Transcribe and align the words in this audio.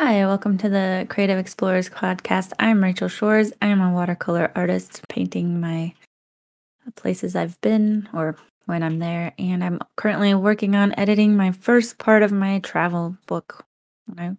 Hi, 0.00 0.24
welcome 0.26 0.56
to 0.58 0.68
the 0.68 1.08
Creative 1.10 1.38
Explorers 1.38 1.90
podcast. 1.90 2.52
I'm 2.60 2.84
Rachael 2.84 3.08
Shores. 3.08 3.52
I'm 3.60 3.80
a 3.80 3.92
watercolor 3.92 4.52
artist 4.54 5.02
painting 5.08 5.60
my 5.60 5.92
places 6.94 7.34
I've 7.34 7.60
been 7.62 8.08
or 8.14 8.36
when 8.66 8.84
I'm 8.84 9.00
there, 9.00 9.32
and 9.40 9.64
I'm 9.64 9.80
currently 9.96 10.34
working 10.34 10.76
on 10.76 10.94
editing 10.96 11.36
my 11.36 11.50
first 11.50 11.98
part 11.98 12.22
of 12.22 12.30
my 12.30 12.60
travel 12.60 13.16
book. 13.26 13.66
I 14.16 14.36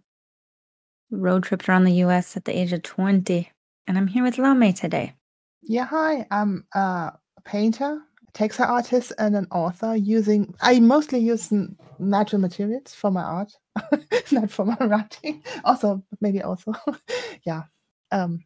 road 1.10 1.42
tripped 1.42 1.68
around 1.68 1.84
the 1.84 2.04
US 2.04 2.38
at 2.38 2.46
the 2.46 2.58
age 2.58 2.72
of 2.72 2.82
20, 2.82 3.50
and 3.86 3.98
I'm 3.98 4.06
here 4.06 4.22
with 4.22 4.36
Laumee 4.36 4.74
today. 4.74 5.12
Yeah, 5.60 5.84
hi. 5.84 6.26
I'm 6.30 6.64
a 6.74 7.12
painter, 7.44 8.00
textile 8.32 8.72
artist, 8.72 9.12
and 9.18 9.36
an 9.36 9.46
author 9.50 9.94
using, 9.94 10.54
I 10.62 10.80
mostly 10.80 11.18
use 11.18 11.52
natural 11.98 12.40
materials 12.40 12.94
for 12.94 13.10
my 13.10 13.22
art, 13.22 13.52
not 14.32 14.50
for 14.50 14.64
my 14.64 14.76
writing. 14.80 15.42
Also, 15.64 16.02
maybe 16.20 16.42
also. 16.42 16.72
yeah. 17.44 17.64
Um, 18.10 18.44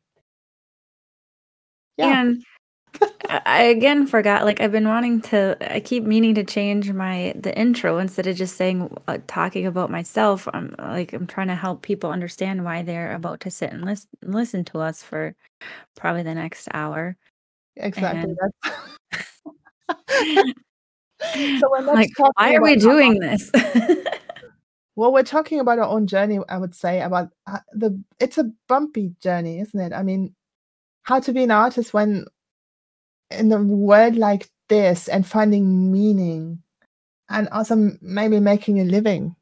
yeah. 1.97 2.21
And 2.21 2.45
I 3.29 3.63
again 3.65 4.07
forgot, 4.07 4.45
like, 4.45 4.61
I've 4.61 4.73
been 4.73 4.89
wanting 4.89 5.21
to, 5.23 5.57
I 5.75 5.81
keep 5.81 6.05
meaning 6.05 6.35
to 6.37 6.45
change 6.45 6.93
my, 6.93 7.33
the 7.37 7.57
intro 7.59 7.99
instead 7.99 8.27
of 8.27 8.37
just 8.37 8.57
saying, 8.57 8.97
uh, 9.09 9.19
talking 9.27 9.67
about 9.67 9.91
myself. 9.91 10.49
I'm 10.53 10.75
like, 10.79 11.13
I'm 11.13 11.27
trying 11.27 11.49
to 11.49 11.55
help 11.55 11.83
people 11.83 12.11
understand 12.11 12.65
why 12.65 12.83
they're 12.83 13.15
about 13.15 13.41
to 13.41 13.51
sit 13.51 13.73
and 13.73 13.85
listen, 13.85 14.09
listen 14.23 14.65
to 14.67 14.81
us 14.81 15.03
for 15.03 15.35
probably 15.97 16.23
the 16.23 16.35
next 16.35 16.69
hour. 16.73 17.17
Exactly. 17.77 18.35
And 21.35 21.61
so 21.61 21.69
like, 21.83 22.11
why 22.37 22.55
are 22.55 22.63
we 22.63 22.77
doing 22.77 23.19
this? 23.19 23.51
Well, 24.97 25.13
we're 25.13 25.23
talking 25.23 25.61
about 25.61 25.79
our 25.79 25.89
own 25.89 26.07
journey, 26.07 26.39
I 26.49 26.59
would 26.59 26.75
say, 26.75 27.01
about 27.01 27.31
uh, 27.47 27.59
the, 27.73 28.01
it's 28.21 28.39
a 28.39 28.51
bumpy 28.69 29.15
journey, 29.21 29.61
isn't 29.61 29.81
it? 29.81 29.93
I 29.93 30.03
mean, 30.03 30.35
how 31.03 31.21
to 31.21 31.33
be 31.33 31.43
an 31.43 31.51
artist 31.51 31.93
when 31.93 32.27
in 33.31 33.53
a 33.53 33.63
world 33.63 34.17
like 34.17 34.49
this 34.69 35.09
and 35.09 35.27
finding 35.27 35.93
meaning 35.93 36.63
and 37.29 37.49
also 37.49 37.93
maybe 38.01 38.41
making 38.41 38.81
a 38.81 38.85
living 38.85 39.35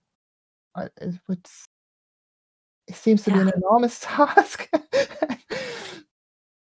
uh, 0.74 0.88
is 1.00 1.18
what's 1.26 1.66
it 2.88 2.96
seems 2.96 3.22
to 3.24 3.30
be 3.30 3.38
an 3.38 3.52
enormous 3.54 4.00
task. 4.02 4.68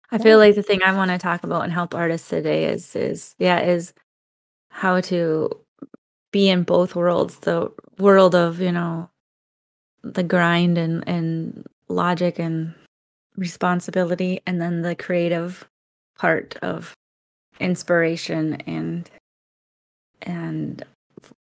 I 0.10 0.18
feel 0.20 0.38
like 0.38 0.56
the 0.56 0.64
thing 0.64 0.82
I 0.82 0.96
want 0.96 1.12
to 1.12 1.18
talk 1.18 1.44
about 1.44 1.64
and 1.64 1.74
help 1.74 1.94
artists 1.94 2.30
today 2.30 2.66
is 2.66 2.96
is 2.96 3.36
yeah 3.40 3.60
is 3.60 3.94
how 4.70 5.02
to 5.02 5.50
be 6.32 6.50
in 6.50 6.64
both 6.64 6.96
worlds 6.96 7.40
the 7.40 7.72
world 7.98 8.36
of 8.36 8.60
you 8.60 8.72
know 8.72 9.10
the 10.04 10.24
grind 10.24 10.78
and 10.78 11.04
and 11.08 11.66
logic 11.90 12.40
and 12.40 12.74
responsibility 13.36 14.42
and 14.46 14.62
then 14.62 14.82
the 14.82 14.96
creative 14.96 15.68
part 16.18 16.56
of 16.62 16.94
inspiration 17.60 18.56
and 18.68 19.10
and 20.24 20.84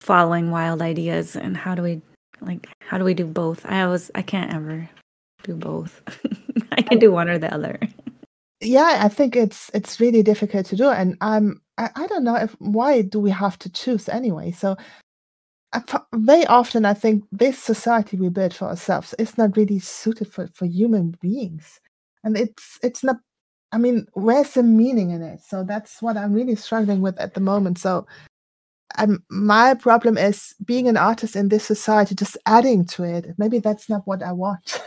following 0.00 0.50
wild 0.50 0.82
ideas 0.82 1.36
and 1.36 1.56
how 1.56 1.74
do 1.74 1.82
we 1.82 2.00
like 2.40 2.66
how 2.80 2.98
do 2.98 3.04
we 3.04 3.14
do 3.14 3.26
both 3.26 3.64
i 3.66 3.82
always 3.82 4.10
i 4.14 4.22
can't 4.22 4.52
ever 4.52 4.88
do 5.44 5.54
both 5.54 6.02
i 6.72 6.82
can 6.82 6.98
do 6.98 7.12
one 7.12 7.28
or 7.28 7.38
the 7.38 7.52
other 7.52 7.78
yeah, 8.62 9.00
I 9.00 9.08
think 9.08 9.34
it's 9.34 9.70
it's 9.74 10.00
really 10.00 10.22
difficult 10.22 10.66
to 10.66 10.76
do. 10.76 10.88
And 10.88 11.16
I'm 11.20 11.60
I, 11.78 11.90
I 11.96 12.06
don't 12.06 12.24
know 12.24 12.36
if 12.36 12.54
why 12.60 13.02
do 13.02 13.18
we 13.18 13.30
have 13.30 13.58
to 13.60 13.70
choose 13.70 14.08
anyway? 14.08 14.52
So 14.52 14.76
very 16.14 16.46
often 16.46 16.84
I 16.84 16.94
think 16.94 17.24
this 17.32 17.58
society 17.58 18.16
we 18.16 18.28
built 18.28 18.54
for 18.54 18.66
ourselves 18.66 19.14
is 19.18 19.38
not 19.38 19.56
really 19.56 19.78
suited 19.78 20.30
for, 20.30 20.46
for 20.48 20.66
human 20.66 21.16
beings. 21.20 21.80
And 22.24 22.36
it's 22.36 22.78
it's 22.82 23.02
not 23.02 23.16
I 23.72 23.78
mean, 23.78 24.06
where's 24.12 24.52
the 24.52 24.62
meaning 24.62 25.10
in 25.10 25.22
it? 25.22 25.40
So 25.40 25.64
that's 25.64 26.02
what 26.02 26.18
I'm 26.18 26.34
really 26.34 26.56
struggling 26.56 27.00
with 27.00 27.18
at 27.18 27.32
the 27.32 27.40
moment. 27.40 27.78
So 27.78 28.06
um, 28.98 29.24
my 29.30 29.72
problem 29.72 30.18
is 30.18 30.54
being 30.62 30.88
an 30.88 30.98
artist 30.98 31.36
in 31.36 31.48
this 31.48 31.64
society, 31.64 32.14
just 32.14 32.36
adding 32.44 32.84
to 32.88 33.04
it. 33.04 33.34
Maybe 33.38 33.58
that's 33.58 33.88
not 33.88 34.06
what 34.06 34.22
I 34.22 34.32
want. 34.32 34.82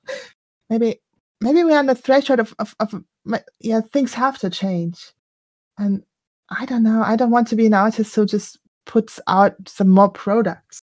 maybe 0.70 1.02
maybe 1.42 1.62
we're 1.64 1.78
on 1.78 1.86
the 1.86 1.94
threshold 1.94 2.40
of, 2.40 2.54
of, 2.58 2.74
of 2.80 3.04
yeah, 3.60 3.82
things 3.82 4.14
have 4.14 4.38
to 4.38 4.48
change. 4.48 5.12
And 5.76 6.02
I 6.48 6.64
don't 6.64 6.82
know. 6.82 7.02
I 7.02 7.16
don't 7.16 7.30
want 7.30 7.48
to 7.48 7.56
be 7.56 7.66
an 7.66 7.74
artist 7.74 8.14
who 8.14 8.24
just 8.24 8.58
puts 8.86 9.20
out 9.28 9.54
some 9.68 9.88
more 9.88 10.10
products. 10.10 10.80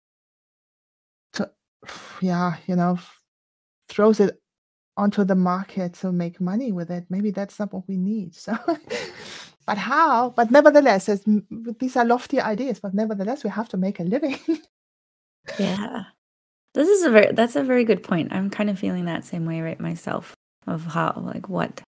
To, 1.33 1.51
yeah, 2.21 2.57
you 2.67 2.75
know, 2.75 2.99
throws 3.89 4.19
it 4.19 4.41
onto 4.97 5.23
the 5.25 5.35
market 5.35 5.93
to 5.95 6.11
make 6.11 6.41
money 6.41 6.71
with 6.71 6.91
it. 6.91 7.05
Maybe 7.09 7.31
that's 7.31 7.59
not 7.59 7.73
what 7.73 7.87
we 7.87 7.97
need. 7.97 8.35
So, 8.35 8.57
but 9.67 9.77
how? 9.77 10.31
But 10.31 10.51
nevertheless, 10.51 11.09
these 11.79 11.97
are 11.97 12.05
lofty 12.05 12.41
ideas. 12.41 12.79
But 12.79 12.93
nevertheless, 12.93 13.43
we 13.43 13.49
have 13.51 13.69
to 13.69 13.77
make 13.77 13.99
a 13.99 14.03
living. 14.03 14.39
yeah 15.57 16.03
This 16.73 16.87
is 16.89 17.03
a 17.03 17.11
very 17.11 17.33
that's 17.33 17.55
a 17.57 17.63
very 17.63 17.83
good 17.85 18.03
point. 18.03 18.33
I'm 18.33 18.49
kind 18.49 18.69
of 18.69 18.79
feeling 18.79 19.05
that 19.05 19.25
same 19.25 19.45
way 19.45 19.61
right 19.61 19.79
myself 19.79 20.35
of 20.67 20.85
how 20.85 21.13
like 21.25 21.49
what. 21.49 21.81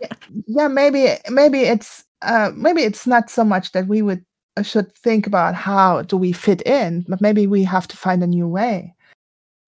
yeah, 0.00 0.12
yeah, 0.46 0.68
maybe 0.68 1.08
maybe 1.30 1.60
it's 1.62 2.04
uh, 2.22 2.50
maybe 2.54 2.82
it's 2.82 3.06
not 3.06 3.30
so 3.30 3.44
much 3.44 3.72
that 3.72 3.86
we 3.88 4.02
would 4.02 4.24
should 4.62 4.92
think 4.92 5.26
about 5.26 5.54
how 5.54 6.02
do 6.02 6.16
we 6.16 6.32
fit 6.32 6.62
in, 6.62 7.04
but 7.08 7.20
maybe 7.20 7.46
we 7.46 7.64
have 7.64 7.86
to 7.88 7.96
find 7.96 8.22
a 8.22 8.26
new 8.26 8.48
way. 8.48 8.94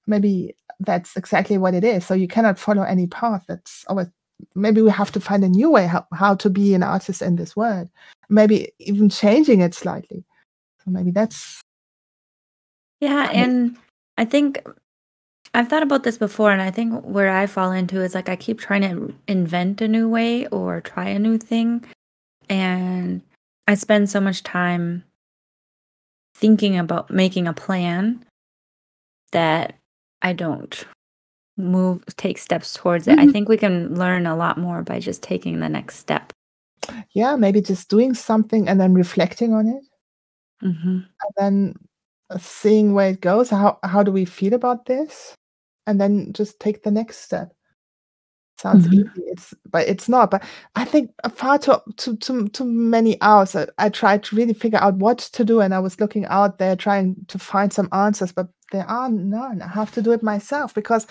Maybe 0.07 0.55
that's 0.81 1.17
exactly 1.17 1.59
what 1.59 1.75
it 1.75 1.85
is. 1.85 2.07
So 2.07 2.15
you 2.15 2.29
cannot 2.29 2.59
follow 2.59 2.83
any 2.83 3.07
path. 3.07 3.45
That's 3.49 3.85
always 3.89 4.09
maybe 4.55 4.81
we 4.81 4.91
have 4.91 5.13
to 5.13 5.21
find 5.21 5.45
a 5.45 5.49
new 5.49 5.71
way 5.71 5.87
how, 5.87 6.07
how 6.15 6.35
to 6.37 6.49
be 6.49 6.75
an 6.75 6.83
artist 6.83 7.23
in 7.23 7.37
this 7.37 7.57
world. 7.57 7.89
Maybe 8.29 8.73
even 8.79 9.09
changing 9.09 9.61
it 9.61 9.75
slightly. 9.75 10.25
So 10.85 10.91
maybe 10.91 11.11
that's 11.11 11.61
Yeah, 13.01 13.31
and 13.33 13.77
I 14.17 14.25
think 14.25 14.67
I've 15.55 15.69
thought 15.69 15.83
about 15.83 16.03
this 16.03 16.19
before 16.19 16.53
and 16.53 16.63
I 16.63 16.71
think 16.71 17.05
where 17.05 17.31
I 17.31 17.47
fall 17.47 17.73
into 17.73 18.03
is 18.03 18.15
like 18.15 18.29
I 18.29 18.37
keep 18.37 18.61
trying 18.61 18.83
to 18.83 19.15
invent 19.27 19.81
a 19.81 19.89
new 19.89 20.09
way 20.09 20.47
or 20.49 20.81
try 20.81 21.09
a 21.09 21.19
new 21.19 21.39
thing 21.39 21.85
and 22.49 23.23
I 23.69 23.75
spend 23.75 24.09
so 24.11 24.21
much 24.21 24.43
time 24.43 25.05
thinking 26.35 26.77
about 26.79 27.11
making 27.11 27.47
a 27.47 27.53
plan 27.53 28.25
that 29.33 29.75
I 30.23 30.33
don't 30.33 30.87
move 31.57 32.03
take 32.17 32.39
steps 32.39 32.73
towards 32.75 33.07
it. 33.09 33.19
I 33.19 33.27
Mhm. 33.27 33.33
think 33.33 33.49
we 33.49 33.57
can 33.59 33.95
learn 33.95 34.27
a 34.27 34.37
lot 34.37 34.57
more 34.59 34.83
by 34.83 35.01
just 35.01 35.23
taking 35.23 35.61
the 35.61 35.69
next 35.69 35.97
step. 35.99 36.33
yeah, 37.13 37.37
maybe 37.37 37.61
just 37.61 37.91
doing 37.91 38.15
something 38.15 38.67
and 38.69 38.81
then 38.81 38.95
reflecting 38.95 39.53
on 39.53 39.67
it. 39.69 39.85
Mhm. 40.63 41.05
and 41.23 41.33
then 41.37 41.75
uh, 42.31 42.39
seeing 42.39 42.95
where 42.95 43.11
it 43.11 43.21
goes. 43.21 43.51
How 43.51 43.79
how 43.85 44.03
do 44.03 44.11
we 44.13 44.25
feel 44.25 44.55
about 44.55 44.87
this? 44.87 45.35
And 45.87 46.01
then 46.01 46.33
just 46.33 46.59
take 46.61 46.83
the 46.83 46.91
next 46.91 47.19
step. 47.19 47.53
Sounds 48.61 48.87
easy. 48.89 49.05
Mhm. 49.05 49.13
It's 49.27 49.55
but 49.71 49.87
it's 49.89 50.09
not. 50.09 50.31
But 50.33 50.43
I 50.75 50.85
think 50.85 51.13
uh, 51.25 51.29
far 51.29 51.59
too 51.59 51.77
too 51.97 52.17
too, 52.17 52.49
too 52.49 52.65
many 52.65 53.21
hours. 53.23 53.55
I, 53.55 53.67
I 53.79 53.89
tried 53.89 54.25
to 54.25 54.37
really 54.37 54.55
figure 54.55 54.81
out 54.81 54.97
what 54.97 55.19
to 55.19 55.45
do, 55.45 55.61
and 55.61 55.73
I 55.75 55.79
was 55.79 56.01
looking 56.01 56.27
out 56.27 56.59
there 56.59 56.75
trying 56.77 57.17
to 57.29 57.39
find 57.39 57.73
some 57.73 57.89
answers, 57.93 58.33
but 58.33 58.49
there 58.73 58.85
are 58.91 59.09
none. 59.11 59.63
I 59.63 59.69
have 59.69 59.93
to 59.93 60.03
do 60.03 60.13
it 60.13 60.23
myself 60.25 60.75
because 60.75 61.07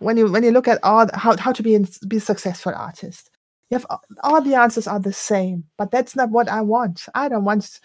when 0.00 0.16
you 0.18 0.30
when 0.30 0.44
you 0.44 0.50
look 0.52 0.68
at 0.68 0.78
all 0.84 1.06
the- 1.06 1.16
how 1.16 1.36
how 1.38 1.52
to 1.52 1.62
be 1.62 1.74
a, 1.74 1.80
be 2.06 2.18
a 2.18 2.20
successful 2.20 2.72
artist, 2.76 3.30
you 3.70 3.76
have 3.78 3.86
all 3.90 4.02
all 4.22 4.42
the 4.42 4.54
answers 4.54 4.86
are 4.86 5.00
the 5.00 5.12
same. 5.12 5.64
But 5.78 5.90
that's 5.90 6.14
not 6.16 6.30
what 6.30 6.48
I 6.50 6.60
want. 6.60 7.06
I 7.14 7.28
don't 7.30 7.44
want 7.44 7.80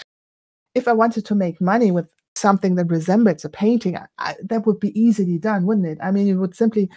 if 0.75 0.88
I 0.88 0.94
wanted 0.94 1.25
to 1.25 1.36
make 1.36 1.62
money 1.62 1.92
with 1.92 2.10
something 2.36 2.75
that 2.75 2.90
resembles 2.92 3.45
a 3.45 3.50
painting, 3.50 3.98
I, 3.98 4.07
I, 4.19 4.36
that 4.50 4.66
would 4.68 4.80
be 4.80 5.00
easily 5.00 5.38
done, 5.38 5.66
wouldn't 5.66 5.88
it? 5.88 5.98
I 6.04 6.12
mean, 6.12 6.28
you 6.28 6.40
would 6.40 6.56
simply 6.56 6.90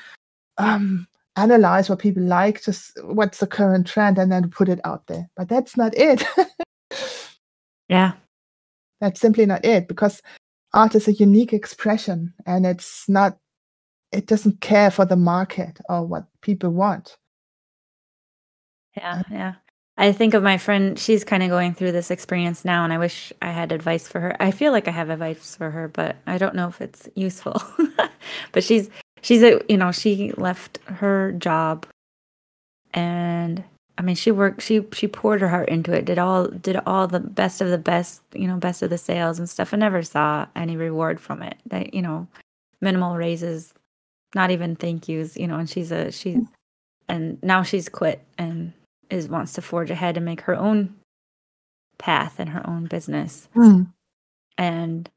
um, 0.58 1.06
analyze 1.38 1.88
what 1.88 2.00
people 2.00 2.22
like, 2.22 2.62
just 2.62 2.98
what's 3.04 3.38
the 3.38 3.46
current 3.46 3.86
trend, 3.86 4.18
and 4.18 4.30
then 4.32 4.50
put 4.50 4.68
it 4.68 4.80
out 4.84 5.06
there. 5.06 5.28
But 5.36 5.48
that's 5.48 5.76
not 5.76 5.96
it. 5.96 6.24
Yeah. 7.88 8.12
that's 9.00 9.18
simply 9.18 9.46
not 9.46 9.64
it 9.64 9.88
because 9.88 10.20
art 10.74 10.94
is 10.94 11.08
a 11.08 11.12
unique 11.12 11.54
expression 11.54 12.34
and 12.44 12.66
it's 12.66 13.08
not, 13.08 13.38
it 14.12 14.26
doesn't 14.26 14.60
care 14.60 14.90
for 14.90 15.06
the 15.06 15.16
market 15.16 15.80
or 15.88 16.04
what 16.04 16.26
people 16.42 16.70
want. 16.70 17.16
Yeah, 18.96 19.22
yeah. 19.30 19.54
I 19.96 20.12
think 20.12 20.34
of 20.34 20.44
my 20.44 20.58
friend, 20.58 20.98
she's 20.98 21.24
kind 21.24 21.42
of 21.42 21.48
going 21.48 21.74
through 21.74 21.90
this 21.90 22.12
experience 22.12 22.64
now, 22.64 22.84
and 22.84 22.92
I 22.92 22.98
wish 22.98 23.32
I 23.42 23.50
had 23.50 23.72
advice 23.72 24.06
for 24.06 24.20
her. 24.20 24.36
I 24.40 24.52
feel 24.52 24.70
like 24.70 24.86
I 24.86 24.92
have 24.92 25.10
advice 25.10 25.56
for 25.56 25.70
her, 25.70 25.88
but 25.88 26.16
I 26.26 26.38
don't 26.38 26.54
know 26.54 26.68
if 26.68 26.80
it's 26.80 27.08
useful. 27.16 27.60
but 28.52 28.62
she's 28.62 28.90
she's 29.22 29.42
a 29.42 29.60
you 29.68 29.76
know, 29.76 29.92
she 29.92 30.32
left 30.36 30.78
her 30.86 31.32
job 31.32 31.86
and 32.94 33.64
I 33.98 34.02
mean 34.02 34.14
she 34.16 34.30
worked 34.30 34.62
she 34.62 34.84
she 34.92 35.08
poured 35.08 35.40
her 35.40 35.48
heart 35.48 35.68
into 35.68 35.92
it, 35.92 36.04
did 36.04 36.18
all 36.18 36.46
did 36.48 36.76
all 36.86 37.06
the 37.06 37.20
best 37.20 37.60
of 37.60 37.68
the 37.70 37.78
best, 37.78 38.22
you 38.32 38.46
know, 38.46 38.56
best 38.56 38.82
of 38.82 38.90
the 38.90 38.98
sales 38.98 39.38
and 39.38 39.48
stuff 39.48 39.72
and 39.72 39.80
never 39.80 40.02
saw 40.02 40.46
any 40.56 40.76
reward 40.76 41.20
from 41.20 41.42
it. 41.42 41.56
That, 41.66 41.94
you 41.94 42.02
know, 42.02 42.26
minimal 42.80 43.16
raises 43.16 43.74
not 44.34 44.50
even 44.50 44.76
thank 44.76 45.08
yous, 45.08 45.36
you 45.36 45.46
know, 45.46 45.56
and 45.58 45.68
she's 45.68 45.90
a 45.92 46.12
she 46.12 46.34
Mm. 46.34 46.48
and 47.08 47.42
now 47.42 47.62
she's 47.62 47.88
quit 47.88 48.22
and 48.36 48.72
is 49.10 49.28
wants 49.28 49.54
to 49.54 49.62
forge 49.62 49.90
ahead 49.90 50.16
and 50.16 50.26
make 50.26 50.42
her 50.42 50.54
own 50.54 50.94
path 51.98 52.36
and 52.38 52.50
her 52.50 52.66
own 52.68 52.84
business. 52.86 53.48
Mm. 53.56 53.88
And 54.58 55.10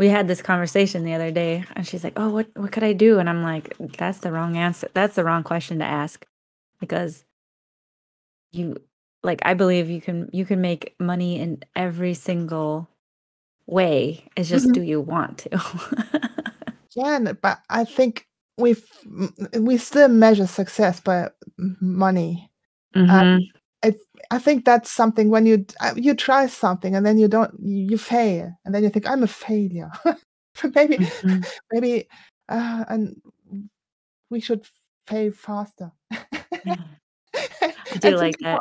we 0.00 0.08
had 0.08 0.26
this 0.28 0.40
conversation 0.40 1.04
the 1.04 1.12
other 1.12 1.30
day 1.30 1.62
and 1.76 1.86
she's 1.86 2.02
like, 2.02 2.14
"Oh, 2.16 2.30
what 2.30 2.48
what 2.56 2.72
could 2.72 2.82
I 2.84 2.94
do?" 2.94 3.18
And 3.18 3.28
I'm 3.28 3.42
like, 3.42 3.76
"That's 3.98 4.20
the 4.20 4.32
wrong 4.32 4.56
answer. 4.56 4.88
That's 4.94 5.14
the 5.14 5.24
wrong 5.24 5.42
question 5.44 5.78
to 5.80 5.84
ask 5.84 6.24
because 6.80 7.24
you 8.52 8.76
like 9.22 9.40
I 9.44 9.54
believe 9.54 9.90
you 9.90 10.00
can 10.00 10.30
you 10.32 10.46
can 10.46 10.62
make 10.62 10.94
money 10.98 11.38
in 11.38 11.62
every 11.76 12.14
single 12.14 12.88
way. 13.66 14.26
It's 14.36 14.48
just 14.50 14.72
Mhm. 14.72 14.74
do 14.74 14.82
you 14.82 15.00
want 15.00 15.38
to?" 15.40 15.50
Yeah, 16.96 17.32
but 17.40 17.60
I 17.70 17.84
think 17.84 18.26
we've 18.58 18.84
we 19.58 19.76
still 19.78 20.08
measure 20.08 20.46
success 20.46 21.00
by 21.00 21.30
money. 21.80 22.50
Um, 23.08 23.26
Mhm. 23.32 23.59
I 23.84 23.94
I 24.30 24.38
think 24.38 24.64
that's 24.64 24.90
something 24.90 25.30
when 25.30 25.46
you 25.46 25.64
uh, 25.80 25.94
you 25.96 26.14
try 26.14 26.46
something 26.46 26.94
and 26.94 27.04
then 27.06 27.18
you 27.18 27.28
don't 27.28 27.54
you 27.60 27.98
fail, 27.98 28.52
and 28.64 28.74
then 28.74 28.82
you 28.82 28.90
think, 28.90 29.08
"I'm 29.08 29.22
a 29.22 29.26
failure." 29.28 29.90
Maybe 30.74 30.98
Mhm. 30.98 31.46
maybe, 31.72 32.08
uh, 32.48 32.84
and 32.88 33.16
we 34.30 34.40
should 34.40 34.66
fail 35.06 35.32
faster. 35.32 35.92
Yeah. 36.64 36.74
I 37.34 37.74
do 38.00 38.08
And 38.08 38.16
like 38.16 38.38
that. 38.40 38.60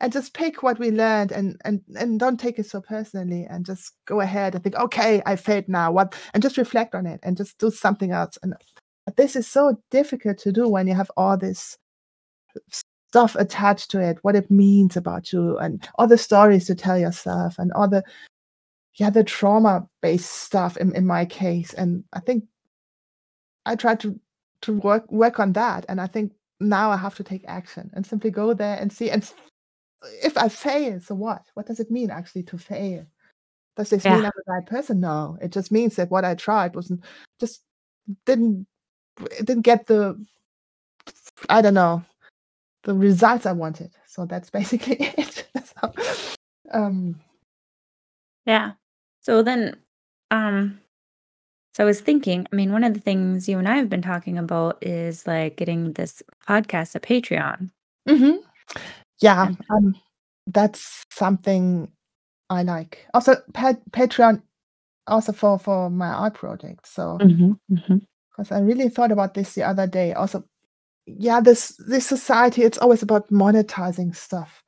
and 0.00 0.12
just 0.12 0.34
pick 0.34 0.62
what 0.62 0.78
we 0.78 0.90
learned 0.90 1.32
and 1.32 1.60
and 1.64 1.82
and 1.96 2.18
don't 2.20 2.38
take 2.40 2.58
it 2.58 2.66
so 2.66 2.80
personally 2.80 3.46
and 3.48 3.64
just 3.66 3.92
go 4.06 4.20
ahead 4.20 4.54
and 4.54 4.62
think, 4.64 4.76
"Okay, 4.76 5.22
I 5.26 5.36
failed 5.36 5.68
now, 5.68 5.92
what" 5.92 6.14
and 6.34 6.42
just 6.42 6.56
reflect 6.58 6.94
on 6.94 7.06
it 7.06 7.20
and 7.22 7.36
just 7.36 7.58
do 7.58 7.70
something 7.70 8.10
else, 8.12 8.38
and 8.42 8.54
this 9.16 9.36
is 9.36 9.46
so 9.46 9.76
difficult 9.90 10.38
to 10.38 10.52
do 10.52 10.68
when 10.68 10.86
you 10.88 10.94
have 10.94 11.10
all 11.16 11.36
this 11.36 11.76
stuff 13.08 13.34
attached 13.36 13.90
to 13.90 14.00
it, 14.00 14.18
what 14.22 14.36
it 14.36 14.50
means 14.50 14.96
about 14.96 15.32
you, 15.32 15.58
and 15.58 15.88
other 15.98 16.16
stories 16.16 16.66
to 16.66 16.74
tell 16.74 16.98
yourself, 16.98 17.58
and 17.58 17.72
other 17.72 18.02
yeah, 18.94 19.10
the 19.10 19.24
trauma-based 19.24 20.30
stuff 20.30 20.76
in 20.76 20.94
in 20.94 21.06
my 21.06 21.24
case, 21.24 21.72
and 21.74 22.04
I 22.12 22.20
think 22.20 22.44
I 23.66 23.76
tried 23.76 24.00
to 24.00 24.18
to 24.62 24.78
work 24.78 25.10
work 25.10 25.40
on 25.40 25.52
that, 25.54 25.86
and 25.88 26.00
I 26.00 26.06
think 26.06 26.32
now 26.60 26.90
I 26.90 26.96
have 26.96 27.14
to 27.16 27.24
take 27.24 27.44
action 27.46 27.90
and 27.94 28.06
simply 28.06 28.30
go 28.30 28.54
there 28.54 28.76
and 28.80 28.92
see 28.92 29.10
and 29.10 29.22
if 30.22 30.36
I 30.36 30.48
fail, 30.48 31.00
so 31.00 31.14
what? 31.14 31.42
What 31.54 31.66
does 31.66 31.80
it 31.80 31.90
mean 31.90 32.10
actually 32.10 32.44
to 32.44 32.58
fail? 32.58 33.06
Does 33.76 33.90
this 33.90 34.04
mean 34.04 34.14
I'm 34.14 34.26
a 34.26 34.52
bad 34.52 34.66
person? 34.66 35.00
No, 35.00 35.38
it 35.40 35.52
just 35.52 35.70
means 35.72 35.96
that 35.96 36.10
what 36.10 36.24
I 36.24 36.34
tried 36.34 36.74
wasn't 36.74 37.04
just 37.40 37.62
didn't 38.26 38.66
didn't 39.44 39.62
get 39.62 39.86
the 39.86 40.24
I 41.48 41.62
don't 41.62 41.74
know, 41.74 42.04
the 42.88 42.94
results 42.94 43.44
I 43.44 43.52
wanted. 43.52 43.90
So 44.06 44.24
that's 44.24 44.48
basically 44.48 44.96
it. 45.18 45.46
So, 45.62 45.92
um 46.72 47.20
Yeah. 48.46 48.72
So 49.20 49.42
then, 49.42 49.76
um, 50.30 50.80
so 51.74 51.84
I 51.84 51.86
was 51.86 52.00
thinking, 52.00 52.46
I 52.52 52.56
mean, 52.56 52.72
one 52.72 52.82
of 52.84 52.94
the 52.94 53.00
things 53.00 53.48
you 53.48 53.58
and 53.58 53.68
I 53.68 53.76
have 53.76 53.90
been 53.90 54.02
talking 54.02 54.38
about 54.38 54.78
is 54.82 55.26
like 55.26 55.56
getting 55.56 55.92
this 55.92 56.22
podcast 56.48 56.94
a 56.94 57.00
Patreon. 57.00 57.70
Mhm. 58.08 58.38
Yeah, 59.20 59.50
um, 59.70 59.94
that's 60.46 61.04
something 61.10 61.90
I 62.50 62.62
like. 62.62 63.06
Also, 63.14 63.36
Pat 63.52 63.80
Patreon 63.90 64.42
also 65.08 65.32
for 65.32 65.58
for 65.58 65.90
my 65.90 66.08
art 66.08 66.34
project, 66.34 66.86
so 66.88 67.18
Mhm, 67.20 67.58
mhm. 67.70 68.02
'cause 68.36 68.52
I 68.52 68.60
really 68.60 68.88
thought 68.88 69.12
about 69.12 69.34
this 69.34 69.54
the 69.54 69.64
other 69.64 69.86
day. 69.86 70.12
Also, 70.14 70.44
yeah, 71.16 71.40
this 71.40 71.76
this 71.88 72.06
society, 72.06 72.62
it's 72.62 72.78
always 72.78 73.02
about 73.02 73.30
monetizing 73.30 74.14
stuff, 74.14 74.62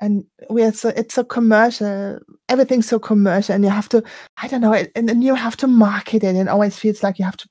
and 0.00 0.24
we 0.50 0.62
are 0.64 0.72
so 0.72 0.90
it's 0.90 1.14
so 1.14 1.24
commercial. 1.24 2.18
Everything's 2.48 2.88
so 2.88 2.98
commercial, 2.98 3.54
and 3.54 3.64
you 3.64 3.70
have 3.70 3.88
to 3.90 4.02
I 4.42 4.48
don't 4.48 4.60
know, 4.60 4.72
and 4.72 4.90
and 4.96 5.08
then 5.08 5.22
you 5.22 5.34
have 5.34 5.56
to 5.58 5.66
market 5.66 6.24
it, 6.24 6.28
and 6.28 6.38
it 6.38 6.48
always 6.48 6.78
feels 6.78 7.02
like 7.02 7.18
you 7.18 7.24
have 7.24 7.36
to 7.38 7.48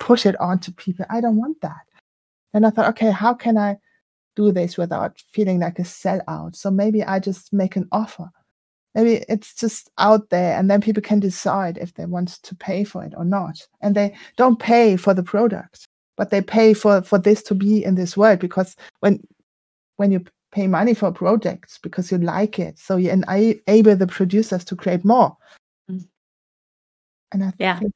push 0.00 0.26
it 0.26 0.38
onto 0.40 0.72
people. 0.72 1.06
I 1.10 1.20
don't 1.20 1.36
want 1.36 1.60
that. 1.62 1.86
And 2.54 2.66
I 2.66 2.70
thought, 2.70 2.88
"Okay, 2.90 3.10
how 3.10 3.34
can 3.34 3.58
I 3.58 3.78
do 4.36 4.52
this 4.52 4.76
without 4.78 5.20
feeling 5.32 5.60
like 5.60 5.78
a 5.78 5.82
sellout?" 5.82 6.56
So 6.56 6.70
maybe 6.70 7.04
I 7.04 7.18
just 7.20 7.52
make 7.52 7.76
an 7.76 7.88
offer. 7.92 8.30
Maybe 8.94 9.24
it's 9.28 9.54
just 9.54 9.90
out 9.98 10.30
there, 10.30 10.58
and 10.58 10.70
then 10.70 10.80
people 10.80 11.02
can 11.02 11.20
decide 11.20 11.78
if 11.78 11.94
they 11.94 12.06
want 12.06 12.42
to 12.42 12.54
pay 12.56 12.84
for 12.84 13.04
it 13.04 13.14
or 13.16 13.24
not. 13.24 13.66
And 13.80 13.94
they 13.94 14.14
don't 14.36 14.58
pay 14.58 14.96
for 14.96 15.14
the 15.14 15.22
product, 15.22 15.86
but 16.16 16.30
they 16.30 16.40
pay 16.42 16.74
for 16.74 17.02
for 17.02 17.18
this 17.18 17.42
to 17.44 17.54
be 17.54 17.84
in 17.84 17.94
this 17.94 18.16
world 18.16 18.38
because 18.38 18.76
when 19.00 19.20
when 19.96 20.12
you 20.12 20.24
pay 20.52 20.66
money 20.66 20.94
for 20.94 21.10
projects 21.12 21.78
because 21.82 22.12
you 22.12 22.18
like 22.18 22.58
it, 22.58 22.78
so 22.78 22.96
you 22.96 23.10
ena 23.10 23.54
able 23.66 23.96
the 23.96 24.06
producers 24.06 24.64
to 24.64 24.76
create 24.76 25.04
more. 25.04 25.36
Mm. 25.90 26.06
And 27.32 27.44
I 27.44 27.52
Yeah. 27.58 27.78
think 27.80 27.92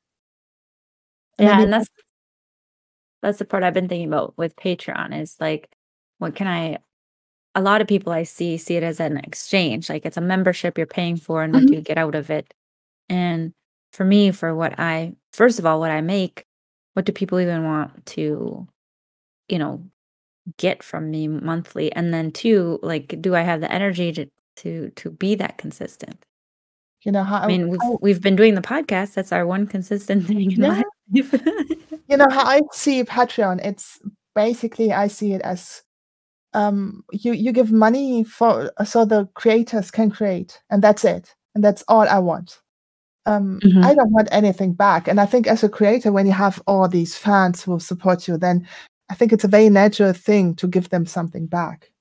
and 1.39 1.49
Yeah, 1.49 1.61
and 1.63 1.73
that's 1.73 1.89
that's 3.23 3.39
the 3.39 3.45
part 3.45 3.63
I've 3.63 3.75
been 3.75 3.89
thinking 3.89 4.09
about 4.09 4.35
with 4.37 4.55
Patreon 4.57 5.19
is 5.21 5.37
like, 5.41 5.69
what 6.19 6.35
can 6.35 6.47
I 6.47 6.79
a 7.55 7.63
lot 7.63 7.81
of 7.81 7.89
people 7.89 8.13
I 8.13 8.23
see 8.25 8.57
see 8.57 8.77
it 8.77 8.83
as 8.83 9.01
an 9.01 9.17
exchange, 9.19 9.89
like 9.89 10.07
it's 10.07 10.17
a 10.17 10.21
membership 10.21 10.79
you're 10.79 10.87
paying 10.87 11.17
for 11.17 11.43
and 11.43 11.53
what 11.53 11.67
do 11.67 11.75
you 11.75 11.81
get 11.83 11.99
out 11.99 12.15
of 12.15 12.31
it? 12.31 12.53
And 13.09 13.53
for 13.93 14.05
me, 14.05 14.31
for 14.33 14.55
what 14.55 14.79
I 14.79 15.15
first 15.33 15.59
of 15.59 15.67
all, 15.67 15.81
what 15.81 15.91
I 15.91 16.01
make, 16.01 16.45
what 16.99 17.05
do 17.05 17.13
people 17.13 17.39
even 17.39 17.63
want 17.63 18.05
to, 18.07 18.67
you 19.49 19.57
know, 19.57 19.81
get 20.57 20.83
from 20.83 21.13
me 21.13 21.29
monthly? 21.29 21.93
And 21.93 22.13
then 22.13 22.33
2, 22.33 22.81
like, 22.83 23.15
do 23.23 23.37
I 23.37 23.43
have 23.43 23.61
the 23.61 23.71
energy 23.71 24.11
to 24.15 24.27
to 24.57 24.91
to 24.97 25.11
be 25.11 25.37
that 25.37 25.59
consistent? 25.59 26.17
You 27.03 27.13
know, 27.13 27.23
how 27.23 27.37
I 27.37 27.47
mean, 27.47 27.69
we've 27.71 27.81
how 27.81 27.99
we've 28.03 28.21
been 28.21 28.35
doing 28.35 28.57
the 28.57 28.61
podcast, 28.63 29.15
that's 29.15 29.31
our 29.31 29.47
one 29.47 29.69
consistent 29.69 30.27
thing 30.27 30.51
in 30.51 30.61
Yeah. 30.61 30.83
life. 31.13 31.33
You 32.09 32.17
know 32.17 32.27
how 32.33 32.45
I 32.57 32.63
see 32.73 33.05
Patreon, 33.05 33.65
it's 33.65 34.01
basically 34.35 34.93
I 34.93 35.07
see 35.07 35.35
it 35.35 35.43
as, 35.43 35.85
um, 36.53 37.05
you 37.13 37.33
you 37.33 37.53
give 37.53 37.71
money 37.71 38.25
for 38.25 38.73
so 38.85 39.05
the 39.05 39.27
creators 39.35 39.93
can 39.93 40.11
create, 40.11 40.59
and 40.69 40.83
that's 40.83 41.05
it, 41.05 41.33
and 41.55 41.63
that's 41.63 41.85
all 41.87 42.09
I 42.09 42.19
want. 42.19 42.59
Um, 43.29 43.61
I 43.63 43.93
Mhm. 43.93 43.97
don't 43.97 44.11
want 44.13 44.29
anything 44.33 44.73
back, 44.73 45.07
and 45.07 45.21
I 45.21 45.27
think 45.27 45.47
as 45.47 45.63
a 45.63 45.69
creator, 45.69 46.11
when 46.13 46.27
you 46.27 46.33
have 46.33 46.63
all 46.67 46.89
these 46.89 47.15
fans 47.15 47.63
who 47.63 47.79
support 47.79 48.27
you, 48.27 48.39
then 48.39 48.67
I 49.11 49.15
think 49.15 49.33
it's 49.33 49.45
a 49.45 49.49
very 49.49 49.69
natural 49.69 50.15
thing 50.15 50.55
to 50.57 50.67
give 50.67 50.89
them 50.89 51.05
something 51.07 51.47
back. 51.47 51.93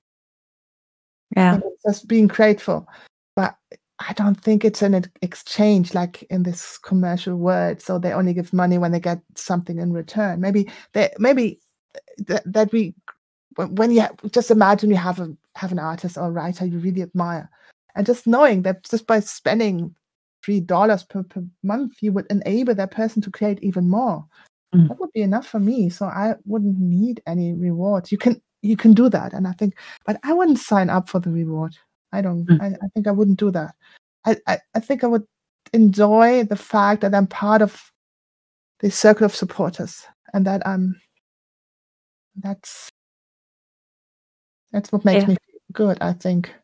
Yeah. 1.36 1.58
It's 1.62 1.82
just 1.86 2.08
being 2.08 2.28
grateful, 2.28 2.88
but 3.36 3.56
I 3.98 4.12
don't 4.14 4.40
think 4.40 4.64
it's 4.64 4.80
an 4.82 5.04
exchange 5.20 5.92
like 5.92 6.22
in 6.30 6.44
this 6.44 6.78
commercial 6.78 7.36
world, 7.36 7.82
so 7.82 7.98
they 7.98 8.12
only 8.12 8.32
give 8.32 8.52
money 8.52 8.78
when 8.78 8.92
they 8.92 9.00
get 9.00 9.20
something 9.36 9.78
in 9.78 9.92
return. 9.92 10.40
Maybe 10.40 10.70
they 10.94 11.10
maybe 11.18 11.60
that 12.26 12.42
that 12.52 12.72
we 12.72 12.94
when 13.56 13.74
when 13.74 13.90
you 13.90 14.06
just 14.30 14.50
imagine 14.50 14.90
you 14.90 14.96
have 14.96 15.20
a 15.20 15.36
have 15.56 15.72
an 15.72 15.78
artist 15.78 16.16
or 16.16 16.28
a 16.28 16.30
writer 16.30 16.64
you 16.64 16.78
really 16.78 17.02
admire, 17.02 17.50
and 17.94 18.06
just 18.06 18.26
knowing 18.26 18.62
that 18.62 18.82
just 18.88 19.06
by 19.06 19.20
spending 19.20 19.94
$3 20.48 21.08
per 21.08 21.22
per 21.22 21.44
month, 21.62 21.96
you 22.02 22.12
would 22.12 22.26
enable 22.30 22.74
that 22.74 22.90
person 22.90 23.22
to 23.22 23.30
create 23.30 23.58
even 23.62 23.88
more. 23.88 24.24
Mm. 24.74 24.88
That 24.88 25.00
would 25.00 25.12
be 25.12 25.22
enough 25.22 25.46
for 25.46 25.60
me, 25.60 25.90
so 25.90 26.06
I 26.06 26.34
wouldn't 26.44 26.78
need 26.78 27.22
any 27.26 27.52
reward. 27.54 28.10
You 28.12 28.18
can 28.18 28.40
you 28.62 28.76
can 28.76 28.92
do 28.94 29.08
that, 29.10 29.32
and 29.34 29.46
I 29.46 29.52
think 29.52 29.74
but 30.06 30.18
I 30.24 30.32
wouldn't 30.32 30.58
sign 30.58 30.90
up 30.90 31.08
for 31.08 31.20
the 31.20 31.30
reward. 31.30 31.76
I 32.12 32.22
don't 32.22 32.46
Mm. 32.46 32.60
I 32.62 32.66
I 32.84 32.88
think 32.94 33.06
I 33.06 33.12
wouldn't 33.12 33.38
do 33.38 33.50
that. 33.52 33.74
I 34.26 34.36
I 34.46 34.58
I 34.74 34.80
think 34.80 35.04
I 35.04 35.06
would 35.08 35.26
enjoy 35.72 36.44
the 36.44 36.56
fact 36.56 37.02
that 37.02 37.14
I'm 37.14 37.26
part 37.26 37.62
of 37.62 37.92
this 38.80 38.96
circle 38.98 39.26
of 39.26 39.34
supporters 39.34 40.06
and 40.34 40.46
that 40.46 40.66
I'm 40.66 41.00
that's 42.36 42.88
that's 44.72 44.92
what 44.92 45.04
makes 45.04 45.22
Yeah. 45.22 45.28
me 45.28 45.36
feel 45.50 45.60
good, 45.72 45.98
I 46.00 46.12
think. 46.12 46.54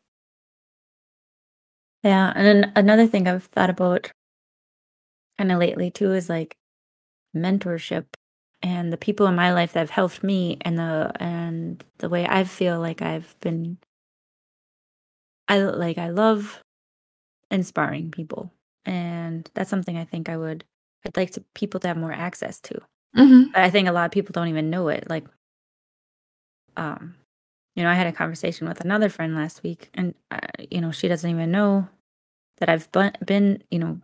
Yeah, 2.05 2.31
and 2.35 2.45
then 2.47 2.71
another 2.77 3.05
thing 3.07 3.27
I've 3.27 3.45
thought 3.45 3.69
about 3.69 4.11
kinda 5.37 5.57
lately 5.57 5.91
too 5.91 6.13
is, 6.13 6.29
like, 6.29 6.57
mentorship 7.35 8.05
and 8.63 8.93
the 8.93 8.97
people 8.97 9.27
in 9.27 9.35
my 9.35 9.53
life 9.53 9.73
that 9.73 9.81
have 9.81 9.91
helped 9.91 10.23
me 10.23 10.57
and 10.61 10.77
the 10.79 11.11
and 11.19 11.83
the 11.99 12.09
way 12.09 12.27
I 12.27 12.43
feel 12.45 12.79
like 12.79 13.01
I've 13.01 13.35
been 13.41 13.77
I 15.47 15.59
like, 15.59 15.97
I 15.97 16.09
love 16.09 16.61
inspiring 17.51 18.11
people, 18.11 18.53
and 18.85 19.49
that's 19.55 19.69
something 19.69 19.97
I 19.97 20.05
think 20.05 20.29
I 20.29 20.37
would 20.37 20.65
I'd 21.05 21.17
like 21.17 21.31
to 21.33 21.41
people 21.55 21.79
to 21.81 21.89
have 21.89 21.97
more 21.97 22.13
access 22.13 22.59
to. 22.61 22.81
Mhm. 23.17 23.53
But 23.53 23.63
I 23.63 23.69
think 23.71 23.87
a 23.87 23.93
lot 23.93 24.05
of 24.05 24.11
people 24.11 24.33
don't 24.33 24.49
even 24.49 24.69
know 24.71 24.89
it, 24.89 25.09
like 25.09 25.25
um, 26.77 27.15
you 27.75 27.83
know, 27.83 27.89
I 27.89 27.95
had 27.95 28.07
a 28.07 28.11
conversation 28.11 28.67
with 28.67 28.81
another 28.81 29.09
friend 29.09 29.35
last 29.35 29.63
week, 29.63 29.89
and, 29.93 30.13
uh, 30.31 30.39
you 30.71 30.81
know, 30.81 30.91
she 30.91 31.07
doesn't 31.07 31.29
even 31.29 31.51
know 31.51 31.87
that 32.57 32.69
I've 32.69 32.91
been 32.91 33.13
been, 33.25 33.63
you 33.71 33.79
know, 33.79 34.01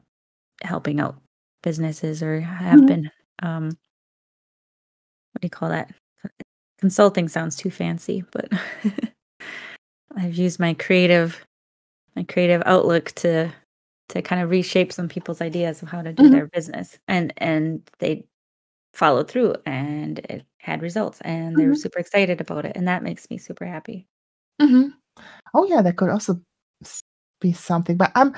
helping 0.63 1.00
out 1.01 1.22
businesses 1.63 2.24
or 2.24 2.41
have 2.41 2.86
Mhm. 2.86 2.88
been, 2.88 3.12
um 3.43 3.77
what 5.34 5.41
do 5.41 5.46
you 5.46 5.50
call 5.50 5.70
that? 5.70 5.91
Consulting 6.79 7.27
sounds 7.29 7.55
too 7.58 7.72
fancy, 7.72 8.24
but 8.31 8.50
I've 10.17 10.36
used 10.36 10.60
my 10.60 10.74
creative 10.75 11.46
my 12.15 12.24
creative 12.24 12.63
outlook 12.65 13.12
to 13.17 13.51
to 14.10 14.22
kind 14.24 14.41
of 14.41 14.50
reshape 14.51 14.93
some 14.93 15.10
people's 15.10 15.41
ideas 15.41 15.81
of 15.84 15.89
how 15.89 16.01
to 16.03 16.13
do 16.13 16.29
Mhm. 16.29 16.29
their 16.29 16.48
business 16.48 17.00
and 17.08 17.34
and 17.38 17.89
they 18.00 18.25
followed 18.93 19.29
through 19.29 19.55
and 19.65 20.20
it 20.20 20.46
had 20.60 20.81
results 20.84 21.22
and 21.22 21.60
they 21.60 21.67
were 21.67 21.75
Mhm. 21.75 21.75
super 21.75 22.00
excited 22.00 22.41
about 22.41 22.65
it 22.65 22.74
and 22.77 22.88
that 22.88 23.03
makes 23.03 23.29
me 23.31 23.38
super 23.39 23.65
happy. 23.65 24.08
Mhm. 24.62 24.93
Oh, 25.53 25.65
yeah, 25.65 25.81
that 25.84 25.98
could 25.98 26.10
also 26.10 26.41
be 27.41 27.51
something, 27.51 27.98
but 27.98 28.12
I'm 28.15 28.33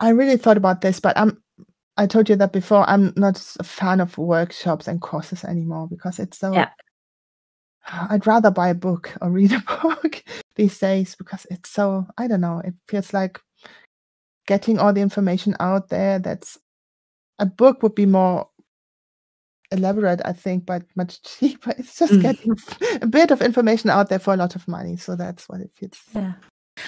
I 0.00 0.10
really 0.10 0.36
thought 0.36 0.56
about 0.56 0.82
this, 0.82 1.00
but 1.00 1.16
I'm 1.16 1.42
I 1.96 2.06
told 2.06 2.28
you 2.28 2.36
that 2.36 2.52
before, 2.52 2.88
I'm 2.88 3.12
not 3.16 3.42
a 3.58 3.64
fan 3.64 4.00
of 4.00 4.16
workshops 4.18 4.86
and 4.86 5.00
courses 5.00 5.44
anymore 5.44 5.88
because 5.88 6.18
it's 6.18 6.38
so 6.38 6.52
Yeah. 6.52 6.68
I'd 8.10 8.26
rather 8.26 8.50
buy 8.50 8.68
a 8.68 8.74
book 8.74 9.16
or 9.22 9.30
read 9.30 9.52
a 9.52 9.60
book 9.82 10.22
these 10.56 10.78
days 10.78 11.14
because 11.16 11.46
it's 11.50 11.70
so 11.70 12.06
I 12.18 12.28
don't 12.28 12.42
know, 12.42 12.60
it 12.64 12.74
feels 12.88 13.12
like 13.14 13.40
getting 14.46 14.78
all 14.78 14.92
the 14.92 15.00
information 15.00 15.56
out 15.60 15.88
there 15.88 16.18
that's 16.18 16.58
a 17.38 17.46
book 17.46 17.82
would 17.82 17.94
be 17.94 18.06
more 18.06 18.48
elaborate, 19.70 20.20
I 20.24 20.32
think, 20.32 20.66
but 20.66 20.82
much 20.96 21.22
cheaper. 21.38 21.74
It's 21.78 21.98
just 21.98 22.12
Mm. 22.14 22.22
getting 22.22 22.56
a 23.02 23.06
bit 23.06 23.30
of 23.30 23.42
information 23.42 23.90
out 23.90 24.08
there 24.08 24.18
for 24.18 24.34
a 24.34 24.36
lot 24.36 24.56
of 24.56 24.66
money, 24.68 24.96
so 24.96 25.16
that's 25.16 25.48
what 25.48 25.60
it 25.60 25.70
feels. 25.74 25.98
Yeah. 26.14 26.32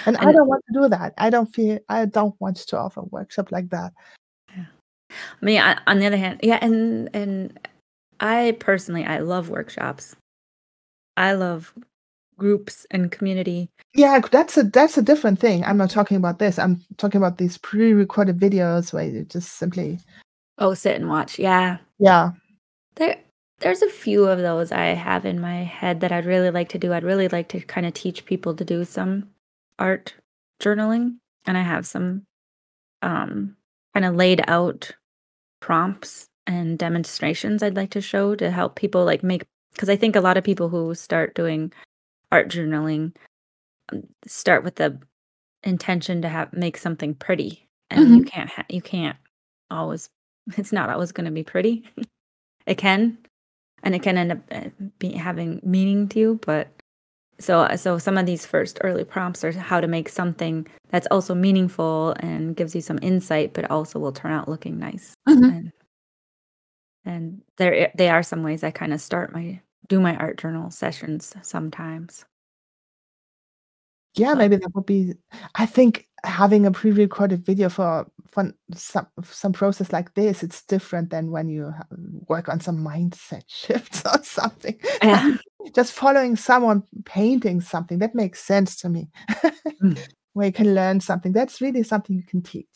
And 0.05 0.17
I 0.17 0.31
don't 0.31 0.47
want 0.47 0.63
to 0.67 0.79
do 0.81 0.87
that. 0.89 1.13
I 1.17 1.29
don't 1.29 1.53
feel 1.53 1.79
I 1.89 2.05
don't 2.05 2.35
want 2.39 2.57
to 2.57 2.77
offer 2.77 3.01
a 3.01 3.05
workshop 3.05 3.51
like 3.51 3.69
that. 3.69 3.93
Yeah. 4.55 4.65
I 5.41 5.45
mean, 5.45 5.61
I 5.61 5.77
on 5.87 5.99
the 5.99 6.05
other 6.05 6.17
hand 6.17 6.39
yeah, 6.43 6.59
and 6.61 7.09
and 7.13 7.59
I 8.19 8.55
personally, 8.59 9.03
I 9.05 9.19
love 9.19 9.49
workshops. 9.49 10.15
I 11.17 11.33
love 11.33 11.73
groups 12.37 12.87
and 12.91 13.11
community. 13.11 13.69
Yeah, 13.93 14.19
that's 14.31 14.57
a 14.57 14.63
that's 14.63 14.97
a 14.97 15.01
different 15.01 15.39
thing. 15.39 15.63
I'm 15.65 15.77
not 15.77 15.89
talking 15.89 16.17
about 16.17 16.39
this. 16.39 16.57
I'm 16.57 16.81
talking 16.97 17.19
about 17.19 17.37
these 17.37 17.57
pre-recorded 17.57 18.39
videos 18.39 18.93
where 18.93 19.05
you 19.05 19.23
just 19.25 19.57
simply 19.57 19.99
Oh, 20.57 20.73
sit 20.75 20.95
and 20.95 21.09
watch, 21.09 21.39
yeah. 21.39 21.77
Yeah. 21.99 22.31
There 22.95 23.17
there's 23.59 23.81
a 23.81 23.89
few 23.89 24.25
of 24.25 24.39
those 24.39 24.71
I 24.71 24.85
have 24.87 25.25
in 25.25 25.39
my 25.41 25.63
head 25.63 25.99
that 26.01 26.11
I'd 26.11 26.25
really 26.25 26.51
like 26.51 26.69
to 26.69 26.79
do. 26.79 26.93
I'd 26.93 27.03
really 27.03 27.27
like 27.27 27.49
to 27.49 27.59
kinda 27.61 27.91
teach 27.91 28.25
people 28.25 28.55
to 28.55 28.65
do 28.65 28.85
some 28.85 29.29
art 29.81 30.15
journaling, 30.63 31.17
and 31.47 31.57
I 31.57 31.63
have 31.63 31.87
some, 31.87 32.23
um, 33.03 33.57
kinda 33.95 34.11
laid 34.11 34.43
out 34.49 34.91
prompts 35.61 36.27
and 36.47 36.77
demonstrations 36.79 37.63
I'd 37.63 37.75
like 37.77 37.91
to 37.91 38.01
show 38.01 38.35
to 38.35 38.51
help 38.51 38.75
people, 38.77 39.05
like, 39.05 39.23
make 39.23 39.43
because 39.73 39.89
I 39.89 39.95
think 39.97 40.15
a 40.17 40.21
lot 40.21 40.37
of 40.37 40.43
people 40.45 40.69
who 40.69 40.95
start 40.95 41.35
doing 41.35 41.73
art 42.31 42.49
journaling, 42.49 43.15
um, 43.93 44.03
start 44.27 44.63
with 44.63 44.75
the 44.77 44.99
intention 45.63 46.21
to 46.23 46.29
have 46.29 46.53
make 46.53 46.77
something 46.77 47.15
pretty, 47.15 47.67
and 47.91 48.15
you 48.15 48.23
Mhm. 48.23 48.27
can't 48.27 48.49
ha 48.51 48.65
you 48.69 48.81
can't 48.81 49.17
always 49.71 50.09
it's 50.57 50.73
not 50.73 50.89
always 50.89 51.11
gonna 51.13 51.31
be 51.31 51.43
pretty. 51.43 51.85
It 52.67 52.77
can, 52.79 53.17
and 53.83 53.95
it 53.95 54.03
can 54.03 54.17
end 54.17 54.31
up, 54.33 54.39
uh, 54.51 54.69
be 54.99 55.13
having 55.13 55.61
meaning 55.63 56.07
to 56.09 56.19
you, 56.19 56.39
but 56.45 56.69
so 57.41 57.67
so 57.75 57.97
some 57.97 58.17
of 58.17 58.25
these 58.25 58.45
first 58.45 58.79
early 58.81 59.03
prompts 59.03 59.43
are 59.43 59.51
how 59.51 59.81
to 59.81 59.87
make 59.87 60.09
something 60.09 60.67
that's 60.89 61.07
also 61.11 61.33
meaningful 61.35 62.15
and 62.19 62.55
gives 62.55 62.75
you 62.75 62.81
some 62.81 62.99
insight, 63.01 63.53
but 63.53 63.69
also 63.71 63.99
will 63.99 64.11
turn 64.13 64.31
out 64.31 64.47
looking 64.49 64.77
nice, 64.79 65.13
Mhm. 65.27 65.49
and 65.57 65.71
and 67.05 67.41
there 67.57 67.91
they 67.95 68.09
are 68.09 68.23
some 68.23 68.43
ways 68.43 68.63
I 68.63 68.71
kinda 68.71 68.97
start 68.99 69.33
my 69.33 69.61
do 69.87 69.99
my 69.99 70.15
art 70.17 70.37
journal 70.37 70.69
sessions 70.71 71.33
sometimes. 71.41 72.25
Yeah, 74.15 74.33
But 74.33 74.37
maybe 74.39 74.55
that 74.57 74.71
would 74.75 74.85
be 74.85 75.13
I 75.55 75.65
think 75.65 76.07
having 76.23 76.65
a 76.65 76.71
pre-recorded 76.71 77.45
video 77.45 77.69
for 77.69 78.05
fun, 78.29 78.53
some 78.75 79.07
some 79.23 79.53
process 79.53 79.91
like 79.93 80.13
this, 80.15 80.43
it's 80.43 80.63
different 80.65 81.09
than 81.09 81.31
when 81.31 81.47
you 81.47 81.73
work 82.27 82.49
on 82.49 82.59
some 82.59 82.77
mindset 82.83 83.43
shifts 83.47 84.03
or 84.05 84.21
something. 84.23 84.79
Yeah. 85.01 85.37
Just 85.75 85.93
following 85.93 86.35
someone 86.35 86.83
painting 87.05 87.61
something, 87.61 87.99
that 87.99 88.15
makes 88.15 88.43
sense 88.43 88.75
to 88.77 88.89
me. 88.89 89.09
Mm. 89.81 89.99
Where 90.33 90.47
you 90.47 90.53
can 90.53 90.73
learn 90.73 91.01
something, 91.01 91.33
that's 91.33 91.59
really 91.59 91.83
something 91.83 92.15
you 92.15 92.23
can 92.23 92.41
teach. 92.41 92.67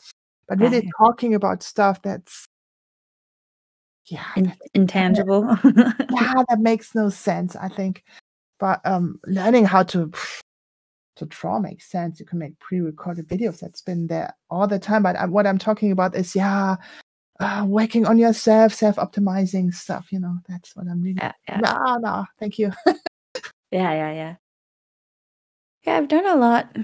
But 0.46 0.60
really 0.60 0.88
talking 0.98 1.34
about 1.34 1.62
stuff 1.62 2.02
that's 2.02 2.46
yeah, 4.06 4.24
In 4.36 4.44
that 4.44 4.58
intangible. 4.74 5.44
yeah, 5.64 6.42
that 6.48 6.58
makes 6.60 6.94
no 6.94 7.08
sense, 7.08 7.56
I 7.56 7.68
think. 7.68 8.04
But, 8.58 8.80
um, 8.84 9.18
learning 9.26 9.64
how 9.66 9.82
to 9.84 10.12
to 11.16 11.26
draw 11.26 11.58
makes 11.58 11.90
sense. 11.90 12.20
You 12.20 12.26
can 12.26 12.38
make 12.38 12.58
pre-recorded 12.60 13.26
videos 13.26 13.58
that's 13.58 13.80
been 13.80 14.06
there 14.06 14.34
all 14.50 14.66
the 14.68 14.78
time, 14.78 15.02
but, 15.02 15.16
uh, 15.16 15.26
what 15.26 15.46
I'm 15.46 15.58
talking 15.58 15.90
about 15.90 16.14
is, 16.14 16.36
yeah, 16.36 16.76
uh, 17.40 17.64
working 17.68 18.06
on 18.06 18.18
yourself, 18.18 18.72
self-optimizing 18.74 19.72
stuff, 19.74 20.08
you 20.12 20.20
know, 20.20 20.34
that's 20.48 20.74
what 20.76 20.86
I'm 20.88 21.02
really 21.02 21.16
Yeah, 21.18 21.32
yeah. 21.48 21.60
no, 21.60 21.96
no, 21.98 22.24
thank 22.38 22.58
you. 22.58 22.72
Yeah, 23.72 23.92
yeah, 23.92 24.12
yeah. 24.12 24.36
Yeah, 25.84 25.96
I've 25.98 26.08
done 26.08 26.24
a 26.26 26.36
lot. 26.36 26.74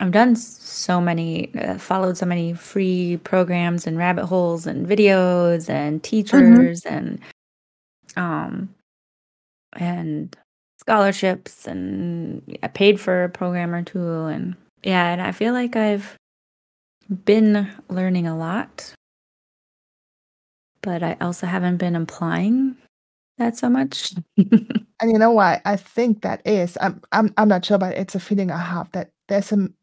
I've 0.00 0.12
done 0.12 0.36
so 0.36 1.00
many 1.00 1.52
uh, 1.56 1.78
followed 1.78 2.16
so 2.16 2.26
many 2.26 2.54
free 2.54 3.18
programs 3.24 3.86
and 3.86 3.98
rabbit 3.98 4.26
holes 4.26 4.66
and 4.66 4.86
videos 4.86 5.68
and 5.68 6.00
Mhm. 6.00 6.04
teachers 6.04 6.82
and 6.86 7.18
um 8.16 8.74
and 9.74 10.36
scholarships, 10.78 11.66
and 11.66 12.42
I 12.62 12.68
paid 12.68 13.00
for 13.00 13.24
a 13.24 13.28
program 13.28 13.74
or 13.74 13.82
2, 13.82 14.24
and 14.26 14.56
yeah, 14.82 15.12
and 15.12 15.22
I 15.22 15.32
feel 15.32 15.52
like 15.54 15.76
I've 15.76 16.16
been 17.24 17.68
learning 17.88 18.26
a 18.26 18.36
lot 18.36 18.92
but 20.82 21.02
I 21.02 21.16
also 21.20 21.46
haven't 21.46 21.78
been 21.78 21.96
applying 21.96 22.76
that 23.38 23.56
so 23.58 23.68
much. 23.70 24.14
And 25.00 25.10
you 25.10 25.18
know 25.18 25.32
why 25.32 25.60
I 25.64 25.74
think 25.76 26.22
that 26.22 26.46
is? 26.46 26.78
I'm 26.80 27.02
I'm 27.10 27.34
I'm 27.36 27.48
not 27.48 27.64
sure, 27.64 27.78
but 27.78 27.96
it's 27.96 28.14
a 28.14 28.20
feeling 28.20 28.52
I 28.52 28.58
have 28.58 28.90
that 28.92 29.10
there's 29.28 29.46
some 29.46 29.74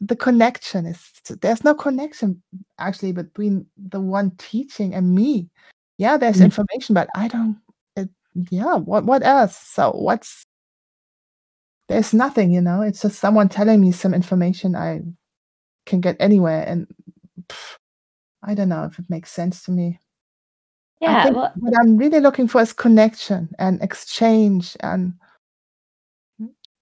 the 0.00 0.16
connection 0.16 0.86
is 0.86 1.12
there's 1.42 1.64
no 1.64 1.74
connection 1.74 2.42
actually 2.78 3.12
between 3.12 3.66
the 3.76 4.00
one 4.00 4.32
teaching 4.38 4.94
and 4.94 5.14
me. 5.14 5.50
Yeah, 5.98 6.16
there's 6.18 6.38
Mm. 6.38 6.44
information, 6.46 6.94
but 6.94 7.08
I 7.16 7.28
don't 7.28 7.60
it 7.96 8.08
yeah, 8.50 8.76
what 8.76 9.04
what 9.04 9.22
else? 9.24 9.56
So 9.56 9.92
what's 9.92 10.46
there's 11.88 12.12
nothing, 12.14 12.52
you 12.52 12.60
know? 12.60 12.82
It's 12.82 13.02
just 13.02 13.18
someone 13.18 13.48
telling 13.48 13.80
me 13.80 13.92
some 13.92 14.14
information 14.14 14.76
I 14.76 15.02
can 15.86 16.00
get 16.00 16.16
anywhere, 16.20 16.64
and 16.66 16.86
I 18.42 18.54
don't 18.54 18.68
know 18.68 18.84
if 18.84 18.98
it 18.98 19.06
makes 19.08 19.30
sense 19.32 19.62
to 19.64 19.70
me. 19.70 19.98
Yeah, 21.00 21.30
well 21.30 21.52
what 21.56 21.74
I'm 21.80 21.96
really 21.96 22.20
looking 22.20 22.48
for 22.48 22.60
is 22.60 22.72
connection 22.72 23.48
and 23.58 23.80
exchange 23.82 24.76
and 24.80 25.14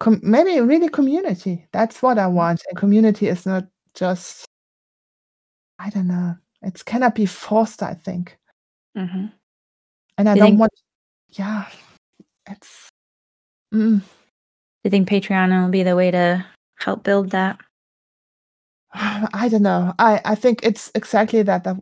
com 0.00 0.20
maybe 0.22 0.60
really 0.60 0.88
community. 0.88 1.66
That's 1.72 2.02
what 2.02 2.18
I 2.18 2.26
want, 2.26 2.62
and 2.68 2.78
community 2.78 3.28
is 3.28 3.44
not 3.46 3.66
just 3.94 4.46
I 5.78 5.90
don't 5.90 6.06
know. 6.08 6.36
It's 6.62 6.82
cannot 6.82 7.14
be 7.14 7.26
forced, 7.26 7.82
I 7.82 7.94
think. 7.94 8.38
Mhm. 8.96 9.32
And 10.18 10.28
I 10.28 10.34
You 10.34 10.38
don't 10.40 10.48
think 10.50 10.60
want 10.60 10.72
yeah, 11.30 11.68
it's 12.48 12.88
mm. 13.74 14.00
you 14.84 14.90
think 14.90 15.08
Patreon 15.08 15.62
will 15.62 15.70
be 15.70 15.82
the 15.84 15.96
way 15.96 16.10
to 16.10 16.44
help 16.78 17.04
build 17.04 17.30
that? 17.30 17.58
I 18.94 19.48
don't 19.50 19.62
know. 19.62 19.92
I 19.98 20.20
I 20.24 20.34
think 20.34 20.60
it's 20.62 20.90
exactly 20.94 21.42
that 21.42 21.64
that 21.64 21.76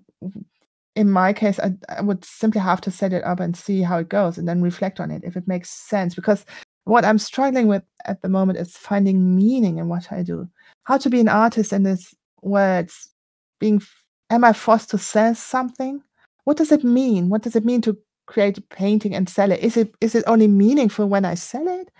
in 0.96 1.10
my 1.10 1.32
case, 1.32 1.58
I 1.58 1.72
I 1.88 2.02
would 2.02 2.24
simply 2.24 2.60
have 2.60 2.80
to 2.82 2.90
set 2.90 3.12
it 3.12 3.24
up 3.24 3.40
and 3.40 3.56
see 3.56 3.82
how 3.82 3.98
it 3.98 4.08
goes 4.08 4.38
and 4.38 4.48
then 4.48 4.62
reflect 4.62 5.00
on 5.00 5.10
it 5.10 5.24
if 5.24 5.36
it 5.36 5.48
makes 5.48 5.70
sense, 5.70 6.14
because 6.14 6.44
what 6.84 7.04
I'm 7.04 7.18
struggling 7.18 7.66
with 7.66 7.82
at 8.04 8.22
the 8.22 8.28
moment 8.28 8.58
is 8.58 8.76
finding 8.76 9.34
meaning 9.34 9.78
in 9.78 9.88
what 9.88 10.12
I 10.12 10.22
do. 10.22 10.48
How 10.84 10.98
to 10.98 11.10
be 11.10 11.20
an 11.20 11.28
artist 11.28 11.72
in 11.72 11.82
this 11.82 12.14
words 12.42 13.10
being 13.58 13.82
am 14.30 14.44
I 14.44 14.52
forced 14.52 14.90
to 14.90 14.98
sell 14.98 15.34
something? 15.34 16.02
What 16.44 16.56
does 16.58 16.72
it 16.72 16.84
mean? 16.84 17.28
What 17.30 17.42
does 17.42 17.56
it 17.56 17.64
mean 17.64 17.80
to 17.82 17.96
create 18.26 18.58
a 18.58 18.62
painting 18.62 19.14
and 19.14 19.28
sell 19.28 19.50
it? 19.52 19.60
Is 19.60 19.76
it 19.76 19.94
is 20.00 20.14
it 20.14 20.24
only 20.26 20.48
meaningful 20.48 21.08
when 21.08 21.24
I 21.24 21.34
sell 21.34 21.66
it? 21.68 21.90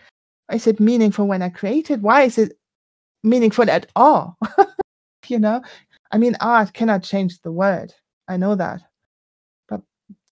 Is 0.53 0.67
it 0.67 0.81
meaningful 0.81 1.27
when 1.27 1.43
I 1.43 1.49
create 1.49 1.91
it? 1.91 2.01
Why 2.01 2.23
is 2.23 2.39
it 2.39 2.59
meaningful 3.23 3.71
at 3.71 3.91
all? 3.97 4.37
You 5.27 5.39
know? 5.39 5.63
I 6.13 6.19
mean, 6.19 6.37
art 6.43 6.75
cannot 6.75 7.03
change 7.03 7.41
the 7.41 7.51
world. 7.51 7.95
I 8.29 8.37
know 8.37 8.55
that. 8.55 8.83
But 9.69 9.83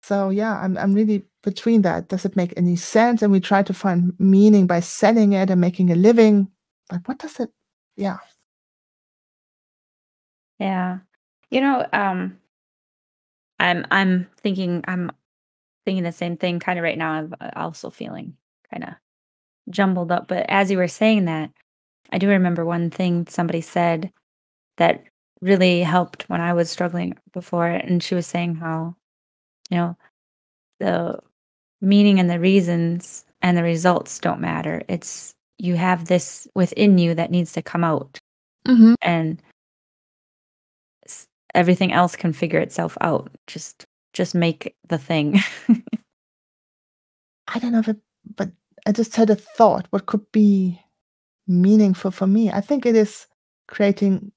so, 0.02 0.30
yeah, 0.30 0.58
I'm 0.60 0.76
I'm 0.78 0.94
really 0.94 1.24
between 1.42 1.82
that. 1.82 2.08
Does 2.08 2.24
it 2.24 2.36
make 2.36 2.54
any 2.56 2.76
sense? 2.76 3.22
And 3.22 3.32
we 3.32 3.40
try 3.40 3.62
to 3.62 3.74
find 3.74 4.14
meaning 4.18 4.66
by 4.66 4.80
selling 4.80 5.32
it 5.32 5.50
and 5.50 5.60
making 5.60 5.90
a 5.90 5.96
living. 5.96 6.48
Like, 6.90 7.06
what 7.08 7.18
does 7.18 7.38
it 7.40 7.50
yeah. 7.98 8.18
Yeah. 10.58 10.98
You 11.50 11.60
know, 11.60 11.86
um 11.92 12.38
I'm 13.58 13.84
I'm 13.90 14.28
thinking 14.40 14.84
I'm 14.86 15.10
thinking 15.84 16.04
the 16.04 16.12
same 16.12 16.36
thing 16.36 16.60
kind 16.60 16.78
of 16.78 16.84
right 16.84 16.96
now. 16.96 17.12
I'm 17.12 17.34
uh, 17.40 17.50
also 17.56 17.90
feeling 17.90 18.36
kind 18.70 18.84
of 18.84 18.94
jumbled 19.68 20.12
up. 20.12 20.28
But 20.28 20.46
as 20.48 20.70
you 20.70 20.78
were 20.78 20.88
saying 20.88 21.24
that, 21.24 21.50
I 22.10 22.18
do 22.18 22.28
remember 22.28 22.64
one 22.64 22.90
thing 22.90 23.26
somebody 23.28 23.60
said 23.60 24.12
that 24.76 25.02
really 25.40 25.82
helped 25.82 26.28
when 26.28 26.40
I 26.40 26.52
was 26.52 26.70
struggling 26.70 27.16
before. 27.32 27.66
And 27.66 28.02
she 28.02 28.14
was 28.14 28.26
saying 28.26 28.56
how, 28.56 28.96
you 29.70 29.78
know, 29.78 29.96
the 30.80 31.18
meaning 31.80 32.20
and 32.20 32.30
the 32.30 32.40
reasons 32.40 33.24
and 33.42 33.56
the 33.56 33.62
results 33.62 34.18
don't 34.18 34.40
matter. 34.40 34.82
It's 34.88 35.34
you 35.58 35.76
have 35.76 36.06
this 36.06 36.46
within 36.54 36.98
you 36.98 37.14
that 37.14 37.30
needs 37.30 37.52
to 37.52 37.62
come 37.62 37.84
out. 37.84 38.18
hmm 38.66 38.94
And 39.02 39.42
everything 41.54 41.92
else 41.92 42.16
can 42.16 42.32
figure 42.32 42.60
itself 42.60 42.96
out. 43.00 43.30
Just 43.46 43.86
just 44.12 44.34
make 44.34 44.74
the 44.88 44.98
thing. 44.98 45.40
I 47.48 47.58
don't 47.58 47.72
know 47.72 47.78
if 47.80 47.88
it, 47.88 47.98
but 48.36 48.50
I 48.86 48.92
just 48.92 49.14
had 49.16 49.30
a 49.30 49.36
thought. 49.36 49.86
What 49.90 50.06
could 50.06 50.30
be 50.32 50.80
meaningful 51.46 52.10
for 52.10 52.26
me? 52.26 52.50
I 52.50 52.60
think 52.60 52.86
it 52.86 52.96
is 52.96 53.26
creating 53.68 54.32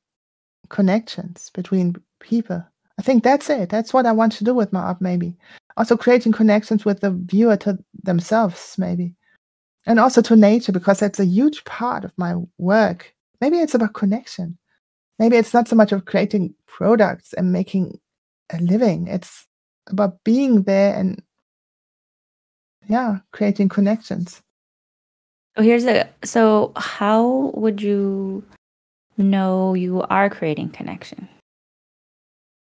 connections 0.72 1.52
between 1.54 1.96
people. 2.20 2.64
I 2.98 3.02
think 3.04 3.24
that's 3.24 3.50
it. 3.50 3.70
That's 3.70 3.94
what 3.94 4.06
I 4.06 4.12
want 4.12 4.34
to 4.34 4.44
do 4.44 4.54
with 4.54 4.74
my 4.74 4.82
art, 4.82 5.02
maybe. 5.02 5.38
Also, 5.78 5.96
creating 5.96 6.32
connections 6.32 6.84
with 6.86 7.02
the 7.02 7.12
viewer 7.12 7.58
to 7.58 7.78
themselves, 8.04 8.76
maybe. 8.78 9.14
And 9.86 10.00
also 10.00 10.22
to 10.24 10.36
nature, 10.36 10.72
because 10.72 11.00
that's 11.00 11.20
a 11.20 11.26
huge 11.26 11.64
part 11.66 12.04
of 12.04 12.12
my 12.18 12.36
work. 12.58 13.14
Maybe 13.40 13.58
it's 13.58 13.74
about 13.74 13.94
connection. 13.94 14.58
Maybe 15.20 15.38
it's 15.38 15.54
not 15.54 15.68
so 15.68 15.76
much 15.76 15.92
of 15.92 16.06
creating 16.06 16.54
products 16.68 17.34
and 17.34 17.52
making 17.52 18.00
a 18.52 18.58
living. 18.60 19.08
It's 19.08 19.48
about 19.88 20.24
being 20.24 20.64
there 20.64 20.96
and, 20.96 21.22
yeah, 22.88 23.20
creating 23.32 23.70
connections. 23.70 24.42
Oh, 25.58 25.64
here's 25.64 25.86
a 25.86 26.08
so 26.24 26.72
how 26.76 27.52
would 27.56 27.82
you 27.82 28.44
know 29.18 29.74
you 29.74 30.02
are 30.04 30.30
creating 30.30 30.70
connection? 30.70 31.28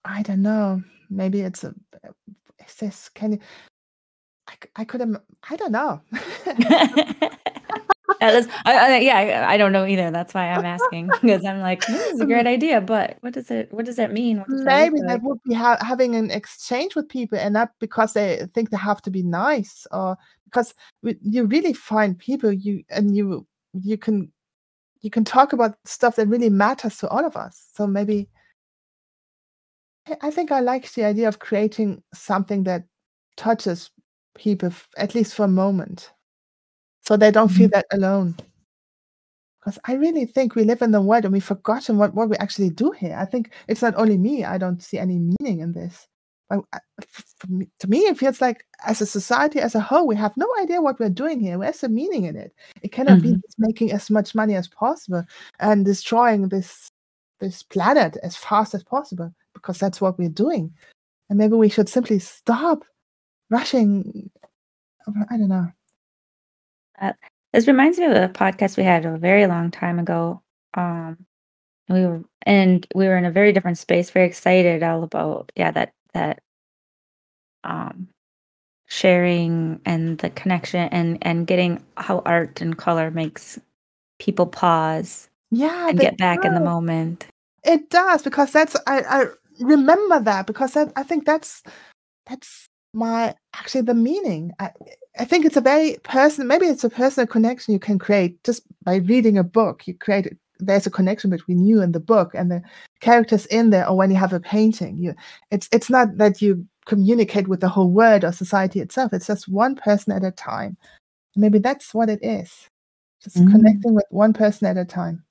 I 0.05 0.23
don't 0.23 0.41
know. 0.41 0.81
Maybe 1.09 1.41
it's 1.41 1.63
a. 1.63 1.73
Is 2.65 2.75
this 2.75 3.09
can 3.09 3.33
you? 3.33 3.39
I 4.75 4.85
could 4.85 5.01
have. 5.01 5.21
I 5.49 5.55
don't 5.57 5.71
know. 5.71 6.01
That 8.19 8.33
is, 8.33 8.47
I, 8.65 8.95
I, 8.95 8.97
yeah, 8.99 9.17
I, 9.17 9.53
I 9.53 9.57
don't 9.57 9.71
know 9.71 9.85
either. 9.85 10.09
That's 10.09 10.33
why 10.33 10.49
I'm 10.49 10.65
asking 10.65 11.09
because 11.21 11.45
I'm 11.45 11.59
like, 11.59 11.83
hmm, 11.83 11.93
this 11.93 12.13
is 12.13 12.21
a 12.21 12.25
great 12.25 12.47
um, 12.47 12.53
idea, 12.53 12.81
but 12.81 13.17
what 13.21 13.33
does 13.33 13.51
it, 13.51 13.71
what 13.71 13.85
does 13.85 13.97
that 13.97 14.11
mean? 14.11 14.43
Does 14.49 14.63
Maybe 14.63 14.99
that 15.01 15.07
like? 15.07 15.23
would 15.23 15.37
be 15.43 15.53
ha- 15.53 15.77
having 15.81 16.15
an 16.15 16.31
exchange 16.31 16.95
with 16.95 17.09
people, 17.09 17.37
and 17.37 17.53
not 17.53 17.71
because 17.79 18.13
they 18.13 18.47
think 18.53 18.69
they 18.69 18.77
have 18.77 19.01
to 19.03 19.11
be 19.11 19.23
nice, 19.23 19.85
or 19.91 20.17
because 20.45 20.73
you 21.03 21.45
really 21.45 21.73
find 21.73 22.17
people 22.17 22.51
you 22.51 22.83
and 22.89 23.15
you 23.15 23.45
you 23.73 23.97
can 23.97 24.31
you 25.07 25.11
can 25.11 25.23
talk 25.23 25.53
about 25.53 25.77
stuff 25.85 26.17
that 26.17 26.27
really 26.27 26.49
matters 26.49 26.97
to 26.97 27.07
all 27.07 27.25
of 27.25 27.37
us. 27.37 27.69
So 27.73 27.87
maybe 27.87 28.27
I 30.21 30.29
think 30.31 30.51
I 30.51 30.59
like 30.59 30.91
the 30.91 31.05
idea 31.05 31.29
of 31.29 31.39
creating 31.39 32.03
something 32.13 32.65
that 32.65 32.83
touches 33.37 33.89
people 34.35 34.69
at 34.97 35.15
least 35.15 35.33
for 35.33 35.45
a 35.45 35.47
moment, 35.47 36.11
so 37.03 37.15
they 37.15 37.31
don't 37.31 37.47
feel 37.47 37.69
Mhm. 37.69 37.71
that 37.71 37.85
alone. 37.93 38.35
Because 39.59 39.79
I 39.85 39.93
really 39.93 40.25
think 40.25 40.55
we 40.55 40.65
live 40.65 40.81
in 40.81 40.91
the 40.91 41.01
world 41.01 41.23
and 41.23 41.31
we've 41.33 41.43
forgotten 41.55 41.97
what, 41.97 42.13
what 42.13 42.27
we 42.27 42.35
actually 42.37 42.69
do 42.69 42.91
here. 42.91 43.15
I 43.17 43.23
think 43.23 43.53
it's 43.69 43.81
not 43.81 43.95
only 43.95 44.17
me, 44.17 44.43
I 44.43 44.57
don't 44.57 44.83
see 44.83 44.99
any 44.99 45.19
meaning 45.19 45.61
in 45.61 45.71
this. 45.71 46.07
But 46.49 46.61
for 47.09 47.47
me, 47.47 47.69
to 47.79 47.87
me, 47.87 47.99
it 47.99 48.17
feels 48.17 48.39
like 48.41 48.65
as 48.85 49.01
a 49.01 49.05
society 49.05 49.59
as 49.59 49.75
a 49.75 49.81
whole, 49.81 50.07
we 50.07 50.15
have 50.15 50.35
no 50.37 50.47
idea 50.61 50.81
what 50.81 50.99
we're 50.99 51.09
doing 51.09 51.39
here. 51.39 51.57
Where's 51.57 51.81
the 51.81 51.89
meaning 51.89 52.23
in 52.23 52.35
it? 52.37 52.53
It 52.81 52.91
cannot 52.91 53.21
be 53.21 53.29
Mhm. 53.29 53.41
just 53.41 53.59
making 53.59 53.91
as 53.91 54.09
much 54.09 54.33
money 54.33 54.55
as 54.55 54.67
possible 54.67 55.23
and 55.59 55.85
destroying 55.85 56.49
this 56.49 56.89
this 57.39 57.61
planet 57.63 58.17
as 58.23 58.35
fast 58.35 58.73
as 58.73 58.83
possible 58.83 59.31
because 59.53 59.77
that's 59.77 60.01
what 60.01 60.17
we're 60.17 60.29
doing. 60.29 60.73
And 61.29 61.37
maybe 61.37 61.53
we 61.55 61.69
should 61.69 61.89
simply 61.89 62.17
stop 62.19 62.83
rushing. 63.51 64.31
I 65.29 65.37
don't 65.37 65.49
know. 65.49 65.71
Uh, 66.99 67.13
this 67.53 67.67
reminds 67.67 67.99
me 67.99 68.05
of 68.05 68.11
a 68.13 68.29
podcast 68.29 68.75
we 68.77 68.83
had 68.83 69.05
a 69.05 69.17
very 69.17 69.45
long 69.45 69.69
time 69.69 69.99
ago. 69.99 70.41
Um, 70.73 71.25
we 71.89 72.05
were, 72.05 72.23
and 72.43 72.87
we 72.95 73.07
were 73.07 73.17
in 73.17 73.25
a 73.25 73.31
very 73.31 73.51
different 73.53 73.77
space, 73.77 74.09
very 74.09 74.25
excited 74.25 74.81
all 74.83 75.03
about, 75.03 75.51
yeah, 75.55 75.71
that, 75.71 75.93
that, 76.17 76.39
um, 77.63 78.09
sharing 78.87 79.81
and 79.85 80.19
the 80.19 80.29
connection 80.31 80.89
and, 80.91 81.17
and 81.23 81.47
getting 81.47 81.83
how 81.97 82.21
art 82.25 82.61
and 82.61 82.77
color 82.77 83.11
makes 83.11 83.59
people 84.19 84.47
pause 84.47 85.29
Yeah, 85.51 85.89
and 85.89 85.99
get 85.99 86.17
back 86.17 86.45
in 86.45 86.53
the 86.55 86.61
moment. 86.61 87.27
It 87.65 87.89
does 87.91 88.23
because 88.23 88.51
that's 88.53 88.75
I, 88.87 89.01
I 89.01 89.25
remember 89.61 90.21
that 90.21 90.47
because 90.47 90.73
that, 90.73 90.93
I 90.97 91.03
think 91.03 91.25
that's 91.25 91.63
that's 92.27 92.69
my 92.93 93.35
actually 93.55 93.83
the 93.83 93.95
meaning. 93.95 94.53
I 94.59 94.71
I 95.19 95.25
think 95.25 95.45
it's 95.45 95.57
a 95.57 95.61
very 95.61 95.97
personal. 96.03 96.47
Maybe 96.47 96.67
it's 96.67 96.85
a 96.85 96.89
personal 96.91 97.27
connection 97.27 97.73
you 97.73 97.79
can 97.79 97.99
create 97.99 98.43
just 98.43 98.63
by 98.83 98.97
reading 98.97 99.37
a 99.37 99.43
book. 99.45 99.87
You 99.87 99.95
create 99.95 100.27
it- 100.27 100.39
there's 100.59 100.87
a 100.87 100.91
connection 100.91 101.29
between 101.29 101.65
you 101.65 101.81
and 101.81 101.93
the 101.93 101.99
book 101.99 102.31
and 102.33 102.51
the 102.51 102.61
characters 103.01 103.45
in 103.47 103.69
there, 103.69 103.87
or 103.87 103.95
when 103.95 104.11
you 104.11 104.17
have 104.17 104.33
a 104.33 104.39
painting. 104.39 104.97
You 104.97 105.13
it's 105.51 105.69
it's 105.71 105.89
not 105.89 106.17
that 106.17 106.41
you 106.41 106.65
communicate 106.85 107.47
with 107.47 107.59
the 107.59 107.69
whole 107.69 107.91
world 107.91 108.23
or 108.23 108.31
society 108.31 108.79
itself. 108.79 109.13
It's 109.13 109.27
just 109.27 109.47
one 109.47 109.75
person 109.75 110.13
at 110.13 110.23
a 110.23 110.31
time. 110.31 110.77
Maybe 111.35 111.59
that's 111.59 111.93
what 111.93 112.09
it 112.09 112.19
is. 112.23 112.69
Just 113.23 113.37
Mm. 113.37 113.51
connecting 113.51 113.93
with 113.95 114.05
one 114.09 114.33
person 114.33 114.67
at 114.67 114.77
a 114.77 114.85
time 114.85 115.23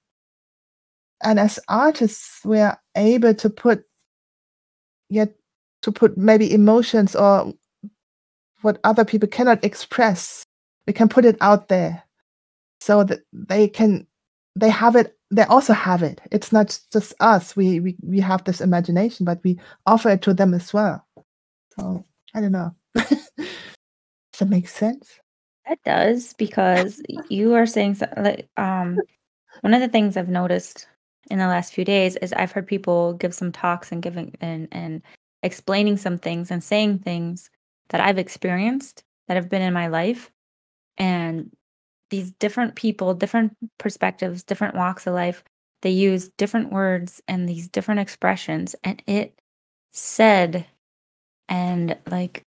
and 1.23 1.41
as 1.41 1.59
artists 1.69 2.41
we 2.45 2.59
are 2.59 2.79
able 2.97 3.35
to 3.35 3.49
put 3.51 3.85
yet 5.09 5.33
to 5.83 5.93
put 5.93 6.17
maybe 6.17 6.53
emotions 6.53 7.15
or 7.15 7.53
what 8.63 8.79
other 8.85 9.05
people 9.05 9.29
cannot 9.29 9.63
express 9.65 10.45
we 10.87 10.93
can 10.93 11.09
put 11.09 11.25
it 11.25 11.37
out 11.41 11.69
there 11.69 12.03
so 12.81 13.05
that 13.05 13.21
they 13.33 13.69
can 13.69 14.07
they 14.57 14.71
have 14.71 14.97
it 14.97 15.13
they 15.31 15.43
also 15.45 15.73
have 15.73 16.03
it. 16.05 16.21
It's 16.31 16.53
not 16.53 16.79
just 16.93 17.15
us. 17.21 17.57
We 17.57 17.81
we, 17.81 17.97
we 18.03 18.21
have 18.21 18.45
this 18.45 18.61
imagination 18.61 19.25
but 19.25 19.41
we 19.45 19.59
offer 19.87 20.11
it 20.11 20.23
to 20.23 20.35
them 20.35 20.55
as 20.55 20.73
well. 20.73 21.07
So 21.79 22.05
i 22.35 22.41
don't 22.41 22.53
know. 22.53 22.75
Does 22.95 24.41
that 24.41 24.49
make 24.49 24.69
sense? 24.69 25.19
That 25.69 25.79
does 25.85 26.33
because 26.35 27.03
you 27.29 27.55
are 27.55 27.67
saying 27.67 27.97
so, 27.97 28.07
like 28.17 28.49
um 28.57 28.99
one 29.63 29.75
of 29.75 29.81
the 29.81 29.89
things 29.89 30.17
I've 30.17 30.29
noticed 30.29 30.87
in 31.31 31.39
the 31.39 31.47
last 31.49 31.73
few 31.73 31.85
days 31.85 32.17
is 32.17 32.33
I've 32.33 32.53
heard 32.53 32.67
people 32.67 33.15
give 33.15 33.35
some 33.35 33.53
talks 33.53 33.91
and 33.93 34.03
giving 34.03 34.35
and 34.41 34.69
and 34.73 35.03
explaining 35.43 35.97
some 35.97 36.19
things 36.19 36.51
and 36.51 36.63
saying 36.63 37.01
things 37.01 37.51
that 37.89 38.01
I've 38.01 38.19
experienced 38.19 39.05
that 39.29 39.35
have 39.35 39.49
been 39.49 39.63
in 39.63 39.73
my 39.73 39.89
life. 39.89 40.31
And 40.99 41.51
these 42.11 42.33
different 42.33 42.75
people, 42.75 43.15
different 43.15 43.57
perspectives, 43.79 44.43
different 44.43 44.75
walks 44.75 45.07
of 45.07 45.15
life, 45.15 45.43
they 45.83 45.91
use 45.91 46.31
different 46.37 46.73
words 46.73 47.23
and 47.29 47.49
these 47.49 47.69
different 47.69 48.01
expressions 48.01 48.75
and 48.83 49.03
it 49.07 49.39
said 49.93 50.67
and 51.49 51.97
like 52.11 52.43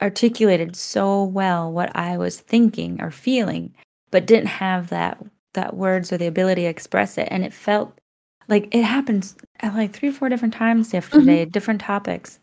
articulated 0.00 0.74
so 0.76 1.22
well 1.24 1.70
what 1.70 1.94
I 1.96 2.16
was 2.16 2.40
thinking 2.40 3.00
or 3.00 3.10
feeling, 3.10 3.74
but 4.10 4.26
didn't 4.26 4.46
have 4.46 4.88
that 4.90 5.22
that 5.54 5.76
words 5.76 6.12
or 6.12 6.16
the 6.16 6.26
ability 6.26 6.62
to 6.62 6.68
express 6.68 7.18
it. 7.18 7.28
And 7.30 7.44
it 7.44 7.52
felt 7.52 7.98
like 8.48 8.74
it 8.74 8.82
happens 8.82 9.36
at 9.60 9.74
like 9.74 9.92
three 9.92 10.08
or 10.08 10.12
four 10.12 10.28
different 10.28 10.54
times 10.54 10.92
yesterday, 10.92 11.42
mm-hmm. 11.42 11.50
different 11.50 11.80
topics. 11.80 12.40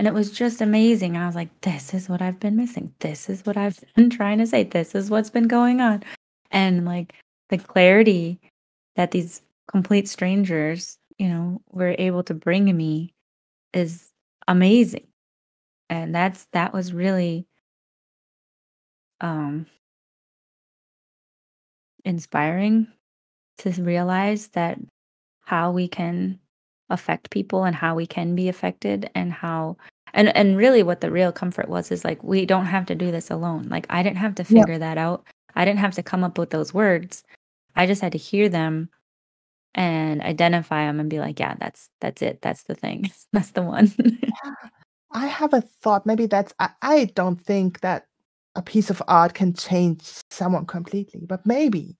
And 0.00 0.08
it 0.08 0.14
was 0.14 0.30
just 0.30 0.62
amazing. 0.62 1.18
I 1.18 1.26
was 1.26 1.34
like, 1.34 1.50
this 1.60 1.92
is 1.92 2.08
what 2.08 2.22
I've 2.22 2.40
been 2.40 2.56
missing. 2.56 2.94
This 3.00 3.28
is 3.28 3.44
what 3.44 3.58
I've 3.58 3.78
been 3.94 4.08
trying 4.18 4.38
to 4.38 4.46
say. 4.46 4.62
This 4.62 4.94
is 4.94 5.10
what's 5.10 5.28
been 5.28 5.46
going 5.46 5.82
on. 5.82 6.02
And 6.50 6.86
like 6.86 7.12
the 7.50 7.58
clarity 7.58 8.40
that 8.96 9.10
these 9.10 9.42
complete 9.68 10.08
strangers, 10.08 10.96
you 11.18 11.28
know, 11.28 11.60
were 11.70 11.94
able 11.98 12.22
to 12.22 12.32
bring 12.32 12.74
me 12.74 13.12
is 13.74 14.10
amazing 14.48 15.06
and 15.90 16.14
that's 16.14 16.46
that 16.52 16.72
was 16.72 16.94
really 16.94 17.46
um 19.20 19.66
inspiring 22.04 22.86
to 23.58 23.70
realize 23.82 24.48
that 24.48 24.78
how 25.40 25.70
we 25.70 25.86
can 25.86 26.38
affect 26.88 27.30
people 27.30 27.64
and 27.64 27.76
how 27.76 27.94
we 27.94 28.06
can 28.06 28.34
be 28.34 28.48
affected 28.48 29.10
and 29.14 29.32
how 29.32 29.76
and 30.14 30.34
and 30.36 30.56
really 30.56 30.82
what 30.82 31.00
the 31.00 31.10
real 31.10 31.32
comfort 31.32 31.68
was 31.68 31.90
is 31.90 32.04
like 32.04 32.22
we 32.24 32.46
don't 32.46 32.66
have 32.66 32.86
to 32.86 32.94
do 32.94 33.10
this 33.10 33.30
alone. 33.30 33.68
Like 33.68 33.86
i 33.90 34.02
didn't 34.02 34.18
have 34.18 34.34
to 34.36 34.42
Yeah. 34.44 34.62
figure 34.62 34.78
that 34.78 34.98
out. 34.98 35.24
I 35.54 35.64
didn't 35.64 35.80
have 35.80 35.94
to 35.94 36.02
come 36.02 36.24
up 36.24 36.38
with 36.38 36.50
those 36.50 36.72
words. 36.74 37.22
I 37.76 37.86
just 37.86 38.02
had 38.02 38.12
to 38.12 38.18
hear 38.18 38.48
them 38.48 38.88
and 39.74 40.20
identify 40.22 40.84
them 40.86 40.98
and 41.00 41.08
be 41.10 41.20
like 41.20 41.38
yeah 41.40 41.54
that's 41.60 41.88
that's 42.00 42.22
it. 42.22 42.42
That's 42.42 42.64
the 42.64 42.74
thing. 42.74 43.10
That's 43.32 43.52
the 43.52 43.62
one. 43.62 43.92
I 45.12 45.26
have 45.26 45.54
a 45.54 45.60
thought. 45.60 46.06
Maybe 46.06 46.26
that's 46.26 46.54
I, 46.60 46.70
I 46.82 47.04
don't 47.14 47.40
think 47.40 47.80
that 47.80 48.06
a 48.56 48.62
piece 48.62 48.90
of 48.90 49.02
art 49.08 49.34
can 49.34 49.54
change 49.54 50.02
someone 50.30 50.66
completely, 50.66 51.24
but 51.26 51.44
maybe 51.46 51.96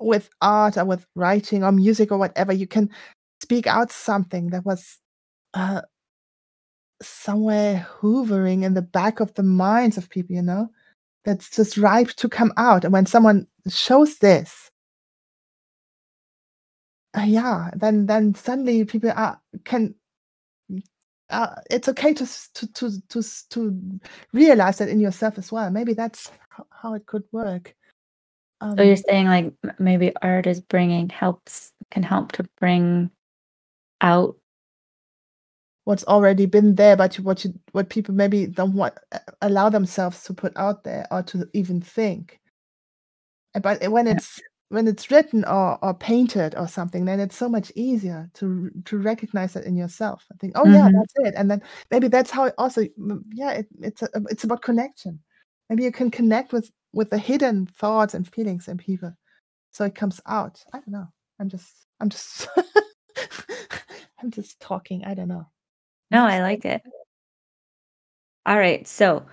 with 0.00 0.28
art 0.40 0.76
or 0.76 0.84
with 0.84 1.06
writing 1.14 1.62
or 1.64 1.72
music 1.72 2.10
or 2.12 2.18
whatever, 2.18 2.52
you 2.52 2.66
can 2.66 2.90
speak 3.42 3.66
out 3.66 3.92
something 3.92 4.48
that 4.50 4.64
was 4.64 4.98
uh, 5.54 5.82
somewhere 7.04 7.86
hovering 8.00 8.64
in 8.64 8.74
the 8.74 8.82
back 8.82 9.20
of 9.20 9.34
the 9.34 9.42
minds 9.44 9.98
of 9.98 10.10
people, 10.10 10.36
you 10.36 10.42
know, 10.42 10.68
that's 11.24 11.50
just 11.50 11.78
ripe 11.78 12.10
to 12.16 12.28
come 12.28 12.52
out. 12.56 12.84
And 12.84 12.92
when 12.92 13.06
someone 13.06 13.46
shows 13.68 14.18
this, 14.18 14.70
uh, 17.16 17.22
yeah, 17.22 17.70
then 17.76 18.06
then 18.06 18.34
suddenly 18.34 18.84
people 18.84 19.12
are 19.14 19.40
can. 19.64 19.94
Uh, 21.30 21.56
it's 21.70 21.88
okay 21.88 22.14
to, 22.14 22.26
to 22.54 22.72
to 22.74 22.90
to 23.08 23.22
to 23.50 24.00
realize 24.32 24.78
that 24.78 24.88
in 24.88 25.00
yourself 25.00 25.38
as 25.38 25.52
well. 25.52 25.70
Maybe 25.70 25.94
that's 25.94 26.30
how 26.70 26.94
it 26.94 27.06
could 27.06 27.24
work. 27.32 27.74
Um, 28.60 28.76
so 28.78 28.84
you're 28.84 28.96
saying 28.96 29.26
like 29.26 29.54
maybe 29.78 30.12
art 30.22 30.46
is 30.48 30.60
bringing 30.60 31.08
helps 31.10 31.72
can 31.90 32.02
help 32.04 32.32
to 32.32 32.44
bring 32.60 33.10
out 34.00 34.36
what's 35.84 36.04
already 36.04 36.46
been 36.46 36.74
there, 36.74 36.96
but 36.96 37.14
what 37.16 37.44
you 37.44 37.54
what 37.72 37.88
people 37.88 38.14
maybe 38.14 38.46
don't 38.46 38.74
want 38.74 38.94
uh, 39.12 39.18
allow 39.42 39.68
themselves 39.68 40.24
to 40.24 40.34
put 40.34 40.52
out 40.56 40.84
there 40.84 41.06
or 41.10 41.22
to 41.24 41.48
even 41.52 41.80
think. 41.80 42.40
Eh, 43.54 43.60
but 43.60 43.86
when 43.88 44.06
it's 44.06 44.40
when 44.70 44.88
it's 44.88 45.10
written 45.10 45.44
or 45.44 45.78
or 45.84 45.94
painted 45.94 46.54
or 46.56 46.66
something, 46.66 47.04
then 47.04 47.20
it's 47.20 47.36
so 47.36 47.48
much 47.48 47.70
easier 47.74 48.28
to 48.34 48.70
to 48.86 48.98
recognize 48.98 49.52
that 49.52 49.64
in 49.64 49.76
yourself. 49.76 50.24
I 50.32 50.36
think, 50.40 50.54
oh 50.56 50.64
mm-hmm. 50.64 50.74
yeah, 50.74 50.90
that's 50.92 51.14
it, 51.16 51.34
and 51.36 51.50
then 51.50 51.62
maybe 51.90 52.08
that's 52.08 52.30
how 52.30 52.44
it 52.44 52.54
also 52.58 52.82
yeah, 53.32 53.52
it, 53.52 53.66
it's 53.80 54.02
a, 54.02 54.16
um, 54.16 54.26
it's 54.30 54.44
about 54.44 54.62
connection. 54.62 55.20
Maybe 55.70 55.84
you 55.84 55.92
can 55.92 56.10
connect 56.10 56.52
with 56.52 56.70
with 56.92 57.10
the 57.10 57.18
hidden 57.18 57.66
thoughts 57.66 58.14
and 58.14 58.26
feelings 58.26 58.68
in 58.68 58.78
people, 58.78 59.12
so 59.70 59.84
it 59.84 59.94
comes 59.94 60.20
out. 60.26 60.64
I 60.72 60.78
don't 60.78 60.88
know. 60.88 61.08
I'm 61.38 61.48
just 61.48 61.86
I'm 62.00 62.08
just 62.08 62.48
I'm 64.22 64.30
just 64.30 64.60
talking. 64.60 65.04
I 65.04 65.14
don't 65.14 65.28
know. 65.28 65.46
No, 66.10 66.24
I 66.24 66.40
like 66.40 66.64
it. 66.64 66.82
All 68.46 68.58
right, 68.58 68.86
so 68.86 69.26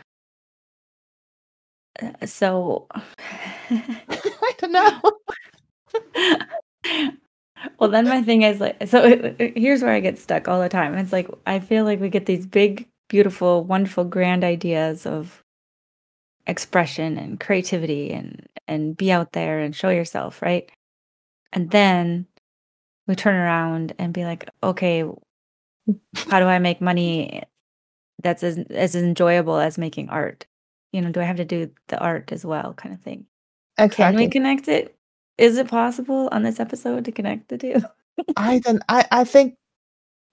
uh, 2.02 2.26
so 2.26 2.88
I 3.70 4.54
don't 4.58 4.72
know. 4.72 5.02
well, 7.80 7.90
then 7.90 8.06
my 8.08 8.22
thing 8.22 8.44
is 8.44 8.60
like 8.60 8.88
so 8.88 9.34
here's 9.40 9.82
where 9.82 9.94
I 9.94 10.00
get 10.00 10.18
stuck 10.18 10.48
all 10.48 10.62
the 10.62 10.70
time. 10.70 10.96
It's 10.98 11.12
like 11.12 11.30
I 11.46 11.60
feel 11.60 11.86
like 11.86 12.00
we 12.00 12.10
get 12.10 12.26
these 12.26 12.46
big, 12.46 12.88
beautiful, 13.10 13.64
wonderful, 13.64 14.06
grand 14.06 14.44
ideas 14.44 15.06
of 15.06 15.42
expression 16.48 17.18
and 17.18 17.40
creativity 17.40 18.12
and 18.12 18.46
and 18.68 18.96
be 18.98 19.12
out 19.12 19.34
there 19.34 19.60
and 19.60 19.76
show 19.76 19.90
yourself, 19.90 20.42
right? 20.42 20.70
And 21.54 21.72
then 21.72 22.28
we 23.08 23.16
turn 23.16 23.36
around 23.36 23.94
and 24.00 24.14
be 24.14 24.26
like, 24.26 24.50
okay, 24.64 25.06
how 26.30 26.39
do 26.39 26.45
I 26.45 26.60
make 26.60 26.82
money 26.82 27.43
that's 28.21 28.43
as, 28.43 28.58
as 28.69 28.95
enjoyable 28.95 29.58
as 29.58 29.77
making 29.77 30.10
art? 30.10 30.45
You 30.91 31.01
know, 31.01 31.12
do 31.12 31.21
I 31.21 31.23
have 31.23 31.38
to 31.38 31.45
do 31.45 31.71
the 31.88 31.99
art 31.99 32.32
as 32.32 32.45
well, 32.45 32.73
kind 32.73 32.93
of 32.93 33.01
thing? 33.01 33.25
Exactly. 33.77 34.04
Can 34.04 34.15
we 34.15 34.30
connect 34.30 34.67
it? 34.67 34.95
Is 35.38 35.58
it 35.58 35.67
possible 35.67 36.30
on 36.32 36.43
this 36.43 36.60
episode 36.60 37.06
to 37.06 37.12
connect 37.12 37.49
the 37.49 37.58
two? 37.58 37.82
I 38.36 38.60
don't. 38.63 38.84
I 38.89 39.08
I 39.12 39.23
think 39.23 39.56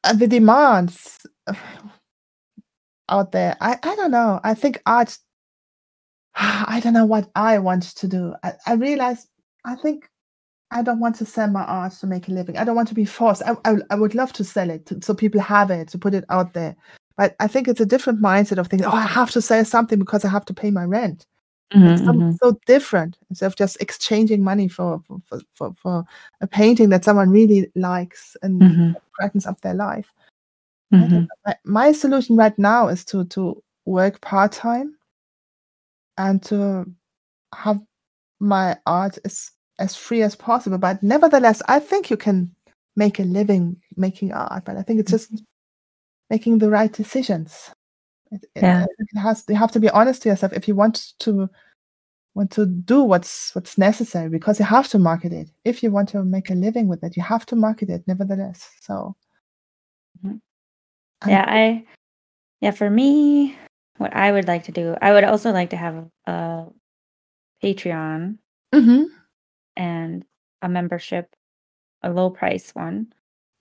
uh, 0.04 0.12
the 0.12 0.26
demands 0.26 1.26
out 3.08 3.32
there. 3.32 3.56
I 3.60 3.78
I 3.82 3.96
don't 3.96 4.10
know. 4.10 4.40
I 4.44 4.54
think 4.54 4.82
art. 4.86 5.16
I 6.34 6.80
don't 6.82 6.92
know 6.92 7.06
what 7.06 7.30
I 7.34 7.58
want 7.58 7.84
to 7.84 8.08
do. 8.08 8.34
I, 8.42 8.52
I 8.66 8.74
realize. 8.74 9.26
I 9.64 9.76
think 9.76 10.08
I 10.70 10.83
don't 10.83 11.00
want 11.00 11.16
to 11.16 11.24
sell 11.24 11.48
my 11.48 11.64
art 11.64 11.92
to 12.00 12.07
make 12.07 12.28
a 12.28 12.33
living. 12.33 12.59
I 12.59 12.64
don't 12.64 12.76
want 12.76 12.88
to 12.88 12.94
be 12.94 13.04
forced. 13.04 13.42
I, 13.42 13.57
I, 13.64 13.76
I 13.90 13.94
would 13.94 14.14
love 14.14 14.33
to 14.35 14.44
sell 14.44 14.68
it 14.68 14.87
to, 14.87 15.00
so 15.02 15.14
people 15.14 15.40
have 15.40 15.70
it, 15.70 15.88
to 15.88 15.98
put 15.98 16.14
it 16.14 16.24
out 16.28 16.52
there. 16.52 16.76
But 17.16 17.35
I 17.40 17.48
think 17.48 17.68
it's 17.68 17.81
a 17.81 17.87
different 17.87 18.20
mindset 18.20 18.59
of 18.59 18.68
thinking, 18.68 18.87
oh, 18.87 18.92
I 18.92 19.07
have 19.07 19.31
to 19.33 19.42
sell 19.42 19.64
something 19.64 19.98
because 19.98 20.24
I 20.24 20.28
have 20.28 20.44
to 20.46 20.54
pay 20.54 20.70
my 20.70 20.85
rent. 20.85 21.26
Mm-hmm, 21.74 21.87
it's 21.87 22.02
so, 22.02 22.12
mm-hmm. 22.12 22.31
so, 22.42 22.59
different 22.64 23.18
instead 23.28 23.46
of 23.46 23.57
just 23.57 23.76
exchanging 23.81 24.42
money 24.42 24.68
for 24.68 25.02
for, 25.07 25.40
for, 25.52 25.74
for 25.74 26.04
a 26.40 26.46
painting 26.46 26.88
that 26.88 27.04
someone 27.04 27.28
really 27.28 27.70
likes 27.74 28.38
and 28.42 28.62
mm-hmm. 28.62 28.92
brightens 29.18 29.46
up 29.46 29.61
their 29.61 29.74
life. 29.74 30.11
Mm-hmm. 30.94 31.24
My, 31.44 31.57
my 31.64 31.92
solution 31.92 32.37
right 32.37 32.59
now 32.59 32.88
is 32.88 33.04
to 33.07 33.26
to 33.26 33.62
work 33.85 34.18
part 34.22 34.52
time 34.52 34.96
and 36.16 36.42
to 36.44 36.87
have 37.54 37.81
my 38.40 38.78
art 38.87 39.18
is 39.24 39.50
as 39.78 39.96
free 39.96 40.22
as 40.22 40.34
possible. 40.34 40.78
But 40.78 41.02
nevertheless, 41.02 41.62
I 41.68 41.78
think 41.78 42.10
you 42.10 42.16
can 42.16 42.50
make 42.96 43.18
a 43.18 43.22
living 43.22 43.76
making 43.96 44.32
art. 44.32 44.64
But 44.64 44.76
I 44.76 44.82
think 44.82 45.00
it's 45.00 45.10
just 45.10 45.42
making 46.30 46.58
the 46.58 46.70
right 46.70 46.92
decisions. 46.92 47.70
It, 48.30 48.44
yeah. 48.56 48.84
it, 48.84 48.90
it 48.98 49.18
has 49.18 49.44
you 49.48 49.56
have 49.56 49.72
to 49.72 49.80
be 49.80 49.88
honest 49.90 50.22
to 50.22 50.28
yourself 50.28 50.52
if 50.52 50.68
you 50.68 50.74
want 50.74 51.12
to 51.20 51.48
want 52.34 52.50
to 52.52 52.66
do 52.66 53.02
what's 53.02 53.54
what's 53.54 53.78
necessary 53.78 54.28
because 54.28 54.58
you 54.58 54.64
have 54.64 54.88
to 54.88 54.98
market 54.98 55.32
it. 55.32 55.48
If 55.64 55.82
you 55.82 55.90
want 55.90 56.10
to 56.10 56.24
make 56.24 56.50
a 56.50 56.54
living 56.54 56.88
with 56.88 57.02
it, 57.02 57.16
you 57.16 57.22
have 57.22 57.46
to 57.46 57.56
market 57.56 57.88
it 57.88 58.02
nevertheless. 58.06 58.68
So 58.80 59.16
mm-hmm. 60.24 61.28
yeah, 61.28 61.44
I 61.46 61.86
yeah, 62.60 62.72
for 62.72 62.90
me, 62.90 63.56
what 63.96 64.14
I 64.14 64.32
would 64.32 64.48
like 64.48 64.64
to 64.64 64.72
do, 64.72 64.96
I 65.00 65.12
would 65.12 65.24
also 65.24 65.52
like 65.52 65.70
to 65.70 65.76
have 65.76 66.04
a 66.26 66.66
Patreon. 67.62 68.38
Mm-hmm 68.74 69.17
and 69.78 70.24
a 70.60 70.68
membership, 70.68 71.34
a 72.02 72.10
low 72.10 72.28
price 72.28 72.74
one, 72.74 73.12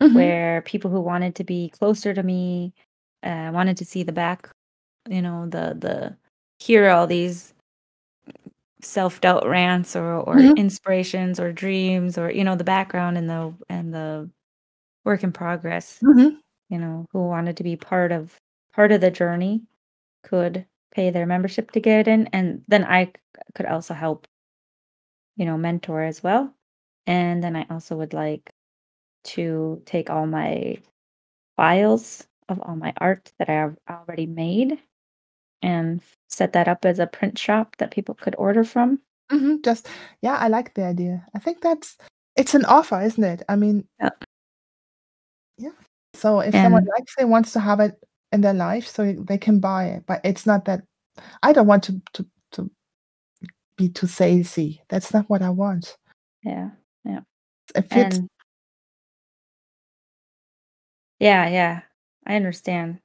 mm-hmm. 0.01 0.13
where 0.13 0.62
people 0.63 0.91
who 0.91 0.99
wanted 0.99 1.36
to 1.36 1.43
be 1.45 1.69
closer 1.69 2.13
to 2.13 2.23
me, 2.23 2.73
uh, 3.23 3.51
wanted 3.53 3.77
to 3.77 3.86
see 3.86 4.03
the 4.03 4.12
back, 4.12 4.49
you 5.08 5.21
know, 5.21 5.45
the 5.45 5.77
the 5.80 6.17
hear 6.60 6.89
all 6.89 7.08
these 7.08 7.53
self 8.82 9.21
doubt 9.21 9.47
rants 9.47 9.95
or 9.95 10.15
or 10.15 10.36
mm-hmm. 10.36 10.58
inspirations 10.58 11.39
or 11.39 11.51
dreams 11.53 12.17
or 12.17 12.32
you 12.32 12.43
know 12.43 12.56
the 12.56 12.63
background 12.63 13.17
and 13.17 13.30
the 13.30 13.53
and 13.69 13.93
the 13.93 14.30
work 15.06 15.23
in 15.23 15.32
progress. 15.32 15.99
Mm-hmm. 16.03 16.36
You 16.69 16.80
know, 16.80 17.06
who 17.13 17.27
wanted 17.27 17.56
to 17.58 17.63
be 17.63 17.77
part 17.77 18.12
of 18.12 18.36
part 18.73 18.91
of 18.91 19.01
the 19.01 19.12
journey 19.12 19.62
could 20.23 20.65
pay 20.91 21.12
their 21.12 21.25
membership 21.25 21.71
to 21.71 21.80
get 21.80 22.08
in 22.08 22.27
and 22.34 22.63
then 22.67 22.84
I 22.84 23.12
could 23.53 23.67
also 23.67 23.93
help 23.93 24.27
you 25.38 25.45
know, 25.45 25.58
mentor 25.58 26.04
as 26.04 26.21
well. 26.21 26.54
And 27.06 27.41
then 27.41 27.56
I 27.56 27.65
also 27.69 27.95
would 27.95 28.13
like 28.13 28.52
to 29.26 29.82
take 29.86 30.10
all 30.10 30.28
my 30.28 30.78
files 31.56 32.28
of 32.50 32.60
all 32.62 32.76
my 32.76 32.93
art 32.97 33.32
that 33.39 33.50
I 33.50 33.54
have 33.54 33.78
already 33.89 34.26
made 34.26 34.80
and 35.62 36.02
set 36.30 36.54
that 36.54 36.67
up 36.67 36.86
as 36.86 37.00
a 37.00 37.08
print 37.08 37.38
shop 37.38 37.76
that 37.78 37.91
people 37.91 38.15
could 38.15 38.36
order 38.38 38.63
from. 38.63 39.00
Mm-hmm. 39.32 39.58
Just 39.63 39.89
yeah, 40.21 40.38
I 40.38 40.47
like 40.47 40.73
the 40.73 40.86
idea. 40.86 41.26
I 41.36 41.39
think 41.39 41.62
that's 41.62 41.97
it's 42.36 42.54
an 42.54 42.65
offer, 42.65 43.02
isn't 43.02 43.23
it? 43.23 43.43
I 43.50 43.56
mean, 43.56 43.86
yeah. 44.00 44.10
yeah. 45.58 45.71
So 46.13 46.39
if 46.39 46.56
and, 46.56 46.65
someone 46.65 46.86
likes 46.97 47.13
it, 47.19 47.28
wants 47.28 47.52
to 47.54 47.60
have 47.60 47.80
it 47.80 47.95
in 48.32 48.41
their 48.41 48.54
life, 48.54 48.88
so 48.88 49.13
they 49.13 49.38
can 49.38 49.60
buy 49.60 49.86
it. 49.88 50.04
But 50.06 50.21
it's 50.23 50.45
not 50.45 50.65
that 50.65 50.84
I 51.43 51.52
don't 51.52 51.67
want 51.67 51.84
to 51.84 52.02
to 52.13 52.26
be 53.78 53.90
too 53.90 54.08
salesy. 54.08 54.80
That's 54.90 55.13
not 55.13 55.30
what 55.30 55.42
I 55.42 55.50
want. 55.50 55.96
Yeah, 56.44 56.72
yeah. 57.06 57.22
It 57.76 57.90
fits. 57.90 58.18
And 58.18 58.30
yeah, 61.20 61.48
yeah. 61.48 61.82
I 62.26 62.36
understand. 62.36 63.00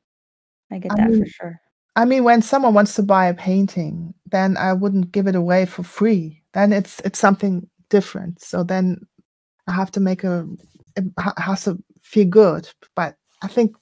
I 0.71 0.79
get 0.79 0.93
I 0.93 0.97
that 0.97 1.11
mean, 1.11 1.21
for 1.21 1.29
sure. 1.29 1.61
I 1.95 2.05
mean, 2.05 2.25
when 2.25 2.43
someone 2.43 2.75
wants 2.75 2.95
to 2.97 3.03
buy 3.03 3.27
a 3.27 3.35
painting, 3.35 4.15
then 4.27 4.57
I 4.57 4.73
wouldn't 4.73 5.13
give 5.13 5.27
it 5.27 5.37
away 5.37 5.67
for 5.67 5.83
free. 5.83 6.43
Then 6.55 6.73
it's 6.73 7.01
it's 7.01 7.19
something 7.19 7.69
different. 7.91 8.41
So 8.41 8.65
then 8.65 9.07
I 9.67 9.73
have 9.73 9.93
to 9.93 10.01
make 10.01 10.25
a 10.25 10.49
it 10.97 11.05
has 11.39 11.65
to 11.65 11.79
feel 12.01 12.27
good. 12.27 12.69
But 12.97 13.17
I 13.43 13.49
think, 13.49 13.77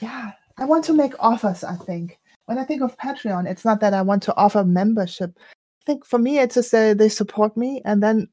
yeah, 0.00 0.32
I 0.58 0.64
want 0.64 0.84
to 0.84 0.92
make 0.92 1.12
offers. 1.18 1.64
I 1.64 1.76
think 1.76 2.18
when 2.46 2.58
I 2.58 2.64
think 2.64 2.82
of 2.82 2.96
Patreon, 2.96 3.48
it's 3.48 3.64
not 3.64 3.80
that 3.80 3.94
I 3.94 4.02
want 4.02 4.22
to 4.24 4.36
offer 4.36 4.64
membership 4.64 5.36
think 5.86 6.04
for 6.06 6.18
me, 6.18 6.38
it's 6.38 6.56
just 6.56 6.74
uh, 6.74 6.94
they 6.94 7.08
support 7.08 7.56
me, 7.56 7.82
and 7.84 8.02
then 8.02 8.28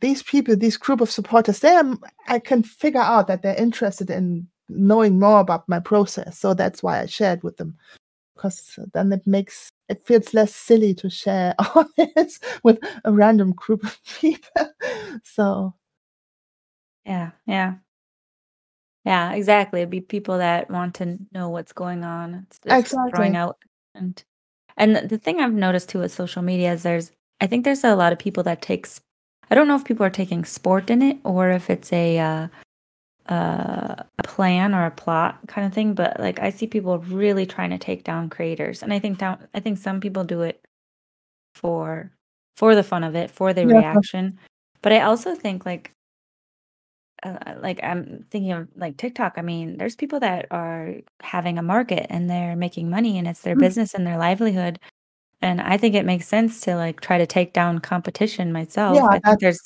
these 0.00 0.22
people, 0.22 0.56
this 0.56 0.76
group 0.76 1.00
of 1.00 1.10
supporters, 1.10 1.60
they 1.60 1.74
are, 1.74 1.98
I 2.28 2.38
can 2.38 2.62
figure 2.62 3.00
out 3.00 3.28
that 3.28 3.42
they're 3.42 3.56
interested 3.56 4.10
in 4.10 4.48
knowing 4.68 5.18
more 5.18 5.40
about 5.40 5.68
my 5.68 5.80
process. 5.80 6.38
So 6.38 6.54
that's 6.54 6.82
why 6.82 7.00
I 7.00 7.06
shared 7.06 7.42
with 7.42 7.56
them, 7.56 7.76
because 8.36 8.78
then 8.94 9.12
it 9.12 9.26
makes 9.26 9.70
it 9.88 10.04
feels 10.06 10.34
less 10.34 10.54
silly 10.54 10.94
to 10.94 11.10
share 11.10 11.54
all 11.74 11.86
this 11.96 12.40
with 12.62 12.78
a 13.04 13.12
random 13.12 13.52
group 13.52 13.84
of 13.84 13.98
people. 14.20 14.72
So, 15.24 15.74
yeah, 17.06 17.30
yeah, 17.46 17.76
Yeah, 19.04 19.32
exactly. 19.32 19.80
It'd 19.80 19.90
be 19.90 20.02
people 20.02 20.38
that 20.38 20.70
want 20.70 20.94
to 20.96 21.18
know 21.32 21.48
what's 21.48 21.72
going 21.72 22.04
on. 22.04 22.46
It's 22.46 22.58
just 22.58 22.94
throwing 23.10 23.36
out 23.36 23.56
and 23.94 24.22
and 24.78 24.96
the 24.96 25.18
thing 25.18 25.40
I've 25.40 25.52
noticed 25.54 25.90
too 25.90 26.00
with 26.00 26.12
social 26.12 26.42
media 26.42 26.72
is 26.72 26.82
there's 26.84 27.12
I 27.40 27.46
think 27.46 27.64
there's 27.64 27.84
a 27.84 27.96
lot 27.96 28.12
of 28.12 28.18
people 28.18 28.42
that 28.44 28.62
takes 28.62 29.00
I 29.50 29.54
don't 29.54 29.68
know 29.68 29.76
if 29.76 29.84
people 29.84 30.04
are 30.06 30.10
taking 30.10 30.44
sport 30.44 30.90
in 30.90 31.02
it 31.02 31.18
or 31.24 31.50
if 31.50 31.70
it's 31.70 31.92
a 31.92 32.18
uh, 32.18 32.48
uh, 33.28 33.96
a 34.18 34.22
plan 34.24 34.74
or 34.74 34.86
a 34.86 34.90
plot 34.90 35.38
kind 35.48 35.66
of 35.66 35.74
thing, 35.74 35.94
but 35.94 36.18
like 36.20 36.40
I 36.40 36.50
see 36.50 36.66
people 36.66 36.98
really 37.00 37.46
trying 37.46 37.70
to 37.70 37.78
take 37.78 38.04
down 38.04 38.30
creators, 38.30 38.82
and 38.82 38.92
I 38.92 38.98
think 39.00 39.18
down 39.18 39.48
I 39.54 39.60
think 39.60 39.78
some 39.78 40.00
people 40.00 40.24
do 40.24 40.42
it 40.42 40.64
for 41.54 42.12
for 42.56 42.74
the 42.74 42.82
fun 42.82 43.04
of 43.04 43.14
it, 43.16 43.30
for 43.30 43.52
the 43.52 43.62
Yeah, 43.62 43.74
reaction. 43.78 44.38
But 44.82 44.92
I 44.92 45.02
also 45.02 45.34
think 45.34 45.66
like 45.66 45.92
uh, 47.22 47.54
like 47.60 47.80
I'm 47.82 48.24
thinking 48.30 48.52
of 48.52 48.68
like 48.76 48.96
TikTok. 48.96 49.34
I 49.36 49.42
mean, 49.42 49.78
there's 49.78 49.96
people 49.96 50.20
that 50.20 50.46
are 50.50 50.94
having 51.20 51.58
a 51.58 51.62
market 51.62 52.06
and 52.10 52.28
they're 52.28 52.56
making 52.56 52.90
money 52.90 53.18
and 53.18 53.26
it's 53.26 53.42
their 53.42 53.56
mm, 53.56 53.60
business 53.60 53.94
and 53.94 54.06
their 54.06 54.18
livelihood. 54.18 54.78
And 55.40 55.60
I 55.60 55.76
think 55.76 55.94
it 55.94 56.04
makes 56.04 56.26
sense 56.26 56.60
to 56.62 56.74
like 56.76 57.00
try 57.00 57.18
to 57.18 57.26
take 57.26 57.52
down 57.52 57.78
competition 57.78 58.52
myself. 58.52 58.96
yeah, 58.96 59.06
I 59.06 59.18
think 59.20 59.40
there's 59.40 59.60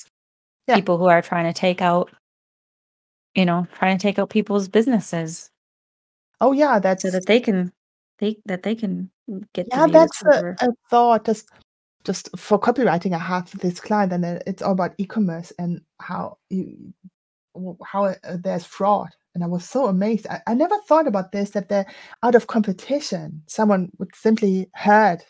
yeah. 0.67 0.75
people 0.75 0.97
who 0.97 1.05
are 1.05 1.21
trying 1.21 1.51
to 1.51 1.59
take 1.59 1.81
out, 1.81 2.11
you 3.33 3.45
know, 3.45 3.67
trying 3.77 3.97
to 3.97 4.01
take 4.01 4.19
out 4.19 4.29
people's 4.29 4.67
businesses 4.67 5.49
Oh, 6.43 6.51
yeah, 6.51 6.75
so 6.75 6.79
that's 6.81 7.03
that 7.03 7.25
they 7.25 7.39
can 7.39 7.71
they 8.19 8.37
that 8.45 8.63
they 8.63 8.75
can 8.75 9.09
get 9.53 9.67
yeah, 9.71 9.87
that's 9.87 10.21
a 10.25 10.53
a 10.59 10.67
thought 10.89 11.25
just 11.25 11.47
just 12.03 12.29
for 12.37 12.59
copywriting, 12.59 13.13
I 13.13 13.17
have 13.17 13.49
this 13.59 13.79
client, 13.79 14.11
and 14.11 14.25
it's 14.45 14.61
all 14.61 14.73
about 14.73 14.93
e-commerce 14.97 15.53
and 15.57 15.79
how 16.01 16.37
you 16.49 16.93
how, 17.85 18.05
uh, 18.05 18.15
there's 18.43 18.65
fraud, 18.65 19.09
and 19.35 19.43
I 19.43 19.47
was 19.47 19.67
so 19.69 19.87
amazed. 19.87 20.27
I 20.29 20.41
I 20.47 20.53
never 20.55 20.77
thought 20.87 21.07
about 21.07 21.31
this, 21.31 21.51
that 21.51 21.69
they're 21.69 21.85
out 22.23 22.35
of 22.35 22.47
competition, 22.47 23.43
someone 23.47 23.91
would 23.99 24.15
simply 24.15 24.69
hurt 24.75 25.23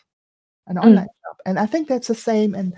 an 0.68 0.78
online 0.78 1.04
Mm, 1.04 1.08
shop, 1.26 1.38
and 1.46 1.58
I 1.58 1.66
think 1.66 1.88
that's 1.88 2.08
the 2.08 2.14
same 2.14 2.54
and 2.54 2.74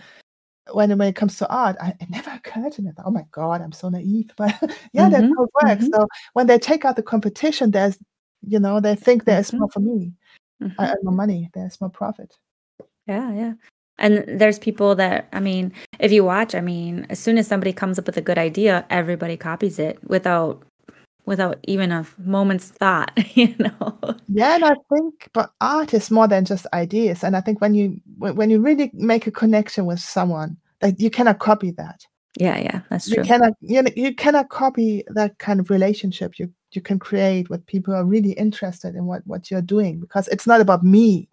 when 0.73 0.91
when 0.99 1.09
it 1.09 1.17
comes 1.17 1.39
to 1.39 1.49
art, 1.49 1.77
I 1.81 1.91
it 2.01 2.11
never 2.11 2.31
occurred 2.31 2.73
to 2.75 2.83
me 2.83 2.91
that, 2.97 3.05
"Oh 3.07 3.11
my 3.11 3.25
god, 3.33 3.61
I'm 3.63 3.73
so 3.73 3.89
naive," 3.89 4.31
but 4.39 4.55
yeah, 4.93 5.09
that's 5.09 5.27
mhm, 5.27 5.37
how 5.37 5.45
it 5.45 5.51
works. 5.63 5.87
mhm, 5.87 5.93
So 5.95 6.07
when 6.35 6.47
they 6.49 6.59
take 6.59 6.85
out 6.85 6.97
the 6.97 7.03
competition, 7.03 7.71
there's 7.71 7.99
you 8.43 8.61
know, 8.61 8.81
they 8.81 8.95
think 8.97 9.25
there's 9.25 9.53
mhm, 9.53 9.59
more 9.59 9.71
for 9.71 9.81
me. 9.81 10.13
I 10.79 10.87
mhm. 10.87 10.91
earn 10.91 10.99
more 11.05 11.15
money, 11.15 11.51
there's 11.55 11.81
more 11.81 11.91
profit. 11.91 12.35
Yeah, 13.07 13.33
yeah. 13.33 13.53
And 13.99 14.25
there's 14.27 14.59
people 14.59 14.95
that 14.97 15.29
I 15.33 15.41
mean, 15.41 15.73
if 15.99 16.13
you 16.13 16.25
watch, 16.25 16.55
I 16.55 16.61
mean, 16.61 17.07
as 17.11 17.19
soon 17.19 17.39
as 17.39 17.47
somebody 17.47 17.73
comes 17.73 17.99
up 17.99 18.07
with 18.07 18.17
a 18.17 18.23
good 18.23 18.39
idea, 18.39 18.85
everybody 18.91 19.37
copies 19.37 19.79
it 19.79 19.99
without 20.09 20.63
without 21.27 21.59
even 21.65 21.91
a 21.91 22.07
moment's 22.19 22.69
thought, 22.69 23.11
you 23.37 23.55
know? 23.59 23.99
Yeah, 24.29 24.55
and 24.55 24.65
I 24.65 24.75
think 24.93 25.29
but 25.33 25.51
art 25.61 25.93
is 25.93 26.11
more 26.11 26.29
than 26.29 26.45
just 26.45 26.67
ideas, 26.73 27.25
and 27.25 27.37
I 27.37 27.41
think 27.41 27.61
when 27.61 27.75
you 27.75 28.01
when 28.19 28.51
you 28.51 28.61
really 28.61 28.91
make 28.95 29.27
a 29.27 29.33
connection 29.33 29.87
with 29.87 30.01
someone, 30.01 30.57
like, 30.83 31.01
you 31.01 31.11
cannot 31.11 31.39
copy 31.39 31.71
that. 31.73 32.07
Yeah, 32.39 32.59
yeah, 32.59 32.81
that's 32.91 33.09
true. 33.09 33.19
You 33.19 33.25
cannot 33.25 33.53
you 33.61 33.83
kn 33.83 33.93
you 33.97 34.15
cannot 34.15 34.51
copy 34.51 35.05
that 35.09 35.39
kind 35.39 35.59
of 35.59 35.71
relationship 35.71 36.39
you 36.39 36.53
you 36.73 36.83
can 36.83 36.99
create 36.99 37.49
with 37.49 37.65
people 37.67 37.95
who 37.95 38.01
are 38.01 38.05
really 38.05 38.33
interested 38.33 38.95
in 38.95 39.07
what 39.07 39.23
what 39.27 39.51
you're 39.51 39.63
doing 39.63 40.01
because 40.01 40.29
it's 40.29 40.47
not 40.47 40.61
about 40.61 40.85
me. 40.85 41.29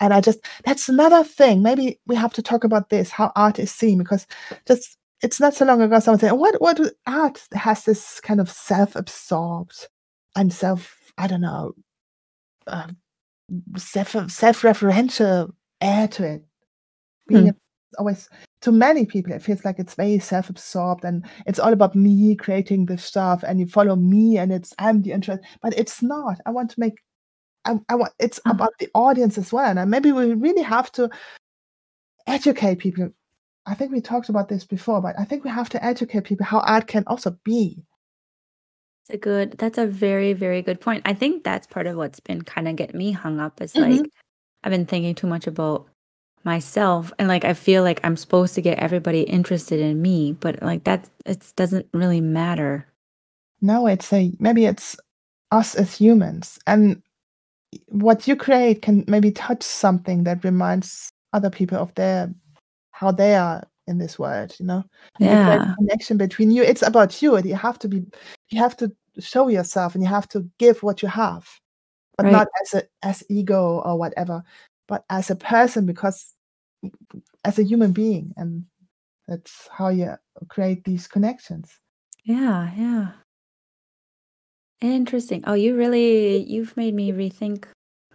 And 0.00 0.14
I 0.14 0.20
just 0.20 0.40
that's 0.64 0.88
another 0.88 1.24
thing. 1.24 1.62
Maybe 1.62 2.00
we 2.06 2.16
have 2.16 2.32
to 2.34 2.42
talk 2.42 2.64
about 2.64 2.90
this, 2.90 3.10
how 3.10 3.32
art 3.36 3.58
is 3.58 3.72
seen, 3.72 3.98
because 3.98 4.26
just 4.66 4.96
it's 5.22 5.40
not 5.40 5.54
so 5.54 5.64
long 5.64 5.82
ago 5.82 5.98
someone 6.00 6.20
said, 6.20 6.32
"What 6.32 6.60
what 6.60 6.80
art 7.06 7.42
has 7.54 7.84
this 7.84 8.20
kind 8.20 8.40
of 8.40 8.50
self-absorbed 8.50 9.88
and 10.36 10.52
self 10.52 10.96
I 11.18 11.26
don't 11.26 11.40
know, 11.42 11.72
uh, 12.66 12.88
self 13.76 14.12
self-referential 14.30 15.52
air 15.80 16.08
to 16.08 16.24
it." 16.34 16.44
Being 17.28 17.46
Hmm, 17.46 17.58
always 17.98 18.28
to 18.62 18.72
many 18.72 19.06
people, 19.06 19.32
it 19.32 19.42
feels 19.42 19.64
like 19.64 19.78
it's 19.78 19.94
very 19.94 20.18
self-absorbed 20.18 21.04
and 21.04 21.24
it's 21.46 21.58
all 21.60 21.72
about 21.72 21.94
me 21.94 22.36
creating 22.36 22.86
this 22.86 23.04
stuff 23.04 23.42
and 23.46 23.60
you 23.60 23.66
follow 23.66 23.96
me 23.96 24.38
and 24.38 24.52
it's 24.52 24.74
I'm 24.78 25.02
the 25.02 25.12
interest, 25.12 25.42
but 25.62 25.78
it's 25.78 26.02
not. 26.02 26.38
I 26.46 26.50
want 26.50 26.70
to 26.72 26.80
make 26.80 26.94
I 27.68 27.80
I 27.88 27.94
want 27.96 28.12
it's 28.18 28.38
uh, 28.46 28.50
about 28.50 28.72
the 28.78 28.88
audience 28.94 29.38
as 29.38 29.52
well, 29.52 29.76
and 29.78 29.90
maybe 29.90 30.12
we 30.12 30.32
really 30.34 30.62
have 30.62 30.90
to 30.92 31.10
educate 32.26 32.78
people. 32.78 33.10
I 33.66 33.74
think 33.74 33.92
we 33.92 34.00
talked 34.00 34.28
about 34.30 34.48
this 34.48 34.64
before, 34.64 35.02
but 35.02 35.18
I 35.18 35.24
think 35.24 35.44
we 35.44 35.50
have 35.50 35.68
to 35.70 35.84
educate 35.84 36.24
people 36.24 36.46
how 36.46 36.60
art 36.60 36.86
can 36.86 37.04
also 37.06 37.36
be. 37.44 37.84
it's 39.02 39.10
a 39.14 39.18
good 39.18 39.52
that's 39.58 39.78
a 39.78 39.86
very, 39.86 40.32
very 40.32 40.62
good 40.62 40.80
point. 40.80 41.02
I 41.06 41.14
think 41.14 41.44
that's 41.44 41.66
part 41.66 41.86
of 41.86 41.96
what's 41.96 42.20
been 42.20 42.42
kinda 42.42 42.72
getting 42.74 42.98
me 42.98 43.12
hung 43.12 43.40
up 43.40 43.60
is, 43.60 43.74
Mhm. 43.74 44.02
like, 44.02 44.10
I've 44.64 44.70
been 44.72 44.86
thinking 44.86 45.14
too 45.14 45.26
much 45.26 45.46
about 45.46 45.88
myself, 46.44 47.12
and, 47.18 47.28
like, 47.28 47.44
I 47.44 47.54
feel 47.54 47.82
like 47.82 48.00
I'm 48.04 48.16
supposed 48.16 48.54
to 48.54 48.62
get 48.62 48.78
everybody 48.78 49.22
interested 49.22 49.80
in 49.80 50.00
me, 50.02 50.32
but, 50.32 50.62
like, 50.62 50.84
that 50.84 51.08
it 51.26 51.52
doesn't 51.56 51.86
really 51.92 52.20
matter. 52.20 52.86
No, 53.60 53.86
it's 53.86 54.12
a 54.12 54.32
maybe 54.38 54.66
it's 54.66 54.96
us 55.50 55.74
as 55.74 55.94
humans, 55.96 56.58
and 56.66 57.02
what 57.88 58.26
you 58.26 58.36
create 58.36 58.82
can 58.82 59.04
maybe 59.06 59.30
touch 59.30 59.62
something 59.62 60.24
that 60.24 60.44
reminds 60.44 61.10
other 61.32 61.50
people 61.50 61.78
of 61.78 61.94
their 61.94 62.32
how 62.92 63.12
they 63.12 63.34
are 63.36 63.62
in 63.86 63.98
this 63.98 64.18
world, 64.18 64.54
you 64.58 64.66
know? 64.66 64.84
And 65.20 65.30
you 65.30 65.38
create 65.38 65.62
Yeah, 65.62 65.74
connection 65.76 66.16
between 66.18 66.50
you. 66.50 66.62
It's 66.62 66.82
about 66.82 67.22
you, 67.22 67.36
and 67.36 67.46
you 67.46 67.54
have 67.54 67.78
to 67.80 67.88
be 67.88 68.04
you 68.50 68.58
have 68.58 68.76
to 68.78 68.92
show 69.20 69.48
yourself, 69.48 69.94
and 69.94 70.02
you 70.02 70.08
have 70.08 70.28
to 70.28 70.48
give 70.58 70.82
what 70.82 71.02
you 71.02 71.08
have. 71.08 71.48
But 72.16 72.26
right. 72.26 72.32
not 72.32 72.48
as 72.62 72.74
a 72.74 72.82
as 73.02 73.22
ego 73.28 73.80
or 73.84 73.98
whatever, 73.98 74.42
but 74.88 75.04
as 75.10 75.30
a 75.30 75.36
person 75.36 75.86
because 75.86 76.34
as 77.44 77.58
a 77.58 77.64
human 77.64 77.92
being, 77.92 78.34
and 78.36 78.64
that's 79.26 79.68
how 79.70 79.88
you 79.88 80.14
create 80.48 80.84
these 80.84 81.06
connections. 81.06 81.70
Yeah, 82.24 82.72
yeah. 82.76 83.12
Interesting. 84.80 85.42
Oh, 85.46 85.54
you 85.54 85.76
really 85.76 86.44
you've 86.44 86.76
made 86.76 86.94
me 86.94 87.12
rethink 87.12 87.64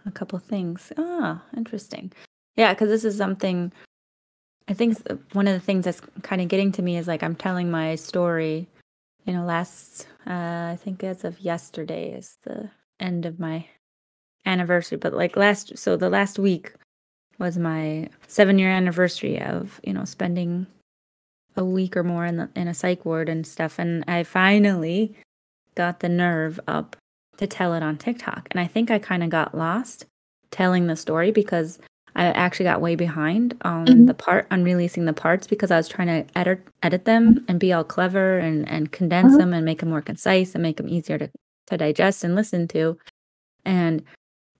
a 0.06 0.10
couple 0.10 0.38
things. 0.38 0.92
Ah, 0.96 1.42
interesting. 1.56 2.12
Yeah, 2.56 2.72
because 2.72 2.88
this 2.88 3.04
is 3.04 3.16
something 3.16 3.72
I 4.68 4.72
think 4.72 4.96
one 5.32 5.46
of 5.46 5.54
the 5.54 5.60
things 5.64 5.84
that's 5.84 6.00
kind 6.22 6.40
of 6.40 6.48
getting 6.48 6.72
to 6.72 6.82
me 6.82 6.96
is 6.96 7.06
like 7.06 7.22
I'm 7.22 7.34
telling 7.34 7.70
my 7.70 7.96
story. 7.96 8.66
You 9.26 9.34
know, 9.34 9.44
last 9.44 10.06
uh, 10.26 10.72
I 10.72 10.78
think 10.82 11.04
as 11.04 11.24
of 11.24 11.40
yesterday 11.40 12.12
is 12.12 12.36
the 12.44 12.70
end 13.00 13.26
of 13.26 13.38
my 13.38 13.66
anniversary, 14.46 14.98
but 14.98 15.12
like 15.14 15.36
last 15.36 15.76
so 15.76 15.96
the 15.96 16.10
last 16.10 16.38
week 16.38 16.72
was 17.38 17.58
my 17.58 18.08
seven 18.26 18.58
year 18.58 18.70
anniversary 18.70 19.40
of 19.40 19.80
you 19.84 19.92
know 19.92 20.04
spending 20.04 20.66
a 21.56 21.64
week 21.64 21.96
or 21.96 22.04
more 22.04 22.24
in 22.24 22.36
the 22.36 22.48
in 22.56 22.68
a 22.68 22.74
psych 22.74 23.04
ward 23.04 23.28
and 23.28 23.46
stuff, 23.46 23.78
and 23.78 24.04
I 24.08 24.22
finally 24.22 25.14
got 25.74 26.00
the 26.00 26.08
nerve 26.08 26.60
up 26.66 26.96
to 27.38 27.46
tell 27.46 27.74
it 27.74 27.82
on 27.82 27.96
TikTok. 27.98 28.48
And 28.50 28.60
I 28.60 28.66
think 28.66 28.90
I 28.90 28.98
kind 28.98 29.22
of 29.22 29.30
got 29.30 29.56
lost 29.56 30.06
telling 30.50 30.86
the 30.86 30.96
story 30.96 31.32
because 31.32 31.78
I 32.16 32.26
actually 32.26 32.64
got 32.64 32.80
way 32.80 32.94
behind 32.94 33.56
on 33.62 33.86
Mhm, 33.86 34.06
the 34.06 34.14
part 34.14 34.46
on 34.50 34.62
releasing 34.64 35.04
the 35.04 35.12
parts 35.12 35.46
because 35.48 35.70
I 35.72 35.76
was 35.76 35.88
trying 35.88 36.08
to 36.08 36.38
edit 36.38 36.60
edit 36.82 37.04
them 37.06 37.44
and 37.48 37.58
be 37.58 37.72
all 37.72 37.84
clever 37.84 38.38
and 38.38 38.68
and 38.68 38.92
condense 38.92 39.32
mhm, 39.32 39.38
them 39.38 39.52
and 39.52 39.64
make 39.64 39.80
them 39.80 39.90
more 39.90 40.02
concise 40.02 40.54
and 40.54 40.62
make 40.62 40.76
them 40.76 40.88
easier 40.88 41.18
to 41.18 41.30
to 41.68 41.76
digest 41.76 42.22
and 42.24 42.34
listen 42.36 42.68
to. 42.68 42.96
And 43.64 44.04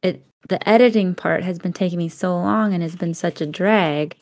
it 0.02 0.24
the 0.48 0.66
editing 0.68 1.14
part 1.14 1.44
has 1.44 1.58
been 1.58 1.72
taking 1.74 1.98
me 1.98 2.08
so 2.08 2.36
long 2.36 2.74
and 2.74 2.82
has 2.82 2.96
been 2.96 3.14
such 3.14 3.40
a 3.40 3.46
drag. 3.46 4.16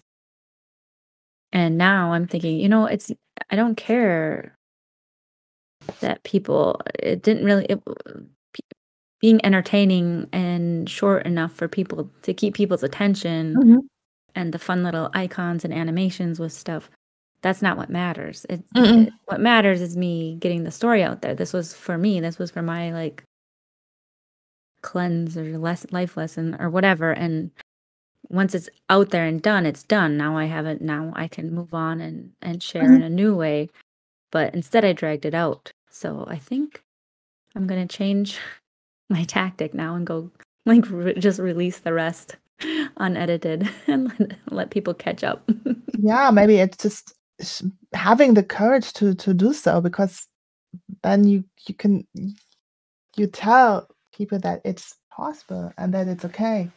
And 1.52 1.76
now 1.76 2.12
I'm 2.12 2.26
thinking, 2.26 2.58
you 2.58 2.68
know, 2.68 2.86
it's 2.86 3.10
I 3.50 3.56
don't 3.56 3.76
care 3.76 4.56
that 6.00 6.22
people 6.24 6.80
it 6.98 7.22
didn't 7.22 7.44
really 7.44 7.66
it, 7.66 7.80
being 9.20 9.44
entertaining 9.44 10.28
and 10.32 10.88
short 10.88 11.24
enough 11.26 11.52
for 11.52 11.68
people 11.68 12.10
to 12.22 12.34
keep 12.34 12.54
people's 12.54 12.82
attention 12.82 13.54
mhm, 13.56 13.78
and 14.34 14.52
the 14.52 14.58
fun 14.58 14.82
little 14.82 15.10
icons 15.14 15.64
and 15.64 15.72
animations 15.72 16.40
with 16.40 16.52
stuff 16.52 16.90
that's 17.42 17.60
not 17.60 17.76
what 17.76 17.90
matters. 17.90 18.46
It, 18.48 18.62
it 18.76 19.12
what 19.26 19.40
matters 19.40 19.80
is 19.80 19.96
me 19.96 20.36
getting 20.38 20.62
the 20.62 20.70
story 20.70 21.02
out 21.02 21.22
there. 21.22 21.34
This 21.34 21.52
was 21.52 21.74
for 21.74 21.98
me. 21.98 22.20
This 22.20 22.38
was 22.38 22.52
for 22.52 22.62
my 22.62 22.92
like 22.92 23.24
cleanse 24.82 25.36
or 25.36 25.58
less 25.58 25.84
life 25.90 26.16
lesson 26.16 26.56
or 26.60 26.70
whatever. 26.70 27.10
And 27.12 27.50
once 28.28 28.54
it's 28.54 28.68
out 28.90 29.10
there 29.10 29.26
and 29.26 29.42
done 29.42 29.66
it's 29.66 29.82
done. 29.82 30.16
Now 30.16 30.36
i 30.36 30.44
have 30.44 30.66
it. 30.66 30.80
Now 30.80 31.12
i 31.16 31.26
can 31.26 31.52
move 31.52 31.74
on 31.74 32.00
and 32.00 32.30
and 32.42 32.62
share 32.62 32.84
in 32.84 33.00
mhm. 33.00 33.06
a 33.06 33.10
new 33.10 33.34
way 33.36 33.68
but 34.32 34.52
instead 34.54 34.84
i 34.84 34.92
dragged 34.92 35.24
it 35.24 35.34
out 35.34 35.70
so 35.88 36.24
i 36.28 36.36
think 36.36 36.82
i'm 37.54 37.66
going 37.68 37.86
to 37.86 37.96
change 37.96 38.38
my 39.10 39.22
tactic 39.24 39.72
now 39.74 39.94
and 39.94 40.06
go 40.06 40.30
like 40.66 40.88
re- 40.90 41.14
just 41.14 41.38
release 41.38 41.78
the 41.80 41.92
rest 41.92 42.36
unedited 42.96 43.68
and 43.86 44.12
let, 44.18 44.38
let 44.50 44.70
people 44.70 44.94
catch 44.94 45.24
up. 45.24 45.48
Yeah, 45.98 46.30
maybe 46.30 46.56
it's 46.56 46.76
just 46.76 47.14
having 47.92 48.34
the 48.34 48.42
courage 48.42 48.92
to 48.94 49.14
to 49.14 49.34
do 49.34 49.52
so 49.52 49.80
because 49.80 50.26
then 51.02 51.26
you 51.26 51.44
you 51.66 51.74
can 51.74 52.06
you 53.16 53.26
tell 53.26 53.88
people 54.14 54.38
that 54.40 54.60
it's 54.64 54.96
possible 55.10 55.72
and 55.78 55.92
that 55.94 56.08
it's 56.08 56.24
okay. 56.24 56.70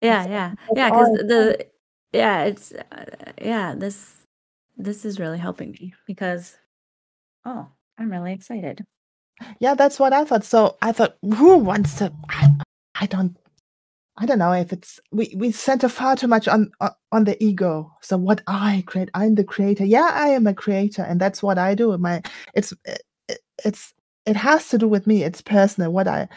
Yeah, 0.00 0.22
It's 0.22 0.30
yeah, 0.30 0.54
that's 0.56 0.76
yeah. 0.76 0.90
Because 0.90 1.08
the 1.28 1.66
yeah, 2.12 2.44
it's 2.44 2.72
uh, 2.72 3.04
yeah. 3.40 3.74
This 3.76 4.16
this 4.76 5.04
is 5.04 5.20
really 5.20 5.38
helping 5.38 5.72
me 5.72 5.94
because 6.06 6.56
oh, 7.44 7.66
I'm 7.98 8.10
really 8.10 8.32
excited. 8.32 8.84
Yeah, 9.58 9.74
that's 9.74 9.98
what 9.98 10.12
I 10.12 10.24
thought. 10.24 10.44
So 10.44 10.76
I 10.82 10.92
thought, 10.92 11.16
who 11.22 11.56
wants 11.58 11.94
to? 11.98 12.12
I, 12.28 12.50
I 12.94 13.06
don't. 13.06 13.36
I 14.18 14.26
don't 14.26 14.38
know 14.38 14.52
if 14.52 14.70
it's 14.72 15.00
we 15.12 15.32
we 15.34 15.50
center 15.50 15.88
far 15.88 16.14
too 16.14 16.26
much 16.26 16.46
on 16.46 16.70
on 17.10 17.24
the 17.24 17.42
ego. 17.42 17.90
So 18.02 18.18
what 18.18 18.42
I 18.46 18.84
create, 18.86 19.08
I'm 19.14 19.34
the 19.34 19.44
creator. 19.44 19.84
Yeah, 19.84 20.10
I 20.12 20.28
am 20.28 20.46
a 20.46 20.52
creator, 20.52 21.02
and 21.02 21.18
that's 21.18 21.42
what 21.42 21.56
I 21.58 21.74
do. 21.74 21.96
My 21.96 22.22
it's 22.54 22.72
it, 22.84 23.02
it- 23.28 23.40
it's 23.64 23.92
it 24.26 24.36
has 24.36 24.68
to 24.68 24.78
do 24.78 24.88
with 24.88 25.06
me. 25.06 25.22
It's 25.22 25.40
personal. 25.40 25.92
What 25.92 26.06
I 26.08 26.28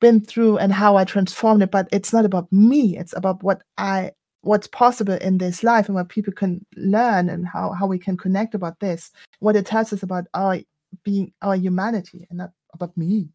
been 0.00 0.20
through 0.20 0.58
and 0.58 0.72
how 0.72 0.96
I 0.96 1.04
transformed 1.04 1.62
it, 1.62 1.70
but 1.70 1.88
it's 1.92 2.12
not 2.12 2.24
about 2.24 2.50
me. 2.52 2.96
It's 2.98 3.14
about 3.16 3.42
what 3.42 3.62
I 3.78 4.12
what's 4.46 4.68
possible 4.68 5.14
in 5.14 5.38
this 5.38 5.64
life 5.64 5.86
and 5.86 5.94
what 5.96 6.08
people 6.08 6.32
can 6.32 6.64
learn 6.76 7.28
and 7.28 7.46
how, 7.46 7.72
how 7.72 7.86
we 7.86 7.98
can 7.98 8.16
connect 8.16 8.54
about 8.54 8.78
this. 8.78 9.10
What 9.40 9.56
it 9.56 9.66
tells 9.66 9.92
us 9.92 10.02
about 10.02 10.26
our 10.34 10.58
being 11.02 11.32
our 11.42 11.56
humanity 11.56 12.26
and 12.30 12.38
not 12.38 12.52
about 12.72 12.96
me. 12.96 13.28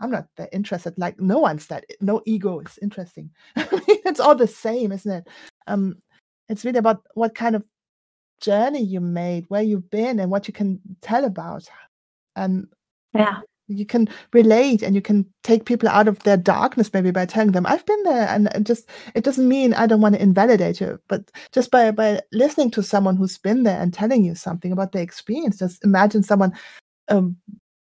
I'm 0.00 0.10
not 0.10 0.28
that 0.36 0.50
interested. 0.52 0.94
Like 0.98 1.18
no 1.18 1.38
one's 1.38 1.66
that 1.68 1.84
no 2.00 2.22
ego 2.26 2.60
is 2.60 2.78
interesting. 2.82 3.30
I 3.56 3.66
mean, 3.72 3.98
it's 4.04 4.20
all 4.20 4.34
the 4.34 4.46
same, 4.46 4.92
isn't 4.92 5.10
it? 5.10 5.28
Um 5.66 5.96
it's 6.48 6.64
really 6.64 6.78
about 6.78 7.02
what 7.14 7.34
kind 7.34 7.56
of 7.56 7.64
journey 8.40 8.82
you 8.82 9.00
made, 9.00 9.46
where 9.48 9.62
you've 9.62 9.90
been 9.90 10.20
and 10.20 10.30
what 10.30 10.46
you 10.46 10.54
can 10.54 10.80
tell 11.00 11.24
about. 11.24 11.68
And 12.36 12.68
Yeah. 13.14 13.40
You 13.68 13.86
can 13.86 14.08
relate 14.32 14.82
and 14.82 14.94
you 14.94 15.02
can 15.02 15.26
take 15.42 15.64
people 15.66 15.88
out 15.88 16.08
of 16.08 16.18
their 16.20 16.36
darkness 16.36 16.92
maybe 16.92 17.10
by 17.10 17.24
telling 17.26 17.52
them 17.52 17.66
i've 17.66 17.84
been 17.86 18.02
there 18.02 18.28
and, 18.28 18.52
and 18.54 18.66
just 18.66 18.88
it 19.14 19.24
doesn't 19.24 19.48
mean 19.48 19.74
i 19.74 19.86
don't 19.86 20.00
want 20.00 20.14
to 20.14 20.22
invalidate 20.22 20.80
you 20.80 20.98
but 21.08 21.30
just 21.52 21.70
by 21.70 21.90
by 21.90 22.20
listening 22.32 22.70
to 22.70 22.82
someone 22.82 23.16
who's 23.16 23.38
been 23.38 23.62
there 23.62 23.80
and 23.80 23.94
telling 23.94 24.24
you 24.24 24.34
something 24.34 24.72
about 24.72 24.92
their 24.92 25.02
experience 25.02 25.58
just 25.58 25.84
imagine 25.84 26.22
someone 26.22 26.52
um, 27.08 27.36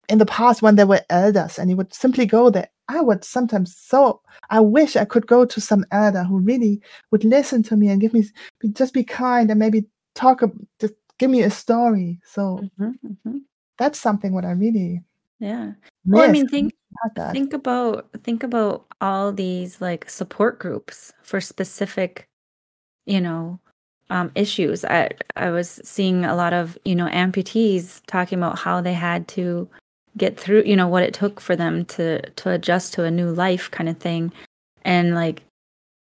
in 0.08 0.18
the 0.18 0.26
past 0.26 0.62
when 0.62 0.76
they 0.76 0.84
were 0.84 1.00
elders 1.10 1.58
and 1.58 1.70
you 1.70 1.76
would 1.76 1.94
simply 1.94 2.26
go 2.26 2.50
there. 2.50 2.68
I 2.88 3.00
would 3.00 3.24
sometimes 3.24 3.74
so 3.74 4.20
i 4.50 4.60
wish 4.60 4.96
i 4.96 5.04
could 5.04 5.26
go 5.26 5.46
to 5.46 5.60
some 5.60 5.86
elder 5.92 6.24
who 6.24 6.38
really 6.40 6.82
would 7.10 7.24
listen 7.24 7.62
to 7.62 7.76
me 7.76 7.88
and 7.88 8.00
give 8.00 8.12
me 8.12 8.24
just 8.72 8.92
be 8.92 9.04
kind 9.04 9.50
and 9.50 9.58
maybe 9.58 9.86
talk 10.14 10.42
ab- 10.42 10.66
just 10.80 10.92
give 11.18 11.30
me 11.30 11.42
a 11.42 11.50
story. 11.50 12.20
So 12.24 12.60
hmm 12.76 12.90
hmm 13.24 13.38
that's 13.78 13.98
something 13.98 14.34
what 14.34 14.44
i 14.44 14.50
really 14.50 15.00
Yeah. 15.42 15.72
Well, 16.06 16.22
I 16.22 16.30
mean, 16.30 16.46
think 16.46 16.72
that. 17.16 17.32
think 17.32 17.52
about 17.52 18.08
think 18.18 18.44
about 18.44 18.86
all 19.00 19.32
these 19.32 19.80
like 19.80 20.08
support 20.08 20.60
groups 20.60 21.12
for 21.22 21.40
specific, 21.40 22.28
you 23.06 23.20
know, 23.20 23.58
um, 24.08 24.30
issues. 24.36 24.84
I 24.84 25.10
I 25.34 25.50
was 25.50 25.80
seeing 25.82 26.24
a 26.24 26.36
lot 26.36 26.52
of 26.52 26.78
you 26.84 26.94
know 26.94 27.08
amputees 27.08 28.02
talking 28.06 28.38
about 28.38 28.56
how 28.60 28.80
they 28.80 28.92
had 28.92 29.26
to 29.28 29.68
get 30.16 30.38
through, 30.38 30.62
you 30.64 30.76
know, 30.76 30.86
what 30.86 31.02
it 31.02 31.12
took 31.12 31.40
for 31.40 31.56
them 31.56 31.86
to 31.86 32.22
to 32.30 32.50
adjust 32.50 32.94
to 32.94 33.04
a 33.04 33.10
new 33.10 33.32
life 33.32 33.68
kind 33.72 33.88
of 33.88 33.98
thing, 33.98 34.32
and 34.82 35.16
like 35.16 35.42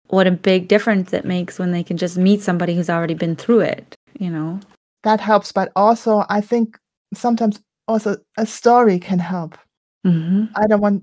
what 0.07 0.29
a 0.29 0.31
big 0.31 0.69
difference 0.69 1.13
it 1.13 1.25
makes 1.25 1.59
when 1.59 1.73
they 1.73 1.83
can 1.83 1.97
just 1.97 2.17
meet 2.17 2.43
somebody 2.43 2.77
who's 2.77 2.91
already 2.91 3.15
been 3.15 3.35
through 3.35 3.61
it. 3.61 3.97
You 4.21 4.31
know. 4.31 4.61
that 5.03 5.21
helps 5.21 5.53
but 5.53 5.71
also 5.77 6.25
i 6.31 6.41
think 6.41 6.79
sometimes 7.15 7.61
also 7.89 8.17
a 8.37 8.47
story 8.47 8.99
can 8.99 9.19
help 9.19 9.57
hmm 10.05 10.45
i 10.57 10.67
don't 10.67 10.81
want 10.81 11.03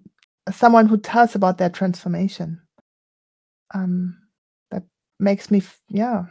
someone 0.51 0.87
who 0.87 0.97
tells 0.97 1.35
about 1.35 1.57
their 1.57 1.69
transformation 1.69 2.59
um 3.73 4.17
that 4.71 4.83
makes 5.19 5.49
me 5.51 5.59
f- 5.59 5.81
yeah 5.89 6.25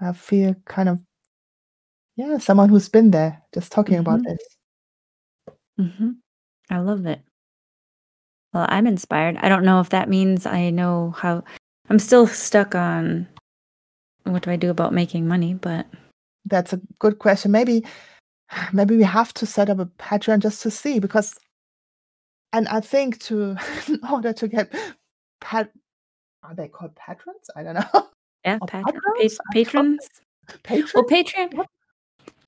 i 0.00 0.12
feel 0.12 0.54
kind 0.66 0.88
of 0.88 0.98
yeah 2.16 2.38
someone 2.38 2.68
who's 2.68 2.88
been 2.88 3.10
there 3.10 3.40
just 3.54 3.72
talking 3.72 3.98
about 3.98 4.20
Mhm. 4.20 4.24
this 4.24 4.56
hmm 5.78 6.10
I 6.70 6.78
love 6.78 7.04
it. 7.06 7.20
Well, 8.52 8.66
I'm 8.68 8.86
inspired. 8.86 9.36
I 9.38 9.48
don't 9.48 9.64
know 9.64 9.80
if 9.80 9.88
that 9.90 10.08
means 10.08 10.46
I 10.46 10.70
know 10.70 11.10
how. 11.16 11.42
I'm 11.88 11.98
still 11.98 12.26
stuck 12.28 12.76
on 12.76 13.26
what 14.24 14.42
do 14.44 14.50
I 14.52 14.56
do 14.56 14.70
about 14.70 14.92
making 14.92 15.26
money, 15.26 15.54
but 15.54 15.86
that's 16.46 16.72
a 16.72 16.80
good 17.00 17.18
question 17.18 17.50
maybe 17.50 17.84
maybe 18.72 18.96
we 18.96 19.02
have 19.04 19.32
to 19.34 19.46
set 19.46 19.70
up 19.70 19.78
a 19.78 19.86
patreon 19.86 20.38
just 20.40 20.62
to 20.62 20.70
see 20.70 20.98
because 20.98 21.38
and 22.52 22.66
i 22.68 22.80
think 22.80 23.18
to 23.20 23.56
in 23.88 23.98
order 24.10 24.32
to 24.32 24.48
get 24.48 24.72
pat 25.40 25.70
are 26.42 26.54
they 26.54 26.68
called 26.68 26.94
patrons 26.96 27.50
i 27.56 27.62
don't 27.62 27.74
know 27.74 28.08
yeah, 28.44 28.58
pat- 28.66 28.84
patrons? 28.86 29.38
pa- 29.38 29.52
patrons. 29.52 30.08
patrons 30.62 30.92
Well, 30.94 31.04
Patreon. 31.04 31.54
What? 31.54 31.66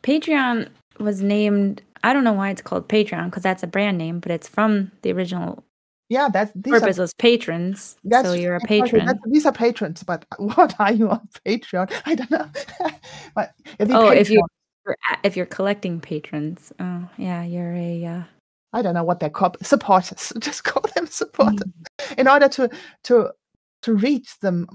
Patreon 0.02 0.68
was 0.98 1.22
named. 1.22 1.82
I 2.02 2.12
don't 2.12 2.24
know 2.24 2.32
why 2.32 2.50
it's 2.50 2.62
called 2.62 2.88
Patreon 2.88 3.26
because 3.26 3.42
that's 3.42 3.62
a 3.62 3.66
brand 3.66 3.98
name, 3.98 4.18
but 4.18 4.32
it's 4.32 4.48
from 4.48 4.90
the 5.02 5.12
original 5.12 5.62
yeah 6.08 6.28
that's 6.30 6.50
these 6.54 6.74
are 6.74 6.80
purpose 6.80 6.98
was 6.98 7.12
patrons. 7.14 7.96
That's 8.04 8.26
so 8.26 8.34
you're 8.34 8.56
a 8.56 8.60
patron. 8.60 9.04
that's- 9.06 9.22
these 9.30 9.46
are 9.46 9.52
patrons, 9.52 10.02
but 10.02 10.24
what 10.38 10.74
are 10.80 10.92
you 10.92 11.10
on 11.10 11.28
Patreon? 11.46 11.92
I 12.06 12.14
don't 12.14 12.30
know. 12.30 12.48
but 13.34 13.52
if 13.78 13.88
you 13.88 13.94
Oh, 13.94 14.08
if 14.08 14.30
you- 14.30 14.44
Or 14.86 14.96
If 15.22 15.36
you're 15.36 15.46
collecting 15.46 16.00
patrons, 16.00 16.72
oh 16.80 17.08
yeah, 17.16 17.44
you're 17.44 17.72
a. 17.72 18.04
Uh, 18.04 18.22
I 18.72 18.82
don't 18.82 18.94
know 18.94 19.04
what 19.04 19.20
they're 19.20 19.30
called. 19.30 19.56
Supporters. 19.62 20.32
Just 20.40 20.64
call 20.64 20.82
them 20.94 21.06
supporters. 21.06 21.60
Mm. 22.00 22.18
In 22.18 22.28
order 22.28 22.48
to 22.48 22.68
to 23.04 23.30
to 23.82 23.94
reach 23.94 24.38
them, 24.40 24.66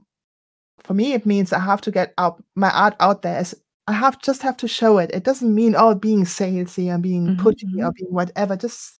for 0.80 0.93
me 0.93 1.13
it 1.13 1.26
means 1.26 1.52
I 1.54 1.60
have 1.60 1.82
to 1.82 1.91
get 1.91 2.13
out 2.17 2.43
my 2.56 2.70
art 2.72 2.96
out 3.00 3.22
there. 3.22 3.38
As 3.38 3.56
I 3.88 3.93
have 3.93 4.22
just 4.22 4.41
have 4.41 4.58
to 4.58 4.67
show 4.67 4.98
it. 4.98 5.12
It 5.13 5.24
doesn't 5.24 5.54
mean 5.54 5.76
oh 5.78 5.96
being 5.96 6.26
salesy 6.26 6.93
and 6.93 7.02
being 7.02 7.36
Mhm, 7.36 7.38
pushy 7.38 7.63
or 7.80 7.91
mhm. 7.91 7.96
being 7.96 8.13
whatever. 8.13 8.56
Just 8.58 9.00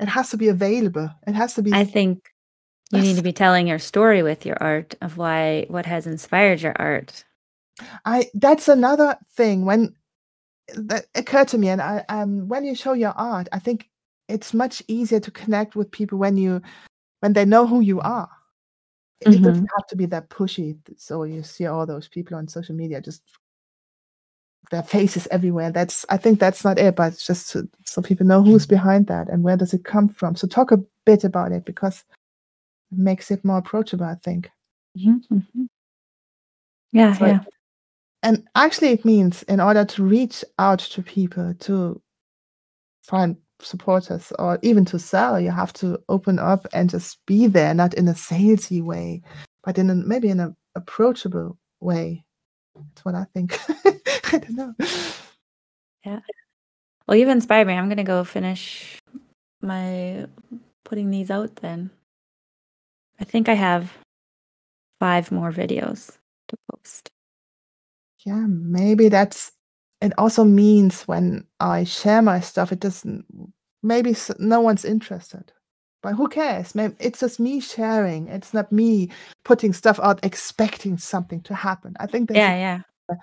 it 0.00 0.08
has 0.08 0.30
to 0.30 0.36
be 0.36 0.48
available. 0.48 1.10
It 1.26 1.34
has 1.34 1.54
to 1.54 1.62
be. 1.62 1.72
I 1.72 1.84
think 1.84 2.30
you 2.90 3.00
need 3.00 3.16
to 3.16 3.22
be 3.22 3.32
telling 3.32 3.66
your 3.68 3.78
story 3.78 4.22
with 4.22 4.44
your 4.44 4.56
art 4.60 4.94
of 5.00 5.16
why 5.18 5.66
what 5.68 5.86
has 5.86 6.06
inspired 6.06 6.60
your 6.62 6.74
art. 6.76 7.24
I 8.04 8.30
that's 8.34 8.68
another 8.68 9.16
thing 9.36 9.64
when 9.64 9.94
that 10.74 11.06
occurred 11.14 11.48
to 11.48 11.58
me, 11.58 11.68
and 11.68 11.80
I 11.82 12.04
um 12.08 12.48
when 12.48 12.64
you 12.64 12.74
show 12.74 12.92
your 12.94 13.12
art, 13.16 13.48
I 13.52 13.58
think 13.58 13.88
it's 14.28 14.54
much 14.54 14.82
easier 14.88 15.20
to 15.20 15.30
connect 15.30 15.76
with 15.76 15.90
people 15.90 16.18
when 16.18 16.36
you 16.36 16.60
when 17.20 17.32
they 17.32 17.44
know 17.44 17.66
who 17.66 17.80
you 17.80 18.00
are. 18.00 18.28
It 19.20 19.28
Mhm. 19.30 19.42
doesn't 19.44 19.70
have 19.76 19.86
to 19.88 19.96
be 19.96 20.06
that 20.06 20.28
pushy. 20.30 20.76
So 20.96 21.24
you 21.24 21.42
see 21.42 21.66
all 21.66 21.86
those 21.86 22.08
people 22.08 22.36
on 22.36 22.48
social 22.48 22.74
media 22.74 23.00
just 23.00 23.22
their 24.70 24.82
faces 24.82 25.28
everywhere. 25.30 25.70
That's 25.70 26.04
I 26.08 26.16
think 26.16 26.40
that's 26.40 26.64
not 26.64 26.78
it, 26.78 26.96
but 26.96 27.12
it's 27.12 27.26
just 27.26 27.50
to, 27.52 27.68
so 27.84 28.00
people 28.02 28.26
know 28.26 28.42
who's 28.42 28.66
behind 28.66 29.06
that 29.08 29.28
and 29.28 29.42
where 29.42 29.56
does 29.56 29.74
it 29.74 29.84
come 29.84 30.08
from. 30.08 30.34
So 30.36 30.46
talk 30.48 30.72
a 30.72 30.78
bit 31.04 31.24
about 31.24 31.52
it 31.52 31.64
because 31.64 32.04
it 32.92 32.98
makes 32.98 33.30
it 33.30 33.44
more 33.44 33.58
approachable. 33.58 34.06
I 34.06 34.14
think. 34.16 34.50
Mhm, 34.98 35.22
mhm. 35.30 35.68
Yeah, 36.92 37.12
So 37.14 37.26
yeah. 37.26 37.40
And 38.22 38.46
actually 38.54 38.88
it 38.88 39.04
means 39.04 39.42
in 39.44 39.60
order 39.60 39.84
to 39.84 40.02
reach 40.04 40.44
out 40.58 40.78
to 40.78 41.02
people 41.02 41.54
to 41.60 42.00
find 43.02 43.36
supporters 43.60 44.32
or 44.38 44.58
even 44.62 44.84
to 44.84 44.98
sell 44.98 45.38
you 45.40 45.50
have 45.50 45.72
to 45.72 45.98
open 46.08 46.38
up 46.38 46.66
and 46.72 46.90
just 46.90 47.24
be 47.26 47.46
there 47.46 47.74
not 47.74 47.94
in 47.94 48.08
a 48.08 48.12
salesy 48.12 48.82
way 48.82 49.22
but 49.62 49.78
in 49.78 49.88
a, 49.90 49.94
maybe 49.94 50.28
in 50.28 50.40
an 50.40 50.56
approachable 50.74 51.56
way 51.80 52.24
that's 52.74 53.04
what 53.04 53.14
i 53.14 53.24
think 53.34 53.58
i 54.32 54.38
don't 54.38 54.50
know 54.56 54.74
Yeah. 56.04 56.20
Well, 57.06 57.16
you've 57.16 57.28
inspired 57.28 57.66
me. 57.66 57.74
I'm 57.74 57.88
gonna 57.88 58.04
go 58.04 58.24
finish 58.24 58.98
my 59.60 60.26
putting 60.84 61.10
these 61.10 61.30
out 61.30 61.56
then. 61.56 61.90
I 63.20 63.24
think 63.24 63.48
I 63.48 63.54
have 63.54 63.92
five 64.98 65.30
more 65.30 65.52
videos 65.52 66.18
to 66.48 66.56
post. 66.70 67.10
Yeah 68.24 68.44
maybe 68.48 69.08
that's 69.08 69.52
it 70.00 70.12
also 70.18 70.44
means 70.44 71.02
when 71.02 71.46
i 71.60 71.84
share 71.84 72.22
my 72.22 72.40
stuff 72.40 72.72
it 72.72 72.80
doesn't 72.80 73.24
maybe 73.82 74.14
no 74.38 74.60
one's 74.60 74.84
interested 74.84 75.52
but 76.02 76.14
who 76.14 76.28
cares 76.28 76.74
maybe 76.74 76.94
it's 76.98 77.20
just 77.20 77.38
me 77.40 77.60
sharing 77.60 78.28
it's 78.28 78.52
not 78.54 78.70
me 78.72 79.08
putting 79.44 79.72
stuff 79.72 79.98
out 80.02 80.18
expecting 80.24 80.96
something 80.98 81.40
to 81.40 81.54
happen 81.54 81.94
i 82.00 82.06
think 82.06 82.30
Yeah, 82.30 82.54
yeah. 83.08 83.16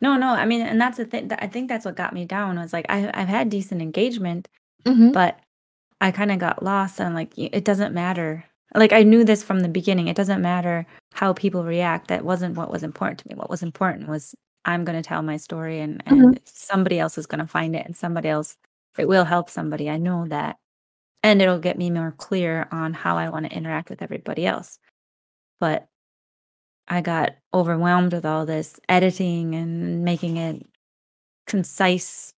No, 0.00 0.16
no. 0.16 0.28
I 0.28 0.44
mean, 0.46 0.60
and 0.62 0.80
that's 0.80 0.96
the 0.98 1.04
thing. 1.04 1.30
I 1.38 1.48
think 1.48 1.68
that's 1.68 1.84
what 1.84 1.96
got 1.96 2.12
me 2.12 2.24
down. 2.24 2.56
Was 2.56 2.72
like 2.72 2.86
I, 2.88 3.10
I've 3.14 3.28
had 3.28 3.50
decent 3.50 3.82
engagement, 3.82 4.46
Mhm. 4.84 5.12
but 5.12 5.40
I 6.00 6.12
kind 6.12 6.30
of 6.30 6.38
got 6.38 6.62
lost 6.62 7.00
and 7.00 7.14
like 7.14 7.32
it 7.36 7.64
doesn't 7.64 7.92
matter. 7.94 8.44
Like 8.74 8.92
I 8.92 9.02
knew 9.02 9.24
this 9.24 9.42
from 9.42 9.60
the 9.60 9.68
beginning. 9.68 10.08
It 10.08 10.16
doesn't 10.16 10.42
matter 10.42 10.86
how 11.14 11.32
people 11.32 11.64
react. 11.64 12.08
That 12.08 12.24
wasn't 12.24 12.56
what 12.56 12.70
was 12.70 12.82
important 12.82 13.20
to 13.20 13.28
me. 13.28 13.34
What 13.34 13.50
was 13.50 13.62
important 13.62 14.08
was 14.08 14.34
I'm 14.64 14.84
going 14.84 15.00
to 15.00 15.06
tell 15.06 15.22
my 15.22 15.38
story 15.38 15.80
and, 15.80 16.02
and 16.06 16.20
mm-hmm. 16.20 16.32
somebody 16.44 16.98
else 16.98 17.16
is 17.16 17.26
going 17.26 17.40
to 17.40 17.46
find 17.46 17.74
it 17.74 17.86
and 17.86 17.96
somebody 17.96 18.28
else 18.28 18.56
it 18.98 19.08
will 19.08 19.24
help 19.24 19.48
somebody. 19.48 19.88
I 19.88 19.96
know 19.96 20.26
that. 20.28 20.56
And 21.22 21.40
it'll 21.40 21.58
get 21.58 21.78
me 21.78 21.90
more 21.90 22.12
clear 22.12 22.68
on 22.70 22.92
how 22.94 23.16
I 23.16 23.28
want 23.28 23.46
to 23.46 23.56
interact 23.56 23.90
with 23.90 24.02
everybody 24.02 24.46
else. 24.46 24.78
But 25.60 25.88
I 26.88 27.00
got 27.00 27.36
overwhelmed 27.54 28.12
with 28.12 28.24
all 28.24 28.46
this 28.46 28.78
editing 28.88 29.54
and 29.54 30.04
making 30.04 30.36
it 30.36 30.66
concise. 31.46 32.32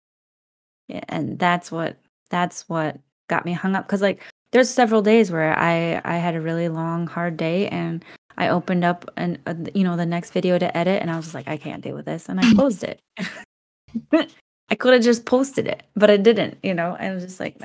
And 0.88 1.40
that's 1.40 1.72
what 1.72 1.98
that's 2.30 2.68
what 2.70 3.00
got 3.28 3.46
me 3.46 3.54
hung 3.54 3.76
up 3.76 3.88
cuz 3.88 4.02
like 4.02 4.22
there's 4.52 4.70
several 4.70 5.02
days 5.02 5.32
where 5.32 5.58
I 5.58 6.02
I 6.04 6.18
had 6.18 6.36
a 6.36 6.42
really 6.42 6.70
long 6.70 7.08
hard 7.08 7.38
day 7.38 7.68
and 7.68 8.04
I 8.38 8.50
opened 8.50 8.84
up 8.84 9.10
and 9.18 9.40
uh, 9.46 9.54
you 9.74 9.84
know 9.84 9.98
the 9.98 10.06
next 10.06 10.32
video 10.32 10.58
to 10.58 10.76
edit 10.78 11.02
and 11.02 11.12
I 11.12 11.18
was 11.18 11.34
like 11.34 11.48
I 11.48 11.58
can't 11.58 11.84
deal 11.84 11.96
with 11.96 12.06
this 12.06 12.30
and 12.30 12.40
I 12.40 12.54
closed 12.56 12.84
it. 12.84 13.02
I 14.72 14.76
could 14.76 14.94
have 14.94 15.04
just 15.04 15.26
posted 15.26 15.68
it, 15.68 15.84
but 15.96 16.12
I 16.12 16.18
didn't, 16.18 16.60
you 16.62 16.76
know. 16.76 16.96
I 17.00 17.12
was 17.12 17.24
just 17.24 17.40
like 17.40 17.58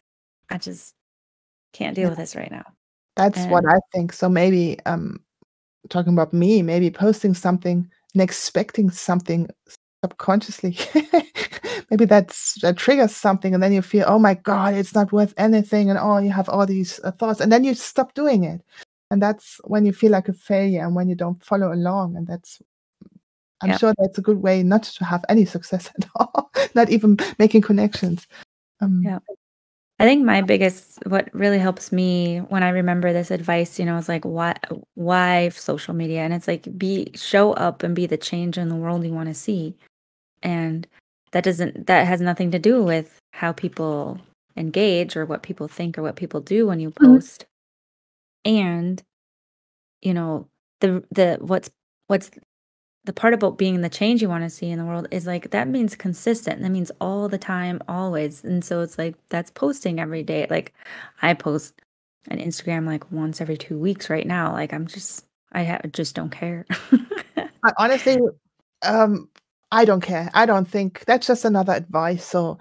I 0.50 0.58
just 0.58 0.94
can't 1.72 1.94
deal 1.94 2.08
with 2.08 2.18
this 2.18 2.34
right 2.34 2.50
now. 2.50 2.64
That's 3.16 3.44
what 3.46 3.64
I 3.66 3.78
think. 3.92 4.12
So 4.12 4.28
maybe 4.28 4.78
um 4.86 5.20
talking 5.88 6.12
about 6.12 6.32
me, 6.32 6.62
maybe 6.62 6.90
posting 6.90 7.34
something 7.34 7.88
and 8.14 8.22
expecting 8.22 8.90
something 8.90 9.48
subconsciously. 10.04 10.76
maybe 11.90 12.04
that's 12.04 12.60
that 12.60 12.76
triggers 12.76 13.16
something 13.16 13.54
and 13.54 13.62
then 13.62 13.72
you 13.72 13.82
feel, 13.82 14.04
"Oh 14.06 14.18
my 14.18 14.34
god, 14.34 14.74
it's 14.74 14.94
not 14.94 15.12
worth 15.12 15.32
anything," 15.36 15.88
and 15.90 15.98
oh, 15.98 16.18
you 16.18 16.30
have 16.30 16.48
all 16.48 16.66
these 16.66 17.00
uh, 17.04 17.12
thoughts 17.12 17.40
and 17.40 17.50
then 17.50 17.64
you 17.64 17.74
stop 17.74 18.12
doing 18.14 18.44
it. 18.44 18.60
And 19.10 19.22
that's 19.22 19.60
when 19.64 19.86
you 19.86 19.92
feel 19.92 20.10
like 20.10 20.28
a 20.28 20.32
failure 20.32 20.84
and 20.84 20.94
when 20.94 21.08
you 21.08 21.14
don't 21.14 21.42
follow 21.42 21.72
along 21.72 22.16
and 22.16 22.26
that's 22.26 22.60
I'm 23.60 23.70
yeah. 23.70 23.78
sure 23.78 23.94
that's 23.98 24.18
a 24.18 24.22
good 24.22 24.42
way 24.42 24.62
not 24.62 24.82
to 24.82 25.04
have 25.04 25.24
any 25.28 25.44
success 25.44 25.90
at 25.98 26.08
all, 26.16 26.50
not 26.74 26.90
even 26.90 27.16
making 27.38 27.62
connections. 27.62 28.26
Um, 28.80 29.02
Yeah. 29.04 29.20
I 30.00 30.04
think 30.04 30.24
my 30.24 30.42
biggest 30.42 30.98
what 31.06 31.32
really 31.32 31.58
helps 31.58 31.92
me 31.92 32.38
when 32.48 32.64
I 32.64 32.70
remember 32.70 33.12
this 33.12 33.30
advice, 33.30 33.78
you 33.78 33.84
know, 33.84 33.96
is 33.96 34.08
like 34.08 34.24
why 34.24 34.56
why 34.94 35.50
social 35.50 35.94
media 35.94 36.22
and 36.22 36.34
it's 36.34 36.48
like 36.48 36.66
be 36.76 37.10
show 37.14 37.52
up 37.52 37.84
and 37.84 37.94
be 37.94 38.06
the 38.06 38.18
change 38.18 38.58
in 38.58 38.68
the 38.68 38.74
world 38.74 39.06
you 39.06 39.14
want 39.14 39.28
to 39.28 39.34
see. 39.34 39.76
And 40.44 40.86
that 41.32 41.42
doesn't 41.42 41.86
that 41.88 42.06
has 42.06 42.20
nothing 42.20 42.52
to 42.52 42.58
do 42.60 42.82
with 42.82 43.18
how 43.32 43.52
people 43.52 44.20
engage 44.56 45.16
or 45.16 45.26
what 45.26 45.42
people 45.42 45.66
think 45.66 45.98
or 45.98 46.02
what 46.02 46.14
people 46.16 46.40
do 46.40 46.66
when 46.68 46.78
you 46.78 46.90
Mhm. 46.92 47.04
post. 47.16 47.46
And 48.44 49.02
you 50.02 50.14
know, 50.14 50.46
the 50.80 51.02
the 51.10 51.38
what's 51.40 51.70
what's 52.06 52.30
the 53.04 53.12
part 53.12 53.34
about 53.34 53.58
being 53.58 53.80
the 53.82 53.88
change 53.90 54.22
you 54.22 54.28
want 54.28 54.44
to 54.44 54.50
see 54.50 54.70
in 54.70 54.78
the 54.78 54.84
world 54.84 55.08
is 55.10 55.26
like 55.26 55.50
that 55.50 55.68
means 55.68 55.96
consistent. 55.96 56.62
That 56.62 56.70
means 56.70 56.90
all 57.00 57.28
the 57.28 57.38
time, 57.38 57.82
always. 57.88 58.44
And 58.44 58.64
so 58.64 58.80
it's 58.80 58.96
like 58.98 59.14
that's 59.28 59.50
posting 59.50 59.98
every 60.00 60.22
day. 60.22 60.46
Like 60.48 60.72
I 61.22 61.34
post 61.34 61.80
on 62.30 62.38
Instagram 62.38 62.86
like 62.86 63.10
once 63.10 63.40
every 63.40 63.56
two 63.56 63.78
weeks 63.78 64.08
right 64.08 64.26
now. 64.26 64.52
Like 64.52 64.72
I'm 64.72 64.86
just 64.86 65.24
I 65.52 65.64
ha- 65.64 65.80
just 65.92 66.14
don't 66.14 66.30
care. 66.30 66.64
I 67.36 67.72
honestly, 67.78 68.18
um, 68.82 69.28
I 69.70 69.84
don't 69.84 70.00
care. 70.00 70.30
I 70.34 70.46
don't 70.46 70.68
think 70.68 71.04
that's 71.06 71.26
just 71.26 71.44
another 71.44 71.72
advice. 71.72 72.24
So 72.24 72.58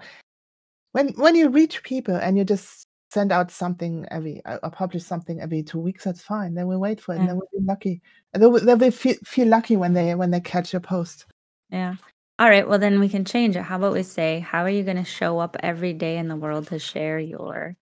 when 0.92 1.08
when 1.16 1.34
you 1.34 1.48
reach 1.48 1.82
people 1.82 2.16
and 2.16 2.36
you 2.36 2.44
just 2.44 2.86
send 3.10 3.30
out 3.30 3.50
something 3.50 4.06
every 4.10 4.44
uh, 4.44 4.58
or 4.62 4.70
publish 4.70 5.04
something 5.04 5.40
every 5.40 5.62
two 5.62 5.78
weeks, 5.78 6.04
that's 6.04 6.22
fine. 6.22 6.54
Then 6.54 6.66
we 6.66 6.76
wait 6.76 7.00
for 7.00 7.12
it, 7.12 7.18
and 7.18 7.24
yeah. 7.24 7.28
then 7.28 7.36
we'll 7.36 7.60
be 7.60 7.66
lucky. 7.66 8.02
They 8.32 8.46
will, 8.46 8.60
they 8.60 8.74
will 8.74 8.90
feel, 8.90 9.16
feel 9.24 9.48
lucky 9.48 9.76
when 9.76 9.92
they 9.92 10.14
when 10.14 10.30
they 10.30 10.40
catch 10.40 10.72
your 10.72 10.80
post. 10.80 11.26
Yeah. 11.70 11.94
All 12.38 12.48
right. 12.48 12.68
Well, 12.68 12.80
then 12.80 12.98
we 12.98 13.08
can 13.08 13.24
change 13.24 13.54
it. 13.54 13.62
How 13.62 13.76
about 13.76 13.92
we 13.92 14.02
say, 14.02 14.40
how 14.40 14.62
are 14.62 14.68
you 14.68 14.82
going 14.82 14.96
to 14.96 15.04
show 15.04 15.38
up 15.38 15.56
every 15.60 15.92
day 15.92 16.16
in 16.16 16.26
the 16.26 16.34
world 16.34 16.66
to 16.68 16.80
share 16.80 17.18
your, 17.18 17.76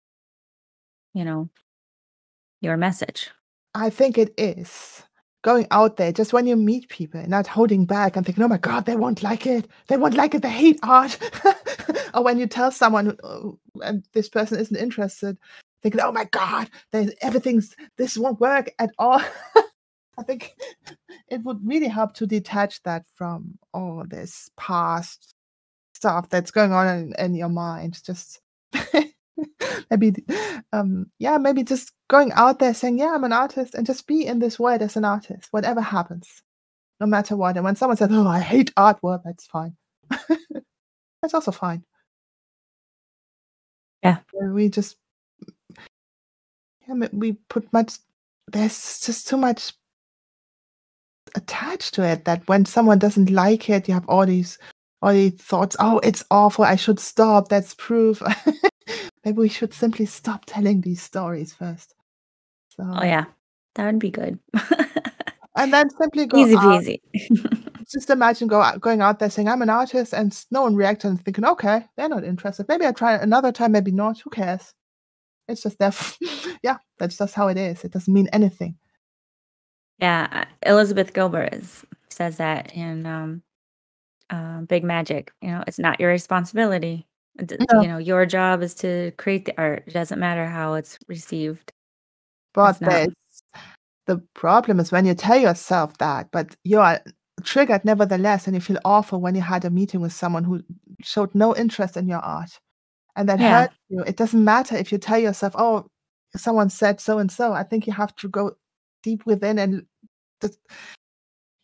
you 1.14 1.24
know, 1.24 1.48
your 2.60 2.76
message? 2.76 3.30
I 3.74 3.88
think 3.88 4.18
it 4.18 4.34
is 4.36 5.02
going 5.42 5.66
out 5.70 5.96
there 5.96 6.12
just 6.12 6.32
when 6.32 6.46
you 6.46 6.56
meet 6.56 6.88
people, 6.88 7.20
and 7.20 7.28
not 7.28 7.46
holding 7.46 7.84
back 7.84 8.16
and 8.16 8.24
thinking, 8.24 8.42
"Oh 8.44 8.48
my 8.48 8.58
God, 8.58 8.86
they 8.86 8.96
won't 8.96 9.22
like 9.22 9.46
it. 9.46 9.68
They 9.88 9.96
won't 9.96 10.14
like 10.14 10.34
it. 10.34 10.42
They 10.42 10.50
hate 10.50 10.80
art." 10.82 11.18
or 12.14 12.24
when 12.24 12.38
you 12.38 12.46
tell 12.46 12.70
someone 12.70 13.16
uh, 13.22 13.50
and 13.84 14.04
this 14.12 14.28
person 14.28 14.58
isn't 14.58 14.76
interested, 14.76 15.36
thinking, 15.82 16.00
"Oh 16.00 16.12
my 16.12 16.24
God, 16.26 16.70
everything's 17.20 17.76
this 17.98 18.16
won't 18.16 18.40
work 18.40 18.70
at 18.78 18.90
all." 18.98 19.20
I 20.18 20.22
think 20.24 20.54
it 21.28 21.42
would 21.42 21.66
really 21.66 21.88
help 21.88 22.14
to 22.14 22.26
detach 22.26 22.82
that 22.82 23.04
from 23.14 23.58
all 23.72 24.04
this 24.06 24.50
past 24.56 25.34
stuff 25.94 26.28
that's 26.28 26.50
going 26.50 26.72
on 26.72 26.86
in, 26.86 27.14
in 27.18 27.34
your 27.34 27.48
mind. 27.48 28.02
Just 28.04 28.40
maybe, 29.90 30.14
um, 30.72 31.10
yeah, 31.18 31.38
maybe 31.38 31.62
just 31.64 31.92
going 32.08 32.32
out 32.32 32.58
there 32.58 32.74
saying, 32.74 32.98
"Yeah, 32.98 33.12
I'm 33.14 33.24
an 33.24 33.32
artist," 33.32 33.74
and 33.74 33.86
just 33.86 34.06
be 34.06 34.26
in 34.26 34.38
this 34.38 34.58
world 34.58 34.82
as 34.82 34.96
an 34.96 35.04
artist, 35.04 35.48
whatever 35.52 35.80
happens, 35.80 36.42
no 37.00 37.06
matter 37.06 37.36
what. 37.36 37.56
And 37.56 37.64
when 37.64 37.76
someone 37.76 37.96
says, 37.96 38.10
"Oh, 38.12 38.26
I 38.26 38.40
hate 38.40 38.74
artwork," 38.76 39.22
that's 39.24 39.46
fine. 39.46 39.76
that's 41.22 41.34
also 41.34 41.52
fine. 41.52 41.84
Yeah. 44.02 44.18
We 44.42 44.68
just, 44.68 44.96
yeah, 46.88 47.08
we 47.12 47.32
put 47.48 47.72
much. 47.72 47.94
There's 48.52 49.00
just 49.00 49.28
too 49.28 49.36
much 49.36 49.72
attached 51.34 51.94
to 51.94 52.02
it 52.04 52.24
that 52.24 52.46
when 52.48 52.64
someone 52.64 52.98
doesn't 52.98 53.30
like 53.30 53.70
it, 53.70 53.88
you 53.88 53.94
have 53.94 54.08
all 54.08 54.26
these 54.26 54.58
all 55.02 55.12
these 55.12 55.34
thoughts. 55.34 55.76
Oh, 55.80 55.98
it's 56.00 56.24
awful. 56.30 56.64
I 56.64 56.76
should 56.76 57.00
stop. 57.00 57.48
That's 57.48 57.74
proof. 57.74 58.22
Maybe 59.24 59.38
we 59.38 59.48
should 59.48 59.72
simply 59.72 60.06
stop 60.06 60.44
telling 60.46 60.80
these 60.80 61.02
stories 61.02 61.52
first. 61.52 61.94
So, 62.70 62.84
Oh, 62.86 63.04
yeah. 63.04 63.26
That 63.74 63.86
would 63.86 63.98
be 64.00 64.10
good. 64.10 64.38
and 65.56 65.72
then 65.72 65.88
simply 65.90 66.26
go 66.26 66.38
Easy 66.38 66.56
out. 66.56 66.82
peasy. 66.82 67.00
Just 67.90 68.10
imagine 68.10 68.48
go 68.48 68.60
out, 68.60 68.80
going 68.80 69.00
out 69.02 69.18
there 69.18 69.28
saying, 69.30 69.48
"I'm 69.48 69.60
an 69.60 69.68
artist," 69.68 70.14
and 70.14 70.38
no 70.50 70.62
one 70.62 70.74
reacts 70.76 71.04
and 71.04 71.22
thinking, 71.22 71.44
"Okay, 71.44 71.84
they're 71.96 72.08
not 72.08 72.24
interested. 72.24 72.66
Maybe 72.68 72.86
I 72.86 72.92
try 72.92 73.14
another 73.14 73.52
time. 73.52 73.72
Maybe 73.72 73.90
not. 73.90 74.20
Who 74.20 74.30
cares? 74.30 74.72
It's 75.48 75.62
just 75.62 75.78
there. 75.78 75.92
yeah, 76.62 76.78
that's 76.98 77.18
just 77.18 77.34
how 77.34 77.48
it 77.48 77.58
is. 77.58 77.84
It 77.84 77.92
doesn't 77.92 78.12
mean 78.12 78.28
anything." 78.32 78.76
Yeah, 79.98 80.28
uh, 80.32 80.44
Elizabeth 80.70 81.12
Gilbert 81.12 81.52
is, 81.52 81.84
says 82.08 82.38
that 82.38 82.72
in 82.74 83.04
um, 83.04 83.42
uh, 84.30 84.62
Big 84.62 84.84
Magic. 84.84 85.32
You 85.42 85.50
know, 85.50 85.64
it's 85.66 85.78
not 85.78 86.00
your 86.00 86.10
responsibility. 86.10 87.06
It 87.38 87.46
d-. 87.48 87.56
You 87.80 87.88
know, 87.88 87.98
your 87.98 88.26
job 88.26 88.62
is 88.62 88.74
to 88.76 89.12
create 89.18 89.44
the 89.44 89.54
art. 89.58 89.84
It 89.86 89.94
doesn't 89.94 90.18
matter 90.18 90.46
how 90.46 90.74
it's 90.74 90.98
received. 91.08 91.72
But 92.54 92.76
It's 92.82 93.42
the 94.06 94.18
problem 94.34 94.80
is 94.80 94.92
when 94.92 95.06
you 95.06 95.14
tell 95.14 95.38
yourself 95.38 95.96
that, 95.98 96.30
but 96.32 96.56
you 96.64 96.80
are 96.80 97.00
triggered 97.44 97.84
nevertheless, 97.84 98.46
and 98.46 98.54
you 98.56 98.60
feel 98.60 98.78
awful 98.84 99.20
when 99.20 99.34
you 99.34 99.42
had 99.42 99.64
a 99.64 99.70
meeting 99.70 100.00
with 100.00 100.12
someone 100.12 100.44
who 100.44 100.62
showed 101.02 101.34
no 101.34 101.56
interest 101.56 101.96
in 101.96 102.08
your 102.08 102.20
art, 102.20 102.58
and 103.16 103.28
that 103.28 103.40
Yeah. 103.40 103.50
hurts 103.50 103.76
you. 103.90 104.02
It 104.04 104.16
doesn't 104.16 104.44
matter 104.44 104.76
if 104.76 104.92
you 104.92 104.98
tell 104.98 105.18
yourself, 105.18 105.54
"Oh, 105.58 105.88
someone 106.36 106.70
said 106.70 107.00
so 107.00 107.18
and 107.18 107.30
so." 107.32 107.52
I 107.54 107.64
think 107.64 107.86
you 107.86 107.92
have 107.94 108.14
to 108.16 108.28
go 108.28 108.52
deep 109.02 109.26
within 109.26 109.58
and 109.58 109.86
just, 110.42 110.58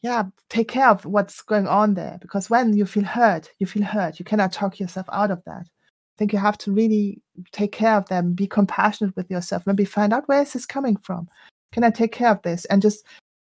yeah, 0.03 0.25
take 0.49 0.69
care 0.69 0.89
of 0.89 1.05
what's 1.05 1.43
going 1.43 1.67
on 1.67 1.95
there. 1.95 2.19
Because 2.21 2.49
when 2.49 2.77
you 2.77 2.87
feel 2.87 3.05
hurt, 3.05 3.51
you 3.59 3.67
feel 3.67 3.83
hurt. 3.83 4.19
You 4.19 4.25
cannot 4.25 4.53
talk 4.53 4.79
yourself 4.79 5.07
out 5.13 5.31
of 5.31 5.43
that. 5.45 5.67
I 5.67 6.17
think 6.19 6.33
you 6.33 6.39
have 6.39 6.59
to 6.59 6.73
really 6.73 7.21
take 7.53 7.73
care 7.73 7.95
of 7.97 8.09
them, 8.09 8.33
be 8.33 8.47
compassionate 8.47 9.17
with 9.17 9.31
yourself, 9.31 9.67
maybe 9.67 9.85
find 9.85 10.13
out 10.13 10.29
where 10.29 10.43
is 10.43 10.53
this 10.53 10.67
coming 10.67 10.97
from. 10.97 11.29
Can 11.73 11.85
I 11.85 11.91
take 11.91 12.13
care 12.13 12.31
of 12.31 12.43
this? 12.43 12.65
And 12.67 12.83
just, 12.83 13.05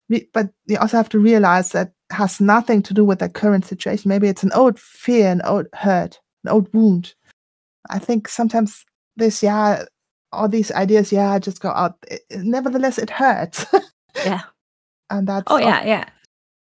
re- 0.08 0.28
but 0.32 0.50
you 0.66 0.78
also 0.78 0.96
have 0.96 1.08
to 1.10 1.18
realize 1.18 1.72
that 1.72 1.92
has 2.10 2.40
nothing 2.40 2.82
to 2.82 2.94
do 2.94 3.04
with 3.04 3.18
the 3.18 3.28
current 3.28 3.64
situation. 3.66 4.08
Maybe 4.08 4.28
it's 4.28 4.42
an 4.42 4.52
old 4.52 4.78
fear, 4.78 5.30
an 5.30 5.42
old 5.42 5.66
hurt, 5.74 6.20
an 6.44 6.50
old 6.50 6.72
wound. 6.72 7.14
I 7.90 7.98
think 7.98 8.28
sometimes 8.28 8.84
this, 9.16 9.42
yeah, 9.42 9.84
all 10.32 10.48
these 10.48 10.70
ideas, 10.72 11.12
yeah, 11.12 11.38
just 11.38 11.60
go 11.60 11.70
out. 11.70 11.96
It, 12.08 12.22
nevertheless, 12.30 12.98
it 12.98 13.10
hurts, 13.10 13.66
Yeah. 14.16 14.42
and 15.10 15.26
that's 15.26 15.44
Oh, 15.48 15.58
yeah. 15.58 15.84
Yeah. 15.84 16.08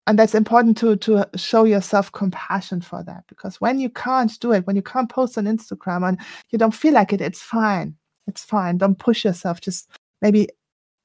And 0.10 0.18
that's 0.18 0.34
important 0.34 0.76
to 0.80 0.96
to 0.98 1.24
show 1.36 1.66
yourself 1.66 2.12
compassion 2.12 2.82
for 2.82 3.04
that 3.04 3.24
because 3.28 3.62
when 3.62 3.80
you 3.80 3.90
can't 3.92 4.40
do 4.40 4.52
it 4.52 4.66
when 4.66 4.76
you 4.76 4.82
can't 4.82 5.08
post 5.10 5.38
on 5.38 5.46
instagram 5.46 6.08
and 6.08 6.18
you 6.50 6.58
don't 6.58 6.74
feel 6.74 6.94
like 6.94 7.14
it 7.14 7.22
it's 7.22 7.42
fine. 7.42 7.96
It's 8.28 8.44
fine. 8.44 8.78
Don't 8.78 8.98
push 8.98 9.24
yourself. 9.26 9.62
Just 9.62 9.90
maybe 10.22 10.50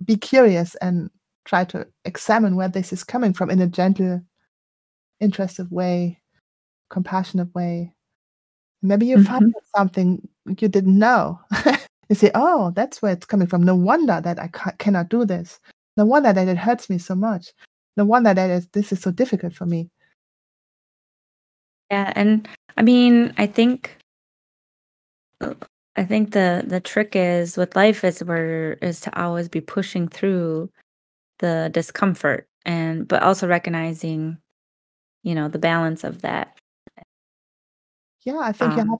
be 0.05 0.17
curious 0.17 0.75
and 0.77 1.11
try 1.45 1.65
to 1.65 1.87
examine 2.05 2.57
where 2.57 2.69
this 2.69 2.93
is 2.93 3.05
coming 3.05 3.33
from 3.35 3.51
in 3.51 3.61
a 3.61 3.67
gentle 3.67 4.21
interested 5.21 5.71
way 5.71 6.19
compassionate 6.91 7.55
way. 7.55 7.95
Maybe 8.83 9.07
you 9.07 9.23
find 9.25 9.45
Mhm. 9.47 9.57
out 9.57 9.65
something 9.77 10.29
you 10.61 10.69
didn't 10.69 10.99
know. 10.99 11.41
You 12.11 12.17
say 12.17 12.31
oh 12.35 12.71
that's 12.77 13.01
where 13.03 13.13
it's 13.13 13.27
coming 13.27 13.47
from. 13.49 13.63
No 13.63 13.75
wonder 13.75 14.21
that 14.21 14.39
i 14.39 14.49
ca- 14.49 14.77
cannot 14.79 15.09
do 15.09 15.25
this. 15.25 15.59
No 15.97 16.05
wonder 16.05 16.33
that 16.35 16.49
it 16.49 16.59
hurts 16.59 16.89
me 16.91 16.99
so 16.99 17.15
much 17.15 17.53
no 17.97 18.05
wonder 18.05 18.35
that 18.35 18.51
is, 18.51 18.67
this 18.69 18.93
is 18.93 19.01
so 19.01 19.11
difficult 19.11 19.55
for 19.55 19.67
me 19.67 19.91
Yeah. 21.91 22.13
And 22.17 22.49
I 22.77 22.83
mean, 22.83 23.35
I 23.39 23.47
think 23.47 23.99
I 25.97 26.05
think 26.05 26.33
the 26.33 26.65
the 26.67 26.81
trick 26.81 27.15
is 27.15 27.57
with 27.57 27.77
life 27.77 28.05
is 28.05 28.25
where 28.25 28.75
is 28.75 29.01
to 29.03 29.21
always 29.21 29.49
be 29.49 29.61
pushing 29.61 30.09
through 30.09 30.71
the 31.39 31.71
discomfort 31.73 32.49
and 32.65 33.07
but 33.07 33.23
also 33.23 33.47
recognizing, 33.47 34.39
you 35.23 35.35
know, 35.35 35.49
the 35.49 35.59
balance 35.59 36.05
of 36.05 36.23
that. 36.23 36.57
Yeah, 38.25 38.39
I 38.41 38.53
think 38.53 38.73
you 38.73 38.79
have 38.79 38.89
Um, 38.89 38.99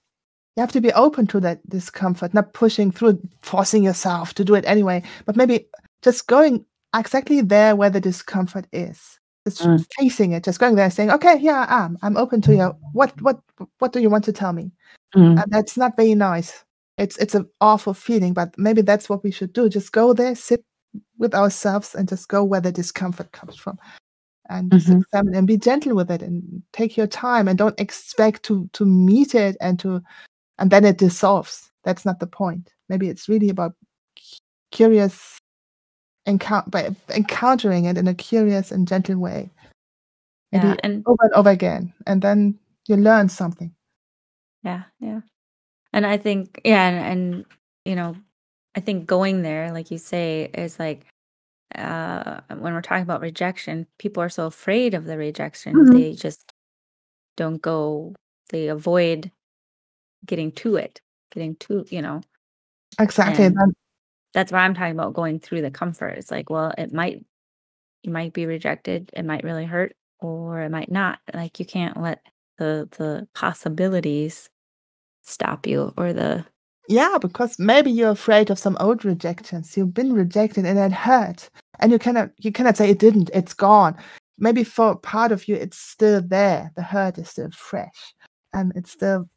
you 0.55 0.61
have 0.61 0.71
to 0.73 0.81
be 0.81 0.93
open 0.93 1.27
to 1.27 1.39
that 1.41 1.67
discomfort, 1.69 2.33
not 2.33 2.53
pushing 2.53 2.91
through, 2.91 3.19
forcing 3.41 3.83
yourself 3.83 4.33
to 4.35 4.45
do 4.45 4.55
it 4.55 4.63
anyway, 4.65 5.03
but 5.25 5.35
maybe 5.35 5.67
just 6.01 6.27
going 6.27 6.65
exactly 6.99 7.41
there 7.41 7.75
where 7.75 7.89
the 7.89 8.01
discomfort 8.01 8.67
is. 8.71 9.19
Just 9.45 9.61
Mm. 9.61 9.85
facing 9.99 10.31
it, 10.33 10.43
just 10.43 10.59
going 10.59 10.75
there 10.75 10.89
saying, 10.89 11.11
"Okay, 11.11 11.37
here 11.37 11.53
I 11.55 11.85
am. 11.85 11.97
I'm 12.01 12.17
open 12.17 12.41
to 12.41 12.55
you. 12.55 12.73
What 12.93 13.19
what 13.21 13.41
what 13.79 13.93
do 13.93 13.99
you 14.01 14.09
want 14.09 14.23
to 14.25 14.33
tell 14.33 14.53
me?" 14.53 14.71
mm, 15.15 15.43
And 15.43 15.51
that's 15.51 15.77
not 15.77 15.95
very 15.97 16.15
nice. 16.15 16.63
It's 16.97 17.17
it's 17.17 17.35
an 17.35 17.49
awful 17.61 17.93
feeling, 17.93 18.33
but 18.33 18.55
maybe 18.57 18.81
that's 18.81 19.09
what 19.09 19.23
we 19.23 19.31
should 19.31 19.53
do. 19.53 19.69
Just 19.69 19.91
go 19.93 20.13
there, 20.13 20.35
sit 20.35 20.63
with 21.17 21.35
ourselves, 21.35 21.95
and 21.95 22.07
just 22.09 22.27
go 22.29 22.43
where 22.43 22.61
the 22.61 22.71
discomfort 22.71 23.31
comes 23.33 23.55
from, 23.57 23.77
and 24.49 24.71
just 24.71 24.89
mhm. 24.89 25.01
examine 25.03 25.35
and 25.35 25.47
be 25.47 25.57
gentle 25.57 25.95
with 25.95 26.11
it, 26.11 26.21
and 26.23 26.63
take 26.73 26.97
your 26.97 27.07
time, 27.07 27.47
and 27.47 27.57
don't 27.57 27.79
expect 27.79 28.43
to 28.43 28.69
to 28.73 28.85
meet 28.85 29.35
it 29.35 29.57
and 29.61 29.79
to 29.79 30.01
and 30.59 30.71
then 30.71 30.85
it 30.85 30.97
dissolves. 30.99 31.71
That's 31.83 32.05
not 32.05 32.19
the 32.19 32.27
point. 32.27 32.73
Maybe 32.89 33.09
it's 33.09 33.29
really 33.29 33.49
about 33.49 33.73
curious 34.71 35.39
encount 36.25 36.71
by 36.71 36.95
encountering 37.09 37.85
it 37.85 37.97
in 37.97 38.07
a 38.07 38.13
curious 38.13 38.71
and 38.71 38.87
gentle 38.87 39.17
way, 39.17 39.49
Yeah, 40.51 40.63
maybe 40.63 40.79
and 40.83 41.03
over 41.05 41.23
and 41.23 41.33
over 41.33 41.49
again, 41.49 41.93
and 42.07 42.21
then 42.21 42.59
you 42.87 42.95
learn 42.97 43.29
something. 43.29 43.73
yeah, 44.63 44.83
yeah. 44.99 45.21
And 45.93 46.05
I 46.05 46.17
think 46.17 46.61
yeah, 46.65 46.87
and, 46.89 46.97
and 47.05 47.45
you 47.85 47.95
know, 47.95 48.15
I 48.75 48.79
think 48.81 49.05
going 49.07 49.41
there, 49.43 49.71
like 49.71 49.91
you 49.91 49.97
say, 49.97 50.49
is 50.53 50.79
like 50.79 51.05
uh 51.75 52.41
when 52.57 52.73
we're 52.73 52.81
talking 52.81 53.03
about 53.03 53.21
rejection, 53.21 53.87
people 53.99 54.21
are 54.23 54.29
so 54.29 54.45
afraid 54.45 54.93
of 54.93 55.05
the 55.05 55.17
rejection, 55.17 55.73
Mhm. 55.75 55.91
they 55.93 56.13
just 56.13 56.51
don't 57.37 57.61
go, 57.61 58.15
they 58.49 58.67
avoid 58.69 59.31
getting 60.25 60.51
to 60.53 60.75
it, 60.77 61.01
getting 61.31 61.55
to, 61.57 61.85
you 61.89 62.01
know, 62.01 62.21
Exactly. 62.99 63.45
and 63.45 63.75
that's 64.35 64.51
why 64.51 64.59
I'm 64.59 64.73
talking 64.73 64.91
about 64.91 65.13
going 65.13 65.39
through 65.39 65.61
the 65.61 65.71
comfort. 65.71 66.17
It's 66.17 66.29
like, 66.29 66.49
well, 66.49 66.73
it 66.77 66.93
might 66.93 67.23
you 68.03 68.11
might 68.11 68.33
be 68.33 68.45
rejected, 68.45 69.09
it 69.13 69.25
might 69.25 69.45
really 69.45 69.65
hurt, 69.65 69.95
or 70.19 70.61
it 70.61 70.69
might 70.69 70.91
not. 70.91 71.19
Like 71.33 71.57
you 71.59 71.65
can't 71.65 71.99
let 72.01 72.19
the 72.57 72.87
the 72.97 73.27
possibilities 73.33 74.49
stop 75.23 75.65
you 75.65 75.93
or 75.97 76.13
the 76.13 76.45
yeah, 76.89 77.17
because 77.19 77.57
maybe 77.57 77.89
you're 77.89 78.11
afraid 78.11 78.51
of 78.51 78.59
some 78.59 78.77
old 78.79 79.05
rejections. 79.05 79.75
You've 79.75 79.93
been 79.93 80.13
rejected 80.13 80.65
and 80.65 80.77
it 80.77 80.91
hurt, 80.91 81.49
and 81.79 81.91
you 81.93 81.97
cannot 81.97 82.31
you 82.39 82.51
cannot 82.51 82.75
say 82.77 82.89
it 82.89 82.99
didn't. 82.99 83.31
It's 83.33 83.53
gone. 83.53 83.95
Maybe 84.37 84.65
for 84.65 84.97
part 84.97 85.31
of 85.31 85.47
you, 85.47 85.55
it's 85.55 85.77
still 85.77 86.21
there. 86.21 86.71
The 86.75 86.83
hurt 86.83 87.17
is 87.17 87.29
still 87.29 87.51
fresh, 87.51 88.13
and 88.53 88.73
it's 88.75 88.91
still 88.91 89.29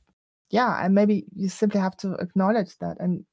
yeah. 0.50 0.84
And 0.84 0.92
maybe 0.92 1.24
you 1.36 1.48
simply 1.48 1.80
have 1.80 1.96
to 1.98 2.14
acknowledge 2.14 2.76
that 2.78 2.96
and 2.98 3.24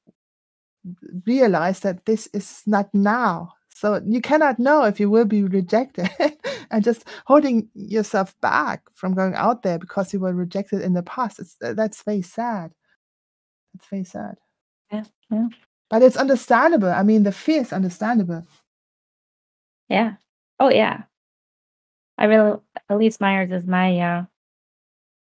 realize 1.24 1.80
that 1.80 2.04
this 2.06 2.28
is 2.32 2.62
not 2.66 2.92
now. 2.94 3.52
So 3.68 4.00
you 4.06 4.20
cannot 4.20 4.58
know 4.58 4.84
if 4.84 4.98
you 4.98 5.10
will 5.10 5.26
be 5.26 5.42
rejected 5.42 6.08
and 6.70 6.82
just 6.82 7.04
holding 7.26 7.68
yourself 7.74 8.34
back 8.40 8.82
from 8.94 9.14
going 9.14 9.34
out 9.34 9.62
there 9.62 9.78
because 9.78 10.12
you 10.12 10.20
were 10.20 10.32
rejected 10.32 10.80
in 10.80 10.94
the 10.94 11.02
past. 11.02 11.38
It's, 11.38 11.56
uh, 11.62 11.74
that's 11.74 12.02
very 12.02 12.22
sad. 12.22 12.72
It's 13.74 13.86
very 13.88 14.04
sad. 14.04 14.36
yeah, 14.90 15.04
yeah. 15.30 15.48
But 15.90 16.02
it's 16.02 16.16
understandable. 16.16 16.88
I 16.90 17.02
mean, 17.02 17.22
the 17.22 17.32
fear 17.32 17.60
is 17.60 17.72
understandable. 17.72 18.46
Yeah. 19.88 20.14
Oh 20.58 20.70
yeah. 20.70 21.02
I 22.18 22.24
really 22.24 22.58
Elyse 22.90 23.20
Myers 23.20 23.50
is 23.52 23.66
my 23.66 24.00
uh 24.00 24.24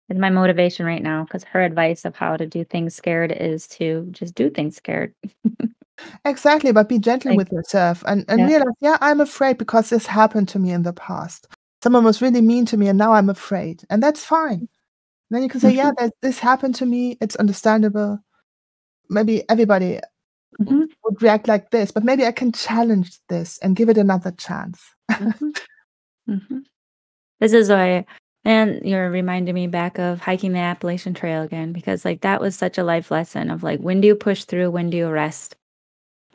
is 0.09 0.17
my 0.17 0.29
motivation 0.29 0.85
right 0.85 1.01
now 1.03 1.23
because 1.23 1.43
her 1.45 1.61
advice 1.61 2.05
of 2.05 2.15
how 2.15 2.37
to 2.37 2.45
do 2.45 2.63
things 2.63 2.95
scared 2.95 3.31
is 3.31 3.67
to 3.67 4.07
just 4.11 4.35
do 4.35 4.49
things 4.49 4.75
scared. 4.77 5.13
Exactly, 6.25 6.71
but 6.71 6.89
be 6.89 6.99
gentle 6.99 7.33
Like 7.33 7.37
with 7.37 7.51
yourself 7.51 8.03
and, 8.07 8.25
and 8.27 8.39
yeah. 8.39 8.47
realize, 8.47 8.73
yeah, 8.81 8.97
I'm 9.01 9.19
afraid 9.21 9.57
because 9.57 9.89
this 9.89 10.05
happened 10.05 10.47
to 10.49 10.59
me 10.59 10.71
in 10.71 10.83
the 10.83 10.93
past. 10.93 11.47
Someone 11.83 12.03
was 12.03 12.21
really 12.21 12.41
mean 12.41 12.65
to 12.67 12.77
me 12.77 12.87
and 12.87 12.97
now 12.97 13.13
I'm 13.13 13.29
afraid. 13.29 13.83
And 13.89 14.01
that's 14.03 14.23
fine. 14.23 14.67
Then 15.29 15.43
you 15.43 15.49
can 15.49 15.59
say, 15.59 15.71
yeah, 15.73 15.91
Mhm, 15.91 15.97
that 15.97 16.13
this 16.21 16.39
happened 16.39 16.75
to 16.75 16.85
me. 16.85 17.17
It's 17.21 17.35
understandable. 17.37 18.19
Maybe 19.09 19.43
everybody 19.49 19.99
mhm, 20.59 20.87
would 21.03 21.21
react 21.21 21.47
like 21.47 21.71
this, 21.71 21.91
but 21.91 22.03
maybe 22.03 22.25
I 22.25 22.31
can 22.31 22.51
challenge 22.51 23.19
this 23.29 23.57
and 23.59 23.75
give 23.75 23.89
it 23.89 23.97
another 23.97 24.31
chance. 24.31 24.81
mhm, 25.19 25.53
mhm. 26.29 26.63
This 27.39 27.53
is 27.53 27.69
why 27.69 28.05
and 28.47 28.81
you're 28.85 29.11
reminding 29.11 29.53
me 29.53 29.67
back 29.67 29.99
of 29.99 30.21
hiking 30.21 30.53
the 30.53 30.59
Appalachian 30.59 31.13
Trail 31.13 31.43
again 31.43 31.73
because 31.73 32.05
like 32.05 32.21
that 32.21 32.39
was 32.41 32.55
such 32.55 32.77
a 32.77 32.83
life 32.83 33.11
lesson 33.11 33.51
of 33.51 33.61
like 33.61 33.79
when 33.81 33.99
do 34.01 34.07
you 34.07 34.15
push 34.15 34.45
through, 34.45 34.71
when 34.71 34.89
do 34.89 34.95
you 34.97 35.09
rest? 35.09 35.55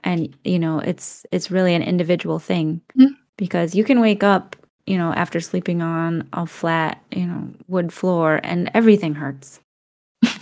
And 0.04 0.36
you 0.44 0.58
know, 0.58 0.78
it's 0.78 1.24
it's 1.32 1.50
really 1.50 1.74
an 1.74 1.82
individual 1.82 2.38
thing 2.38 2.82
Mhm. 2.98 3.16
because 3.38 3.74
you 3.74 3.82
can 3.82 4.00
wake 4.00 4.22
up, 4.22 4.56
you 4.86 4.98
know, 4.98 5.12
after 5.14 5.40
sleeping 5.40 5.80
on 5.80 6.28
a 6.34 6.46
flat, 6.46 7.02
you 7.10 7.26
know, 7.26 7.48
wood 7.66 7.92
floor 7.92 8.40
and 8.44 8.70
everything 8.74 9.14
hurts. 9.14 9.60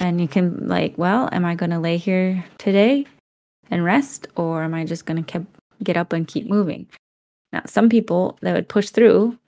And 0.00 0.20
you 0.20 0.26
can 0.28 0.66
like, 0.66 0.98
well, 0.98 1.28
am 1.30 1.44
I 1.44 1.54
going 1.54 1.70
to 1.70 1.78
lay 1.78 1.96
here 1.98 2.44
today 2.58 3.06
and 3.70 3.84
rest 3.84 4.26
or 4.34 4.62
am 4.64 4.74
I 4.74 4.84
just 4.84 5.06
going 5.06 5.22
to 5.24 5.46
get 5.84 5.96
up 5.96 6.12
and 6.12 6.26
keep 6.26 6.48
moving? 6.48 6.86
Now, 7.52 7.62
some 7.66 7.88
people 7.88 8.38
that 8.42 8.54
would 8.54 8.68
push 8.68 8.90
through 8.90 9.38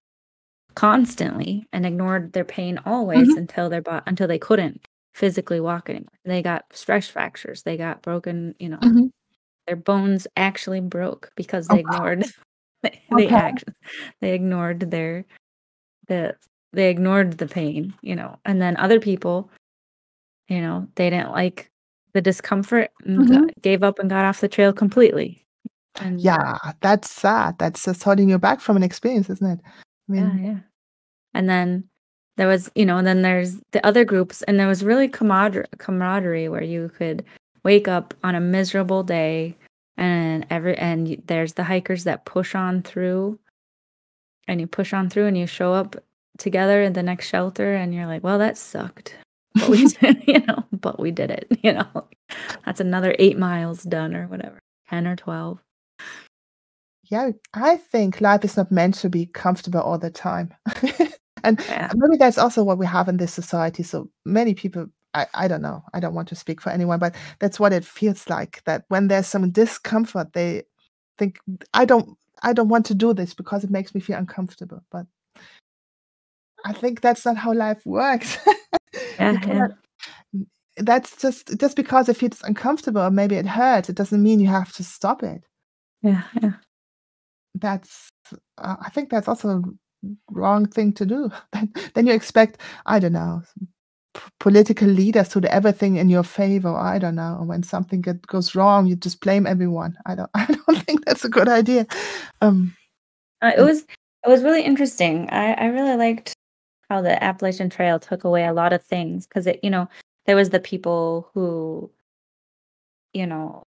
constantly 0.75 1.67
and 1.73 1.85
ignored 1.87 2.33
their 2.33 2.45
pain 2.45 2.79
always 2.87 3.31
Mhm. 3.31 3.37
until 3.39 3.69
their 3.71 3.83
bo- 3.83 4.03
until 4.07 4.29
they 4.29 4.39
couldn't 4.39 4.81
physically 5.15 5.61
walk 5.61 5.91
anymore. 5.91 6.09
They 6.25 6.43
got 6.43 6.65
stress 6.75 7.09
fractures. 7.09 7.63
They 7.63 7.77
got 7.77 8.03
broken, 8.03 8.55
you 8.59 8.69
know, 8.71 8.79
Mhm. 8.81 9.11
their 9.67 9.77
bones 9.77 10.27
actually 10.37 10.81
broke 10.81 11.31
because 11.37 11.69
Oh, 11.69 11.75
they 11.75 11.81
ignored 11.81 12.25
they 12.83 13.03
they 13.11 13.27
okay. 13.27 13.37
act 13.37 13.65
they 14.21 14.35
ignored 14.35 14.91
their 14.91 15.25
the 16.09 16.37
they 16.73 16.91
ignored 16.91 17.33
the 17.39 17.47
pain, 17.49 17.95
you 18.03 18.17
know. 18.17 18.39
And 18.45 18.61
then 18.63 18.77
other 18.79 19.01
people, 19.01 19.51
you 20.49 20.61
know, 20.61 20.89
they 20.97 21.11
didn't 21.11 21.31
like 21.33 21.71
the 22.15 22.21
discomfort 22.23 22.91
and 23.05 23.29
Mhm. 23.29 23.51
gave 23.63 23.83
up 23.83 23.99
and 23.99 24.11
got 24.11 24.25
off 24.25 24.41
the 24.41 24.49
trail 24.49 24.73
completely. 24.73 25.45
And 26.01 26.21
Yeah, 26.21 26.59
that's 26.81 27.11
sad. 27.11 27.59
That's 27.59 27.85
just 27.85 28.03
holding 28.03 28.29
you 28.31 28.39
back 28.39 28.61
from 28.61 28.77
an 28.77 28.83
experience, 28.83 29.31
isn't 29.31 29.47
it? 29.47 29.61
Yeah, 30.09 30.35
yeah. 30.37 30.59
And 31.35 31.49
then 31.49 31.89
there 32.37 32.49
was, 32.49 32.71
you 32.75 32.87
know, 32.87 32.99
and 32.99 33.07
then 33.07 33.23
there's 33.23 33.59
the 33.73 33.85
other 33.87 34.05
groups, 34.05 34.43
and 34.43 34.59
there 34.59 34.69
was 34.69 34.85
really 34.85 35.09
camaraderie, 35.09 35.67
camaraderie 35.79 36.49
where 36.49 36.63
you 36.63 36.91
could 36.97 37.25
wake 37.65 37.89
up 37.89 38.15
on 38.25 38.35
a 38.35 38.41
miserable 38.41 39.03
day, 39.03 39.57
and 39.97 40.47
every 40.51 40.77
and 40.79 41.23
there's 41.27 41.55
the 41.55 41.65
hikers 41.65 42.05
that 42.05 42.25
push 42.25 42.55
on 42.55 42.83
through, 42.83 43.39
and 44.49 44.61
you 44.61 44.67
push 44.67 44.93
on 44.93 45.11
through, 45.11 45.27
and 45.27 45.37
you 45.39 45.47
show 45.47 45.75
up 45.75 45.97
together 46.39 46.83
in 46.83 46.95
the 46.95 47.03
next 47.03 47.29
shelter, 47.29 47.75
and 47.75 47.95
you're 47.95 48.07
like, 48.07 48.23
well, 48.25 48.39
that 48.39 48.57
sucked, 48.57 49.17
but 49.55 49.69
we, 49.69 49.87
did, 49.89 50.25
you 50.27 50.41
know, 50.41 50.65
but 50.73 50.99
we 50.99 51.11
did 51.11 51.31
it, 51.31 51.47
you 51.63 51.73
know, 51.75 52.09
that's 52.65 52.81
another 52.81 53.15
eight 53.19 53.39
miles 53.39 53.83
done 53.83 54.15
or 54.15 54.27
whatever, 54.27 54.59
ten 54.89 55.07
or 55.07 55.17
twelve. 55.17 55.61
Yeah, 57.13 57.31
I 57.53 57.77
think 57.77 58.23
life 58.23 58.43
is 58.43 58.57
not 58.57 58.73
meant 58.73 58.95
to 58.97 59.11
be 59.11 59.27
comfortable 59.27 59.81
all 59.81 59.99
the 59.99 60.11
time. 60.11 60.55
And 61.45 61.61
Yeah. 61.69 61.91
maybe 61.97 62.17
that's 62.19 62.39
also 62.39 62.63
what 62.63 62.79
we 62.79 62.87
have 62.87 63.09
in 63.09 63.17
this 63.17 63.35
society. 63.35 63.83
So 63.83 64.09
many 64.25 64.55
people, 64.55 64.87
I, 65.13 65.27
I 65.35 65.49
don't 65.49 65.61
know, 65.61 65.83
I 65.93 65.99
don't 65.99 66.15
want 66.15 66.29
to 66.29 66.37
speak 66.37 66.61
for 66.61 66.71
anyone, 66.71 67.01
but 67.01 67.17
that's 67.41 67.59
what 67.59 67.73
it 67.73 67.85
feels 67.85 68.29
like 68.31 68.63
that 68.65 68.85
when 68.89 69.09
there's 69.09 69.27
some 69.27 69.51
discomfort, 69.51 70.33
they 70.35 70.63
think 71.19 71.41
I 71.75 71.85
don't 71.85 72.17
I 72.45 72.53
don't 72.53 72.69
want 72.69 72.87
to 72.87 72.95
do 72.95 73.13
this 73.13 73.35
because 73.35 73.65
it 73.65 73.71
makes 73.71 73.93
me 73.93 74.01
feel 74.01 74.19
uncomfortable. 74.19 74.83
But 74.93 75.07
I 76.65 76.73
think 76.73 77.01
that's 77.01 77.25
not 77.27 77.37
how 77.37 77.53
life 77.53 77.85
works. 77.85 78.39
Yeah, 79.19 79.33
uh-huh. 79.33 79.53
yeah, 79.53 79.67
mm, 80.37 80.47
that's 80.77 81.17
just 81.17 81.59
just 81.59 81.77
because 81.77 82.09
it 82.09 82.17
feels 82.17 82.41
uncomfortable 82.43 83.03
or 83.03 83.11
maybe 83.11 83.35
it 83.37 83.47
hurts, 83.47 83.89
it 83.89 83.97
doesn't 83.97 84.23
mean 84.23 84.39
you 84.41 84.49
have 84.49 84.73
to 84.75 84.85
stop 84.85 85.23
it. 85.25 85.43
yeah, 86.03 86.23
yeah. 86.41 86.53
That's 87.55 88.11
uh, 88.59 88.77
I 88.81 88.91
think 88.91 89.11
that's 89.11 89.29
also 89.29 89.49
a 89.49 89.63
wrong 90.31 90.67
thing 90.67 90.93
to 90.95 91.07
do. 91.07 91.31
Then 91.95 92.07
you 92.07 92.13
expect, 92.15 92.59
I 92.87 92.99
don't 92.99 93.13
know, 93.13 93.43
p 94.15 94.21
political 94.41 94.89
leaders 94.89 95.29
to 95.31 95.41
do 95.41 95.49
everything 95.49 95.97
in 95.97 96.09
your 96.11 96.25
favor, 96.25 96.75
I 96.75 96.99
don't 96.99 97.15
know, 97.17 97.43
when 97.47 97.63
something 97.63 98.01
get 98.03 98.27
goes 98.27 98.55
wrong, 98.55 98.87
you 98.87 98.97
just 98.97 99.21
blame 99.21 99.47
everyone. 99.47 99.97
I 100.07 100.15
don't 100.17 100.31
I 100.37 100.47
don't 100.47 100.83
think 100.87 101.05
that's 101.07 101.25
a 101.25 101.29
good 101.31 101.49
idea. 101.49 101.87
Um, 102.43 102.75
Uh, 103.43 103.53
it 103.57 103.63
was 103.63 103.83
it 104.25 104.29
was 104.31 104.43
really 104.45 104.63
interesting. 104.65 105.29
I 105.31 105.55
I 105.55 105.67
really 105.67 105.97
liked 105.97 106.35
how 106.91 107.03
the 107.03 107.23
Appalachian 107.25 107.71
Trail 107.71 107.99
took 108.01 108.25
away 108.25 108.45
a 108.47 108.53
lot 108.53 108.73
of 108.73 108.83
things 108.85 109.27
because 109.27 109.47
it, 109.47 109.61
you 109.63 109.71
know, 109.71 109.89
there 110.27 110.37
was 110.37 110.51
the 110.51 110.61
people 110.61 111.31
who 111.35 111.91
you 113.15 113.27
know, 113.27 113.63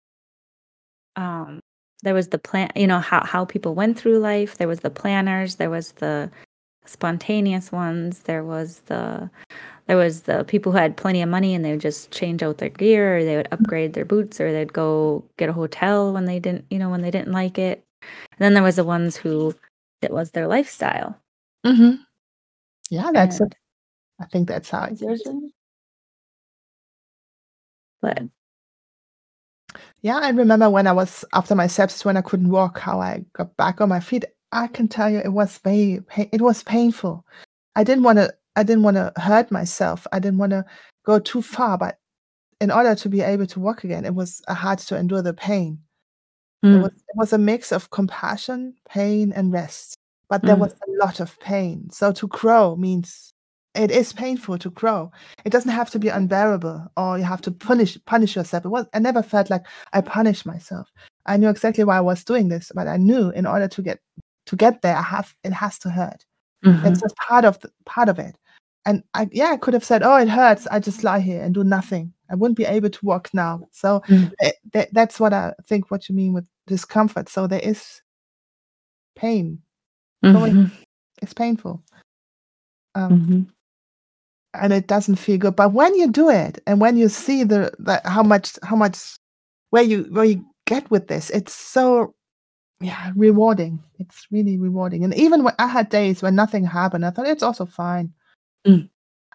um, 1.15 1.59
there 2.03 2.13
was 2.13 2.29
the 2.29 2.37
plan, 2.39 2.69
you 2.75 2.87
know, 2.87 2.99
how 2.99 3.23
how 3.25 3.45
people 3.45 3.75
went 3.75 3.97
through 3.99 4.19
life. 4.19 4.57
There 4.57 4.67
was 4.67 4.81
the 4.81 4.89
planners. 4.89 5.55
There 5.55 5.69
was 5.69 5.93
the 5.93 6.29
spontaneous 6.85 7.71
ones. 7.71 8.19
There 8.21 8.43
was 8.43 8.79
the 8.81 9.29
there 9.87 9.97
was 9.97 10.21
the 10.23 10.43
people 10.45 10.71
who 10.71 10.77
had 10.79 10.97
plenty 10.97 11.21
of 11.21 11.29
money 11.29 11.53
and 11.53 11.63
they 11.63 11.71
would 11.71 11.81
just 11.81 12.11
change 12.11 12.41
out 12.43 12.57
their 12.57 12.69
gear 12.69 13.17
or 13.19 13.23
they 13.23 13.37
would 13.37 13.47
upgrade 13.51 13.93
their 13.93 14.05
boots 14.05 14.41
or 14.41 14.51
they'd 14.51 14.73
go 14.73 15.23
get 15.37 15.49
a 15.49 15.53
hotel 15.53 16.11
when 16.11 16.25
they 16.25 16.39
didn't, 16.39 16.65
you 16.71 16.79
know, 16.79 16.89
when 16.89 17.01
they 17.01 17.11
didn't 17.11 17.31
like 17.33 17.57
it. 17.59 17.83
And 18.01 18.39
then 18.39 18.53
there 18.55 18.63
was 18.63 18.77
the 18.77 18.83
ones 18.83 19.15
who 19.15 19.53
it 20.01 20.11
was 20.11 20.31
their 20.31 20.47
lifestyle. 20.47 21.19
Mm-hmm. 21.65 22.01
Yeah, 22.89 23.11
that's 23.13 23.39
And 23.39 23.51
it. 23.51 23.57
I 24.19 24.25
think 24.25 24.47
that's 24.47 24.69
how 24.69 24.85
it 24.85 24.99
yours 25.01 25.21
is. 25.21 25.27
in- 25.27 25.51
but 28.01 28.23
Yeah, 30.05 30.19
I 30.21 30.29
remember 30.29 30.69
when 30.69 30.85
I 30.85 30.91
was 30.91 31.25
after 31.33 31.55
my 31.55 31.65
sepsis 31.65 32.05
when 32.05 32.15
I 32.15 32.21
couldn't 32.21 32.49
walk, 32.51 32.77
how 32.77 33.01
I 33.01 33.25
got 33.33 33.57
back 33.57 33.81
on 33.81 33.89
my 33.89 33.99
feet. 33.99 34.23
I 34.51 34.67
can 34.67 34.87
tell 34.87 35.09
you, 35.09 35.17
it 35.17 35.33
was 35.33 35.57
very, 35.57 35.99
it 36.15 36.41
was 36.41 36.61
painful. 36.61 37.25
I 37.75 37.83
didn't 37.83 38.03
want 38.03 38.19
to, 38.19 38.31
I 38.55 38.61
didn't 38.61 38.83
want 38.83 38.97
to 38.97 39.11
hurt 39.19 39.49
myself. 39.49 40.05
I 40.11 40.19
didn't 40.19 40.37
want 40.37 40.51
to 40.51 40.63
go 41.07 41.17
too 41.17 41.41
far, 41.41 41.79
but 41.79 41.97
in 42.61 42.69
order 42.69 42.93
to 42.93 43.09
be 43.09 43.21
able 43.21 43.47
to 43.47 43.59
walk 43.59 43.83
again, 43.83 44.05
it 44.05 44.13
was 44.13 44.43
hard 44.47 44.77
to 44.77 44.95
endure 44.95 45.23
the 45.23 45.33
pain. 45.33 45.79
It 46.71 46.75
Mm, 46.75 46.81
was, 46.81 46.91
it 46.93 47.15
was 47.15 47.33
a 47.33 47.39
mix 47.39 47.71
of 47.71 47.89
compassion, 47.91 48.75
pain, 48.89 49.33
and 49.33 49.51
rest. 49.53 49.97
But 50.29 50.45
there 50.45 50.57
mm, 50.57 50.57
was 50.57 50.73
a 50.73 51.05
lot 51.05 51.19
of 51.19 51.39
pain. 51.39 51.89
So 51.91 52.11
to 52.11 52.27
grow 52.27 52.75
means 52.75 53.33
it 53.75 53.91
is 53.91 54.13
painful 54.13 54.57
to 54.59 54.69
grow. 54.71 55.11
It 55.45 55.51
doesn't 55.51 55.71
have 55.71 55.89
to 55.91 55.99
be 55.99 56.09
unbearable 56.09 56.87
or 56.97 57.17
you 57.17 57.23
have 57.23 57.41
to 57.41 57.51
punish 57.51 57.97
punish 58.05 58.35
yourself. 58.35 58.65
It 58.65 58.69
was 58.69 58.85
I 58.93 58.99
never 58.99 59.23
felt 59.23 59.49
like 59.49 59.63
I 59.93 60.01
punished 60.01 60.45
myself. 60.45 60.87
I 61.25 61.37
knew 61.37 61.49
exactly 61.49 61.83
why 61.83 61.97
I 61.97 62.01
was 62.01 62.23
doing 62.23 62.49
this, 62.49 62.71
but 62.75 62.87
I 62.87 62.97
knew 62.97 63.29
in 63.31 63.45
order 63.45 63.67
to 63.67 63.81
get 63.81 63.99
to 64.47 64.55
get 64.55 64.81
there, 64.81 64.95
I 64.97 65.01
have 65.01 65.33
it 65.43 65.53
has 65.53 65.77
to 65.79 65.89
hurt. 65.89 66.25
mhm, 66.63 66.81
That's 66.83 67.01
just 67.01 67.15
part 67.17 67.45
of 67.45 67.59
the, 67.61 67.71
part 67.85 68.09
of 68.09 68.19
it. 68.19 68.37
And 68.85 69.03
I 69.15 69.27
yeah, 69.31 69.51
I 69.51 69.57
could 69.57 69.73
have 69.73 69.83
said, 69.83 70.03
"Oh, 70.03 70.15
it 70.17 70.29
hurts. 70.29 70.67
I 70.67 70.79
just 70.79 71.03
lie 71.03 71.19
here 71.19 71.41
and 71.43 71.53
do 71.53 71.63
nothing." 71.63 72.13
I 72.29 72.35
wouldn't 72.35 72.57
be 72.57 72.65
able 72.65 72.89
to 72.89 73.05
walk 73.05 73.29
now. 73.33 73.67
So 73.71 74.01
mm, 74.09 74.31
eh, 74.41 74.51
that, 74.73 74.89
that's 74.93 75.19
what 75.19 75.33
I 75.33 75.53
think. 75.67 75.91
What 75.91 76.09
you 76.09 76.15
mean 76.15 76.33
with 76.33 76.47
discomfort? 76.67 77.29
So 77.29 77.47
there 77.47 77.59
is 77.61 78.01
pain. 79.15 79.61
Mhm, 80.23 80.71
it's 81.21 81.33
painful, 81.33 81.83
um, 82.95 83.11
mhm, 83.11 83.54
and 84.61 84.73
it 84.73 84.87
doesn't 84.87 85.17
feel 85.17 85.37
good. 85.37 85.55
But 85.55 85.73
when 85.73 85.95
you 85.95 86.11
do 86.11 86.29
it, 86.29 86.61
and 86.67 86.81
when 86.81 86.97
you 86.97 87.09
see 87.09 87.43
the, 87.43 87.71
the 87.79 88.01
how 88.05 88.23
much 88.23 88.57
how 88.63 88.75
much 88.75 89.17
where 89.71 89.83
you 89.83 90.03
where 90.11 90.25
you 90.25 90.45
get 90.67 90.89
with 90.91 91.07
this, 91.07 91.29
it's 91.31 91.53
so 91.53 92.13
yeah 92.81 93.11
rewarding. 93.15 93.81
It's 93.99 94.27
really 94.31 94.57
rewarding. 94.57 95.03
And 95.03 95.13
even 95.15 95.43
when 95.43 95.55
I 95.59 95.67
had 95.67 95.89
days 95.89 96.21
when 96.21 96.35
nothing 96.35 96.65
happened, 96.65 97.05
I 97.05 97.11
thought 97.11 97.27
it's 97.27 97.43
also 97.43 97.65
fine. 97.65 98.13
Mm. 98.67 98.89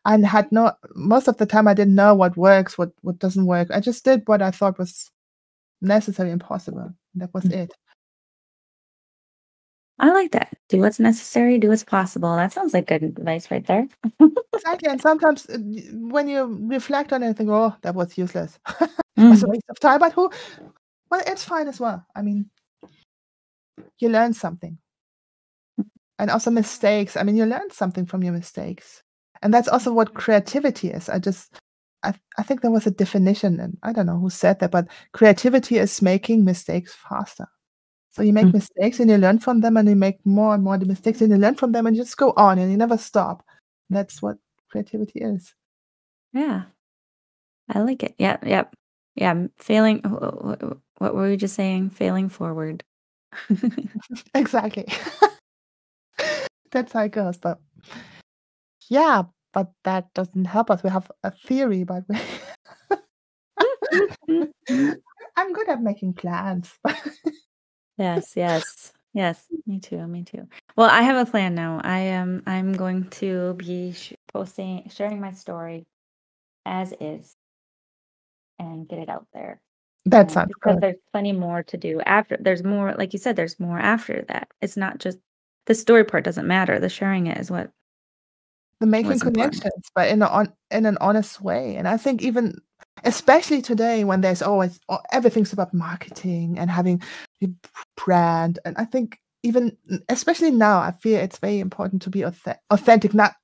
and 0.06 0.26
had 0.26 0.50
no 0.52 0.72
most 0.96 1.28
of 1.28 1.36
the 1.38 1.46
time 1.46 1.68
I 1.68 1.74
didn't 1.74 1.94
know 1.94 2.14
what 2.14 2.36
works, 2.36 2.78
what 2.78 2.92
what 3.02 3.18
doesn't 3.18 3.46
work. 3.46 3.68
I 3.70 3.80
just 3.80 4.04
did 4.04 4.22
what 4.26 4.42
I 4.42 4.50
thought 4.50 4.78
was 4.78 5.10
necessary 5.82 6.30
and 6.32 6.40
possible. 6.40 6.92
That 7.16 7.32
was 7.34 7.44
Mm. 7.44 7.52
it. 7.64 7.74
I 10.00 10.10
like 10.12 10.32
that. 10.32 10.56
Do 10.68 10.80
what's 10.80 11.00
necessary, 11.00 11.58
do 11.58 11.68
what's 11.68 11.84
possible. 11.84 12.34
That 12.36 12.52
sounds 12.52 12.74
like 12.74 12.88
good 12.88 13.04
advice 13.04 13.50
right 13.50 13.66
there. 13.66 13.88
Exactly. 14.54 14.88
And 14.90 15.00
sometimes 15.00 15.46
uh, 15.48 15.58
when 15.94 16.28
you 16.28 16.44
reflect 16.68 17.12
on 17.12 17.22
it 17.22 17.28
and 17.28 17.36
think, 17.36 17.50
oh, 17.50 17.74
that 17.82 17.94
was 17.94 18.18
useless. 18.18 18.58
was 19.28 19.42
a 19.42 19.46
Mm, 19.46 19.48
waste 19.48 19.64
of 19.70 19.80
time. 19.80 20.00
But 20.00 20.12
who 20.14 20.30
well, 21.10 21.22
it's 21.26 21.44
fine 21.44 21.68
as 21.68 21.80
well. 21.80 22.06
I 22.16 22.22
mean, 22.22 22.50
you 24.00 24.08
learn 24.08 24.32
something. 24.34 24.78
And 26.18 26.30
also 26.30 26.50
mistakes. 26.50 27.16
I 27.16 27.22
mean, 27.22 27.36
you 27.36 27.46
learn 27.46 27.70
something 27.70 28.06
from 28.06 28.22
your 28.22 28.32
mistakes. 28.32 29.02
And 29.42 29.54
that's 29.54 29.68
also 29.68 29.92
what 29.92 30.14
creativity 30.14 30.90
is. 30.90 31.08
I 31.08 31.18
just 31.18 31.54
I, 32.02 32.14
I 32.38 32.42
think 32.42 32.62
there 32.62 32.70
was 32.70 32.86
a 32.86 32.90
definition, 32.90 33.60
and 33.60 33.76
I 33.82 33.92
don't 33.92 34.06
know 34.06 34.18
who 34.18 34.30
said 34.30 34.60
that, 34.60 34.70
but 34.70 34.88
creativity 35.12 35.78
is 35.78 36.00
making 36.02 36.44
mistakes 36.44 36.94
faster. 36.94 37.46
So 38.12 38.22
you 38.22 38.32
make 38.32 38.46
Mm. 38.46 38.54
mistakes 38.54 39.00
and 39.00 39.08
you 39.10 39.16
learn 39.18 39.38
from 39.38 39.60
them 39.60 39.76
and 39.76 39.88
you 39.88 39.94
make 39.96 40.24
more 40.26 40.54
and 40.54 40.64
more 40.64 40.76
the 40.78 40.86
mistakes 40.86 41.20
and 41.20 41.30
you 41.30 41.38
learn 41.38 41.54
from 41.54 41.72
them 41.72 41.86
and 41.86 41.96
you 41.96 42.02
just 42.02 42.16
go 42.16 42.32
on 42.36 42.58
and 42.58 42.70
you 42.70 42.76
never 42.76 42.98
stop. 42.98 43.44
That's 43.88 44.20
what 44.22 44.36
creativity 44.70 45.20
is. 45.20 45.54
Yeah, 46.32 46.64
I 47.68 47.80
like 47.80 48.02
it. 48.02 48.14
Yeah, 48.18 48.36
yep. 48.44 48.74
Yeah, 49.16 49.46
failing. 49.58 50.00
wh- 50.02 50.32
wh- 50.44 50.62
wh- 50.62 51.00
What 51.00 51.14
were 51.14 51.30
you 51.30 51.36
just 51.36 51.54
saying? 51.54 51.90
Failing 51.90 52.28
forward. 52.28 52.84
Exactly. 54.34 54.86
That's 56.72 56.92
how 56.92 57.02
it 57.04 57.12
goes. 57.12 57.36
But 57.38 57.58
yeah, 58.88 59.22
but 59.52 59.72
that 59.84 60.12
doesn't 60.14 60.44
help 60.46 60.70
us. 60.70 60.82
We 60.82 60.90
have 60.90 61.10
a 61.24 61.30
theory, 61.30 61.84
but 61.84 62.04
we 62.08 62.18
I'm 65.36 65.52
good 65.52 65.68
at 65.68 65.82
making 65.82 66.14
plans. 66.14 66.72
Yes, 68.00 68.32
yes, 68.34 68.92
yes. 69.12 69.46
Me 69.66 69.78
too. 69.78 70.06
Me 70.06 70.24
too. 70.24 70.48
Well, 70.74 70.88
I 70.88 71.02
have 71.02 71.28
a 71.28 71.30
plan 71.30 71.54
now. 71.54 71.82
I 71.84 71.98
am. 71.98 72.42
I'm 72.46 72.72
going 72.72 73.04
to 73.10 73.52
be 73.54 73.92
sh- 73.92 74.14
posting, 74.32 74.88
sharing 74.88 75.20
my 75.20 75.32
story 75.32 75.84
as 76.64 76.94
is, 76.98 77.34
and 78.58 78.88
get 78.88 79.00
it 79.00 79.10
out 79.10 79.26
there. 79.34 79.60
that 80.06 80.30
sounds 80.30 80.48
because 80.48 80.76
good. 80.76 80.80
there's 80.82 80.96
plenty 81.12 81.32
more 81.32 81.62
to 81.64 81.76
do 81.76 82.00
after. 82.06 82.38
There's 82.40 82.64
more, 82.64 82.94
like 82.96 83.12
you 83.12 83.18
said. 83.18 83.36
There's 83.36 83.60
more 83.60 83.78
after 83.78 84.24
that. 84.28 84.48
It's 84.62 84.78
not 84.78 84.98
just 84.98 85.18
the 85.66 85.74
story 85.74 86.04
part 86.04 86.24
doesn't 86.24 86.46
matter. 86.46 86.80
The 86.80 86.88
sharing 86.88 87.26
it 87.26 87.36
is 87.36 87.50
what 87.50 87.70
The 88.80 88.86
making 88.86 89.10
what's 89.10 89.22
important. 89.22 89.60
connections, 89.60 89.90
but 89.94 90.08
in 90.08 90.22
a 90.22 90.26
on 90.26 90.54
in 90.70 90.86
an 90.86 90.96
honest 91.02 91.42
way. 91.42 91.76
And 91.76 91.86
I 91.86 91.98
think 91.98 92.22
even 92.22 92.62
especially 93.04 93.60
today 93.60 94.04
when 94.04 94.22
there's 94.22 94.40
always 94.40 94.80
oh, 94.88 95.00
everything's 95.12 95.52
about 95.52 95.74
marketing 95.74 96.58
and 96.58 96.70
having 96.70 97.02
brand. 97.96 98.58
And 98.64 98.76
I 98.78 98.84
think 98.84 99.18
even 99.42 99.76
especially 100.08 100.50
now, 100.50 100.78
I 100.80 100.92
feel 100.92 101.18
it's 101.18 101.38
very 101.38 101.60
important 101.60 102.02
to 102.02 102.10
be 102.10 102.20
authe- 102.20 102.58
authentic, 102.70 103.14
not 103.14 103.34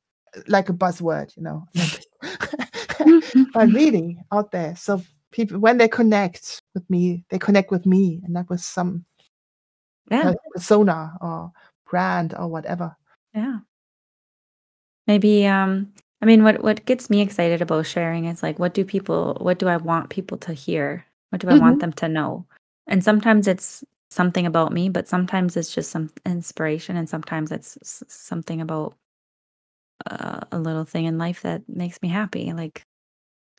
like 0.48 0.68
a 0.68 0.72
buzzword, 0.74 1.34
you 1.36 1.42
know, 1.42 1.66
but 3.54 3.72
really 3.72 4.18
out 4.32 4.50
there. 4.50 4.76
So 4.76 5.02
people, 5.32 5.58
when 5.58 5.78
they 5.78 5.88
connect 5.88 6.60
with 6.74 6.88
me, 6.90 7.24
they 7.30 7.38
connect 7.38 7.70
with 7.70 7.86
me, 7.86 8.20
and 8.24 8.34
not 8.34 8.48
with 8.50 8.60
some 8.60 9.04
yeah, 10.10 10.32
persona 10.54 11.16
or 11.20 11.52
brand 11.88 12.34
or 12.38 12.48
whatever. 12.48 12.94
yeah. 13.34 13.58
Maybe 15.06 15.46
um 15.46 15.92
I 16.20 16.26
mean 16.26 16.42
what 16.42 16.62
what 16.62 16.84
gets 16.84 17.08
me 17.10 17.20
excited 17.20 17.62
about 17.62 17.86
sharing 17.86 18.24
is 18.26 18.42
like 18.42 18.58
what 18.58 18.74
do 18.74 18.84
people 18.84 19.36
what 19.40 19.58
do 19.58 19.68
I 19.68 19.76
want 19.76 20.10
people 20.10 20.36
to 20.38 20.52
hear? 20.52 21.04
What 21.30 21.40
do 21.40 21.48
I 21.48 21.54
Mhm. 21.54 21.60
want 21.60 21.80
them 21.80 21.92
to 21.94 22.08
know? 22.08 22.46
And 22.86 23.02
sometimes 23.02 23.48
it's 23.48 23.84
something 24.10 24.46
about 24.46 24.72
me, 24.72 24.88
but 24.88 25.08
sometimes 25.08 25.56
it's 25.56 25.74
just 25.74 25.90
some 25.90 26.10
inspiration 26.24 26.96
and 26.96 27.08
sometimes 27.08 27.50
it's 27.52 28.02
something 28.08 28.60
about 28.60 28.94
uh, 30.10 30.40
a 30.52 30.58
little 30.58 30.84
thing 30.84 31.04
in 31.04 31.18
life 31.18 31.42
that 31.42 31.62
makes 31.68 32.00
me 32.02 32.08
happy. 32.08 32.52
Like 32.52 32.82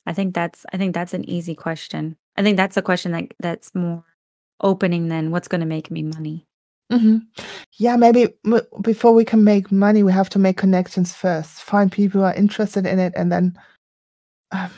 I 0.05 0.13
think 0.13 0.33
that's 0.33 0.65
I 0.73 0.77
think 0.77 0.93
that's 0.93 1.13
an 1.13 1.29
easy 1.29 1.55
question. 1.55 2.15
I 2.37 2.43
think 2.43 2.57
that's 2.57 2.77
a 2.77 2.81
question 2.81 3.11
that 3.11 3.33
that's 3.39 3.75
more 3.75 4.03
opening 4.61 5.09
than 5.09 5.31
what's 5.31 5.47
going 5.47 5.61
to 5.61 5.67
make 5.67 5.91
me 5.91 6.03
money. 6.03 6.45
hmm 6.91 7.17
Yeah, 7.77 7.97
maybe 7.97 8.29
m- 8.45 8.61
before 8.81 9.13
we 9.13 9.25
can 9.25 9.43
make 9.43 9.71
money, 9.71 10.03
we 10.03 10.11
have 10.11 10.29
to 10.29 10.39
make 10.39 10.57
connections 10.57 11.13
first. 11.13 11.61
Find 11.61 11.91
people 11.91 12.21
who 12.21 12.25
are 12.25 12.33
interested 12.33 12.85
in 12.85 12.99
it, 12.99 13.13
and 13.15 13.31
then, 13.31 13.59
um, 14.51 14.71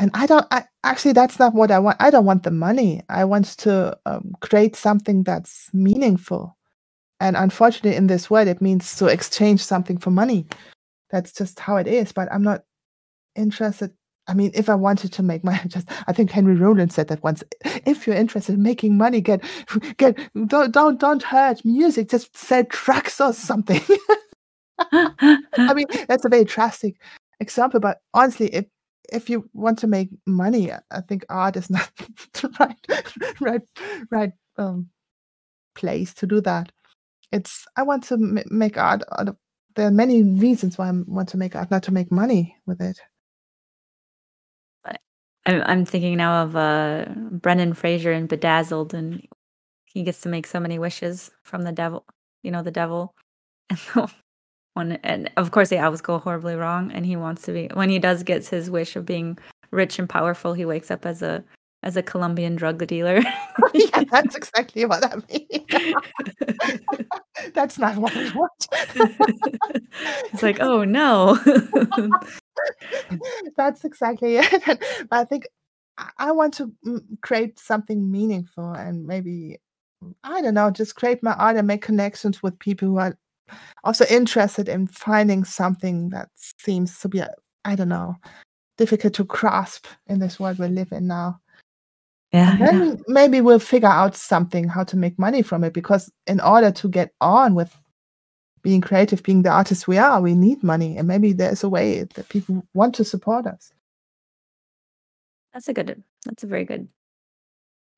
and 0.00 0.10
I 0.14 0.26
don't. 0.26 0.46
I 0.50 0.64
actually, 0.82 1.12
that's 1.12 1.38
not 1.38 1.54
what 1.54 1.70
I 1.70 1.78
want. 1.78 1.96
I 2.00 2.10
don't 2.10 2.24
want 2.24 2.42
the 2.42 2.50
money. 2.50 3.02
I 3.08 3.24
want 3.24 3.46
to 3.58 3.96
um, 4.06 4.34
create 4.40 4.76
something 4.76 5.22
that's 5.22 5.70
meaningful. 5.72 6.56
And 7.20 7.36
unfortunately, 7.36 7.96
in 7.96 8.08
this 8.08 8.28
world, 8.28 8.48
it 8.48 8.60
means 8.60 8.96
to 8.96 9.06
exchange 9.06 9.62
something 9.62 9.98
for 9.98 10.10
money. 10.10 10.46
That's 11.10 11.32
just 11.32 11.60
how 11.60 11.76
it 11.76 11.86
is. 11.86 12.12
But 12.12 12.28
I'm 12.32 12.42
not 12.42 12.64
interested. 13.36 13.92
I 14.26 14.34
mean, 14.34 14.50
if 14.54 14.68
I 14.68 14.74
wanted 14.74 15.12
to 15.12 15.22
make 15.22 15.44
money, 15.44 15.60
just 15.68 15.88
I 16.08 16.12
think 16.12 16.30
Henry 16.30 16.56
Rollins 16.56 16.94
said 16.94 17.08
that 17.08 17.22
once. 17.22 17.44
If 17.64 18.06
you're 18.06 18.16
interested 18.16 18.56
in 18.56 18.62
making 18.62 18.96
money, 18.98 19.20
get 19.20 19.44
get 19.96 20.18
don't 20.46 20.72
don't 20.72 20.98
don't 20.98 21.22
hurt 21.22 21.64
music. 21.64 22.08
Just 22.08 22.36
sell 22.36 22.64
tracks 22.64 23.20
or 23.20 23.32
something. 23.32 23.80
I 24.92 25.72
mean, 25.72 25.86
that's 26.08 26.24
a 26.24 26.28
very 26.28 26.44
drastic 26.44 26.96
example, 27.38 27.78
but 27.78 27.98
honestly, 28.12 28.48
if 28.48 28.66
if 29.12 29.30
you 29.30 29.48
want 29.52 29.78
to 29.80 29.86
make 29.86 30.10
money, 30.26 30.72
I 30.72 31.00
think 31.02 31.24
art 31.28 31.56
is 31.56 31.70
not 31.70 31.90
the 31.96 32.50
right 32.60 33.40
right 33.40 33.62
right 34.10 34.32
um, 34.58 34.88
place 35.74 36.14
to 36.14 36.26
do 36.26 36.40
that. 36.42 36.72
It's 37.32 37.66
I 37.76 37.82
want 37.82 38.04
to 38.04 38.14
m- 38.14 38.38
make 38.50 38.78
art. 38.78 39.02
Of, 39.02 39.36
there 39.76 39.88
are 39.88 39.92
many 39.92 40.22
reasons 40.22 40.78
why 40.78 40.88
I 40.88 40.92
want 41.06 41.28
to 41.30 41.36
make 41.36 41.56
art, 41.56 41.70
not 41.70 41.82
to 41.84 41.92
make 41.92 42.12
money 42.12 42.56
with 42.66 42.80
it. 42.80 43.00
I'm 45.46 45.62
I'm 45.62 45.84
thinking 45.84 46.16
now 46.16 46.44
of 46.44 46.56
uh 46.56 47.06
Brendan 47.30 47.74
Fraser 47.74 48.12
in 48.12 48.26
Bedazzled, 48.26 48.94
and 48.94 49.26
he 49.84 50.02
gets 50.02 50.22
to 50.22 50.28
make 50.28 50.46
so 50.46 50.60
many 50.60 50.78
wishes 50.78 51.30
from 51.42 51.62
the 51.62 51.72
devil. 51.72 52.04
You 52.42 52.50
know, 52.50 52.62
the 52.62 52.70
devil, 52.70 53.14
one, 54.74 54.92
and 55.02 55.30
of 55.36 55.50
course 55.50 55.70
they 55.70 55.78
always 55.78 56.00
go 56.00 56.18
horribly 56.18 56.54
wrong. 56.54 56.92
And 56.92 57.06
he 57.06 57.16
wants 57.16 57.42
to 57.42 57.52
be 57.52 57.68
when 57.74 57.88
he 57.88 57.98
does 57.98 58.22
gets 58.22 58.48
his 58.48 58.70
wish 58.70 58.96
of 58.96 59.06
being 59.06 59.38
rich 59.70 59.98
and 59.98 60.08
powerful. 60.08 60.52
He 60.52 60.64
wakes 60.64 60.90
up 60.90 61.06
as 61.06 61.22
a 61.22 61.42
as 61.82 61.96
a 61.96 62.02
Colombian 62.02 62.56
drug 62.56 62.84
dealer. 62.86 63.20
yeah, 63.74 64.04
that's 64.10 64.34
exactly 64.34 64.84
what 64.84 65.04
I 65.04 65.16
mean. 65.30 67.06
that's 67.54 67.78
not 67.78 67.96
what 67.96 68.14
we 68.14 68.30
want. 68.32 68.66
it's 70.32 70.42
like, 70.42 70.60
oh 70.60 70.84
no. 70.84 71.38
that's 73.56 73.84
exactly 73.84 74.36
it. 74.38 74.62
But 75.10 75.12
I 75.12 75.24
think 75.24 75.46
I 75.98 76.10
I 76.18 76.32
want 76.32 76.54
to 76.54 76.72
mm, 76.86 77.00
create 77.20 77.58
something 77.58 78.10
meaningful 78.10 78.72
and 78.72 79.06
maybe 79.06 79.58
I 80.22 80.42
don't 80.42 80.54
know, 80.54 80.70
just 80.70 80.96
create 80.96 81.22
my 81.22 81.32
art 81.34 81.56
and 81.56 81.66
make 81.66 81.82
connections 81.82 82.42
with 82.42 82.58
people 82.58 82.88
who 82.88 82.98
are 82.98 83.16
also 83.84 84.04
interested 84.06 84.68
in 84.68 84.86
finding 84.86 85.44
something 85.44 86.10
that 86.10 86.28
seems 86.36 86.98
to 87.00 87.08
be, 87.08 87.20
uh, 87.20 87.28
I 87.64 87.76
don't 87.76 87.88
know, 87.88 88.16
difficult 88.76 89.14
to 89.14 89.24
grasp 89.24 89.86
in 90.06 90.18
this 90.18 90.40
world 90.40 90.58
we 90.58 90.68
live 90.68 90.92
in 90.92 91.06
now. 91.06 91.40
Yeah, 92.32 92.50
And 92.50 92.60
yeah. 92.60 92.70
then 92.70 93.02
maybe 93.06 93.40
we'll 93.40 93.60
figure 93.60 93.88
out 93.88 94.16
something 94.16 94.68
how 94.68 94.82
to 94.84 94.96
make 94.96 95.18
money 95.18 95.42
from 95.42 95.62
it 95.62 95.72
because 95.72 96.10
in 96.26 96.40
order 96.40 96.72
to 96.72 96.88
get 96.88 97.12
on 97.20 97.54
with 97.54 97.76
being 98.62 98.80
creative, 98.80 99.22
being 99.22 99.42
the 99.42 99.50
artists 99.50 99.86
we 99.86 99.98
are, 99.98 100.20
we 100.20 100.34
need 100.34 100.62
money. 100.62 100.96
And 100.96 101.06
maybe 101.06 101.32
there's 101.32 101.62
a 101.62 101.68
way 101.68 102.02
that 102.02 102.28
people 102.30 102.66
want 102.74 102.94
to 102.96 103.04
support 103.04 103.46
us. 103.46 103.72
That's 105.52 105.68
a 105.68 105.72
good 105.72 106.02
that's 106.24 106.42
a 106.42 106.48
very 106.48 106.64
good 106.64 106.88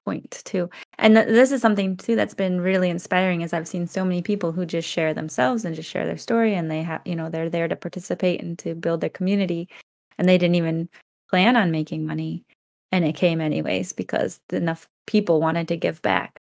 point 0.07 0.43
too. 0.45 0.71
And 0.99 1.17
th- 1.17 1.27
this 1.27 1.53
is 1.53 1.61
something 1.61 1.97
too 1.97 2.17
that's 2.17 2.33
been 2.35 2.61
really 2.61 2.89
inspiring 2.89 3.43
is 3.43 3.53
I've 3.53 3.69
seen 3.69 3.87
so 3.87 4.05
many 4.05 4.23
people 4.23 4.53
who 4.53 4.65
just 4.65 4.89
share 4.89 5.13
themselves 5.13 5.65
and 5.65 5.75
just 5.75 5.91
share 5.91 6.07
their 6.07 6.17
story 6.17 6.55
and 6.55 6.71
they 6.71 6.83
have, 6.83 7.03
you 7.05 7.17
know, 7.17 7.29
they're 7.29 7.51
there 7.51 7.69
to 7.69 7.77
participate 7.77 8.41
and 8.41 8.59
to 8.61 8.75
build 8.75 9.03
their 9.03 9.11
community 9.11 9.69
and 10.19 10.29
they 10.29 10.39
didn't 10.39 10.55
even 10.55 10.89
plan 11.29 11.57
on 11.57 11.71
making 11.71 12.07
money 12.07 12.45
and 12.93 13.05
it 13.05 13.17
came 13.17 13.41
anyways 13.41 13.93
because 13.93 14.41
enough 14.53 14.89
people 15.07 15.41
wanted 15.41 15.69
to 15.69 15.77
give 15.77 16.01
back. 16.03 16.39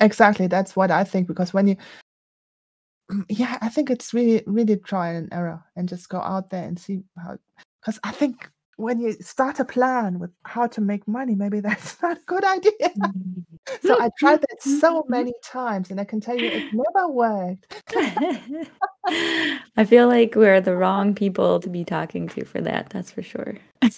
Exactly. 0.00 0.46
That's 0.46 0.76
what 0.76 0.90
I 0.90 1.02
think. 1.02 1.26
Because 1.26 1.52
when 1.54 1.68
you, 1.68 1.76
yeah, 3.28 3.58
I 3.62 3.70
think 3.70 3.90
it's 3.90 4.12
really, 4.14 4.44
really 4.46 4.76
trial 4.76 5.16
and 5.16 5.32
error 5.32 5.64
and 5.76 5.88
just 5.88 6.08
go 6.08 6.20
out 6.20 6.50
there 6.50 6.64
and 6.64 6.78
see 6.78 7.02
how. 7.16 7.38
Because 7.80 7.98
I 8.04 8.12
think 8.12 8.50
when 8.78 9.00
you 9.00 9.12
start 9.14 9.58
a 9.58 9.64
plan 9.64 10.20
with 10.20 10.30
how 10.44 10.68
to 10.68 10.80
make 10.80 11.06
money, 11.08 11.34
maybe 11.34 11.58
that's 11.68 12.00
not 12.00 12.16
a 12.16 12.20
good 12.26 12.44
idea. 12.44 12.72
Mm-hmm. 12.80 13.40
So 13.82 14.00
I 14.00 14.08
tried 14.18 14.40
that 14.40 14.62
so 14.62 15.02
mm-hmm. 15.02 15.10
many 15.10 15.34
times, 15.44 15.90
and 15.90 16.00
I 16.00 16.04
can 16.04 16.20
tell 16.20 16.38
you 16.38 16.48
it 16.48 16.72
never 16.72 17.08
worked. 17.08 17.74
I 19.76 19.84
feel 19.84 20.06
like 20.06 20.34
we're 20.34 20.60
the 20.60 20.76
wrong 20.76 21.14
people 21.14 21.60
to 21.60 21.68
be 21.68 21.84
talking 21.84 22.28
to 22.28 22.44
for 22.44 22.60
that. 22.62 22.90
That's 22.90 23.10
for 23.10 23.22
sure. 23.22 23.56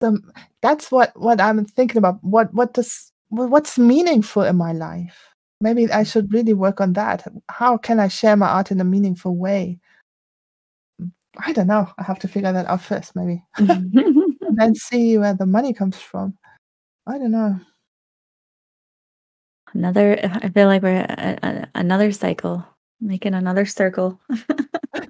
So 0.00 0.16
that's 0.62 0.92
what 0.92 1.10
what 1.16 1.40
I'm 1.40 1.64
thinking 1.64 1.98
about. 1.98 2.22
What 2.22 2.54
what 2.54 2.72
does 2.72 3.10
what's 3.30 3.80
meaningful 3.80 4.44
in 4.44 4.54
my 4.54 4.72
life? 4.72 5.18
Maybe 5.60 5.90
I 5.90 6.04
should 6.04 6.32
really 6.32 6.54
work 6.54 6.80
on 6.80 6.92
that. 6.92 7.26
How 7.48 7.78
can 7.78 7.98
I 7.98 8.06
share 8.06 8.36
my 8.36 8.46
art 8.46 8.70
in 8.70 8.80
a 8.80 8.84
meaningful 8.84 9.36
way? 9.36 9.80
I 11.44 11.52
don't 11.52 11.66
know. 11.68 11.88
I 11.98 12.02
have 12.02 12.18
to 12.20 12.28
figure 12.28 12.52
that 12.52 12.66
out 12.66 12.82
first, 12.82 13.14
maybe, 13.14 13.42
and 13.56 13.92
then 14.56 14.74
see 14.74 15.18
where 15.18 15.34
the 15.34 15.46
money 15.46 15.72
comes 15.72 15.96
from. 15.96 16.36
I 17.06 17.18
don't 17.18 17.30
know. 17.30 17.60
another, 19.74 20.18
I 20.22 20.48
feel 20.48 20.66
like 20.66 20.82
we're 20.82 21.06
a, 21.08 21.38
a, 21.42 21.68
another 21.74 22.12
cycle, 22.12 22.64
making 23.00 23.34
another 23.34 23.66
circle. 23.66 24.20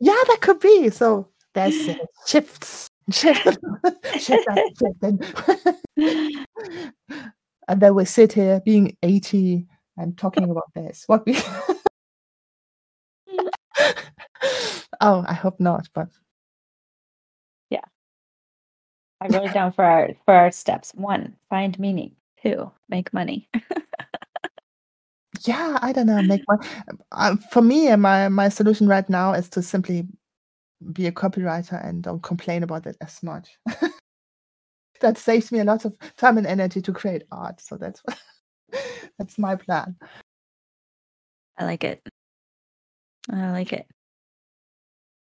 Yeah, 0.01 0.13
that 0.29 0.39
could 0.43 0.61
be. 0.61 0.91
So 0.91 1.29
there's 1.55 1.89
uh, 1.89 1.95
shifts, 2.27 2.89
shift, 3.11 3.59
shift, 4.19 4.47
and 4.49 4.77
shift, 4.79 5.03
and, 5.97 6.47
and 7.69 7.81
then 7.81 7.95
we 7.95 8.05
sit 8.05 8.33
here 8.33 8.61
being 8.65 8.97
80 9.03 9.67
and 9.97 10.17
talking 10.17 10.51
about 10.51 10.73
this. 10.75 11.05
What 11.07 11.27
we 11.27 11.37
Oh, 15.01 15.25
I 15.29 15.35
hope 15.35 15.61
not, 15.61 15.89
but 15.95 16.09
yeah. 17.71 17.85
I 19.21 19.29
wrote 19.29 19.45
it 19.45 19.55
down 19.55 19.73
for 19.73 19.85
our 19.85 20.11
for 20.25 20.35
our 20.35 20.51
steps. 20.51 20.93
One, 20.95 21.37
find 21.49 21.79
meaning. 21.79 22.17
Two, 22.43 22.71
make 22.89 23.13
money. 23.13 23.49
yeah, 25.45 25.79
I 25.83 25.93
don't 25.93 26.07
know. 26.07 26.23
Make 26.23 26.43
my 26.49 26.57
uh, 27.13 27.37
for 27.53 27.63
me, 27.63 27.89
uh, 27.89 27.97
my 27.97 28.29
my 28.29 28.49
solution 28.49 28.87
right 28.89 29.09
now 29.09 29.33
is 29.33 29.49
to 29.51 29.63
simply 29.63 30.07
be 30.93 31.07
a 31.07 31.13
copywriter 31.13 31.85
and 31.85 32.03
don't 32.03 32.23
complain 32.23 32.63
about 32.63 32.87
it 32.87 32.97
as 33.01 33.23
much. 33.23 33.59
that 35.01 35.19
saves 35.19 35.53
me 35.53 35.61
a 35.61 35.65
lot 35.65 35.85
of 35.85 35.97
time 36.17 36.39
and 36.39 36.47
energy 36.47 36.81
to 36.83 36.93
create 36.93 37.25
art. 37.31 37.61
So 37.61 37.77
that's 37.77 38.03
that's 39.19 39.39
my 39.39 39.57
plan. 39.57 39.97
I 41.57 41.65
like 41.65 41.83
it. 41.85 42.01
I 43.33 43.51
like 43.51 43.73
it. 43.73 43.87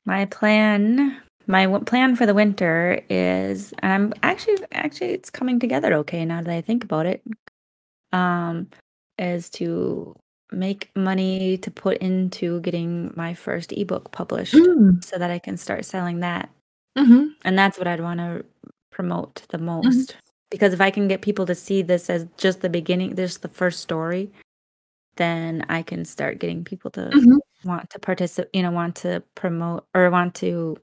My 0.05 0.25
plan, 0.25 1.21
my 1.47 1.63
w- 1.65 1.83
plan 1.83 2.15
for 2.15 2.25
the 2.25 2.33
winter 2.33 3.01
is, 3.09 3.73
and 3.79 3.91
I'm 3.93 4.13
actually, 4.23 4.57
actually, 4.71 5.11
it's 5.11 5.29
coming 5.29 5.59
together 5.59 5.93
okay 5.95 6.25
now 6.25 6.41
that 6.41 6.53
I 6.53 6.61
think 6.61 6.83
about 6.83 7.05
it. 7.05 7.23
Um, 8.13 8.69
is 9.19 9.49
to 9.51 10.15
make 10.51 10.91
money 10.95 11.57
to 11.59 11.71
put 11.71 11.97
into 11.99 12.61
getting 12.61 13.11
my 13.15 13.33
first 13.33 13.71
ebook 13.73 14.11
published, 14.11 14.53
Mm, 14.55 15.01
so 15.01 15.17
that 15.17 15.31
I 15.31 15.39
can 15.39 15.57
start 15.57 15.85
selling 15.85 16.21
that, 16.21 16.49
mhm, 16.97 17.35
and 17.45 17.57
that's 17.57 17.77
what 17.77 17.87
I'd 17.87 18.01
want 18.01 18.19
to 18.19 18.45
promote 18.91 19.43
the 19.49 19.57
mhm, 19.81 20.07
most. 20.07 20.17
Because 20.51 20.73
if 20.73 20.81
I 20.81 20.91
can 20.91 21.07
get 21.07 21.21
people 21.21 21.45
to 21.47 21.55
see 21.55 21.81
this 21.81 22.09
as 22.09 22.27
just 22.37 22.61
the 22.61 22.69
beginning, 22.69 23.15
just 23.15 23.41
the 23.41 23.47
first 23.49 23.81
story, 23.81 24.31
then 25.17 25.65
I 25.69 25.81
can 25.83 26.05
start 26.05 26.39
getting 26.39 26.63
people 26.63 26.91
to 26.91 27.15
mhm, 27.15 27.39
want 27.65 27.89
to 27.89 27.99
participate, 27.99 28.49
you 28.53 28.61
know, 28.63 28.71
want 28.71 28.95
to 28.97 29.23
promote 29.35 29.85
or 29.93 30.09
want 30.09 30.35
to 30.35 30.77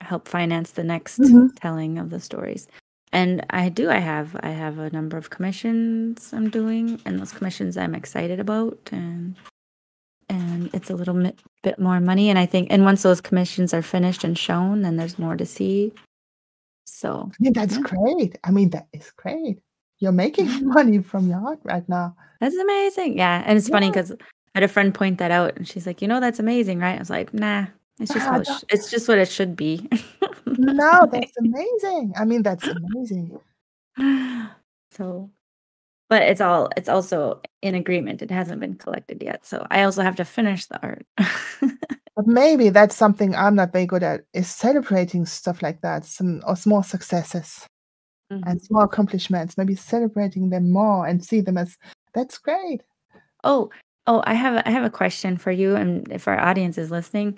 help 0.00 0.28
finance 0.28 0.72
the 0.72 0.84
next 0.84 1.18
mhm. 1.18 1.50
telling 1.60 1.98
of 1.98 2.10
the 2.10 2.20
stories. 2.20 2.68
And 3.12 3.44
I 3.50 3.68
do, 3.70 3.90
I 3.90 3.98
have, 3.98 4.36
I 4.40 4.50
have 4.50 4.78
a 4.78 4.90
number 4.90 5.16
of 5.16 5.30
commissions 5.30 6.32
I'm 6.32 6.50
doing, 6.50 7.00
and 7.06 7.18
those 7.18 7.32
commissions 7.32 7.76
I'm 7.76 7.94
excited 7.94 8.38
about, 8.38 8.78
and 8.92 9.34
and 10.28 10.68
it's 10.74 10.90
a 10.90 10.94
little 10.94 11.14
bit, 11.14 11.38
bit 11.62 11.78
more 11.78 12.00
money. 12.00 12.28
And 12.28 12.38
I 12.38 12.44
think, 12.44 12.68
and 12.70 12.84
once 12.84 13.02
those 13.02 13.22
commissions 13.22 13.72
are 13.72 13.80
finished 13.80 14.24
and 14.24 14.36
shown, 14.36 14.82
then 14.82 14.96
there's 14.96 15.18
more 15.18 15.36
to 15.36 15.46
see. 15.46 15.90
So 16.84 17.30
I 17.32 17.36
mean, 17.40 17.52
that's 17.54 17.76
yeah, 17.76 17.82
great. 17.82 18.38
I 18.44 18.50
mean, 18.50 18.70
that 18.70 18.88
is 18.92 19.10
great. 19.16 19.58
You're 20.00 20.12
making 20.12 20.68
money 20.68 20.98
from 20.98 21.28
your 21.28 21.40
art 21.46 21.60
right 21.64 21.88
now. 21.88 22.14
that's 22.40 22.56
amazing. 22.56 23.16
Yeah, 23.16 23.42
and 23.46 23.56
it's 23.56 23.70
funny 23.70 23.88
because 23.88 24.12
had 24.58 24.64
a 24.64 24.72
friend 24.72 24.92
point 24.92 25.18
that 25.18 25.30
out, 25.30 25.56
and 25.56 25.68
she's 25.68 25.86
like, 25.86 26.02
"You 26.02 26.08
know, 26.08 26.18
that's 26.20 26.40
amazing, 26.40 26.80
right?" 26.80 26.96
I 26.96 26.98
was 26.98 27.10
like, 27.10 27.32
"Nah, 27.32 27.66
it's 28.00 28.12
just 28.12 28.26
Ah, 28.26 28.42
sh- 28.44 28.64
it's 28.70 28.90
just 28.90 29.08
what 29.08 29.18
it 29.18 29.28
should 29.28 29.54
be." 29.54 29.88
no, 30.46 31.06
that's 31.12 31.32
amazing. 31.38 32.12
I 32.16 32.24
mean, 32.24 32.42
that's 32.42 32.66
amazing. 32.66 33.38
so 34.90 35.30
but 36.08 36.22
it's 36.22 36.40
all 36.40 36.70
it's 36.76 36.88
also 36.88 37.40
in 37.62 37.74
agreement 37.74 38.22
it 38.22 38.30
hasn't 38.30 38.60
been 38.60 38.74
collected 38.74 39.22
yet 39.22 39.44
so 39.44 39.66
i 39.70 39.82
also 39.82 40.02
have 40.02 40.16
to 40.16 40.24
finish 40.24 40.66
the 40.66 40.80
art 40.82 41.04
But 42.16 42.26
maybe 42.26 42.70
that's 42.70 42.96
something 42.96 43.34
I'm 43.36 43.54
not 43.54 43.72
very 43.72 43.86
good 43.86 44.02
at 44.02 44.22
is 44.34 44.48
celebrating 44.48 45.24
stuff 45.24 45.62
like 45.62 45.82
that, 45.82 46.04
some 46.04 46.42
or 46.48 46.56
small 46.56 46.82
successes 46.82 47.64
and 48.30 48.58
Mhm. 48.60 48.62
small 48.62 48.82
accomplishments. 48.82 49.56
Maybe 49.56 49.76
celebrating 49.76 50.50
them 50.50 50.72
more 50.72 51.06
and 51.06 51.24
see 51.24 51.40
them 51.42 51.56
as 51.58 51.76
that's 52.14 52.38
great. 52.38 52.82
oh 53.44 53.70
oh 54.08 54.22
i 54.26 54.34
have 54.34 54.54
a- 54.58 54.66
i 54.68 54.70
have 54.72 54.84
a 54.84 54.90
question 54.90 55.36
for 55.36 55.52
you 55.52 55.76
and 55.76 56.10
if 56.10 56.26
our 56.28 56.38
audience 56.48 56.76
is 56.78 56.90
listening. 56.90 57.36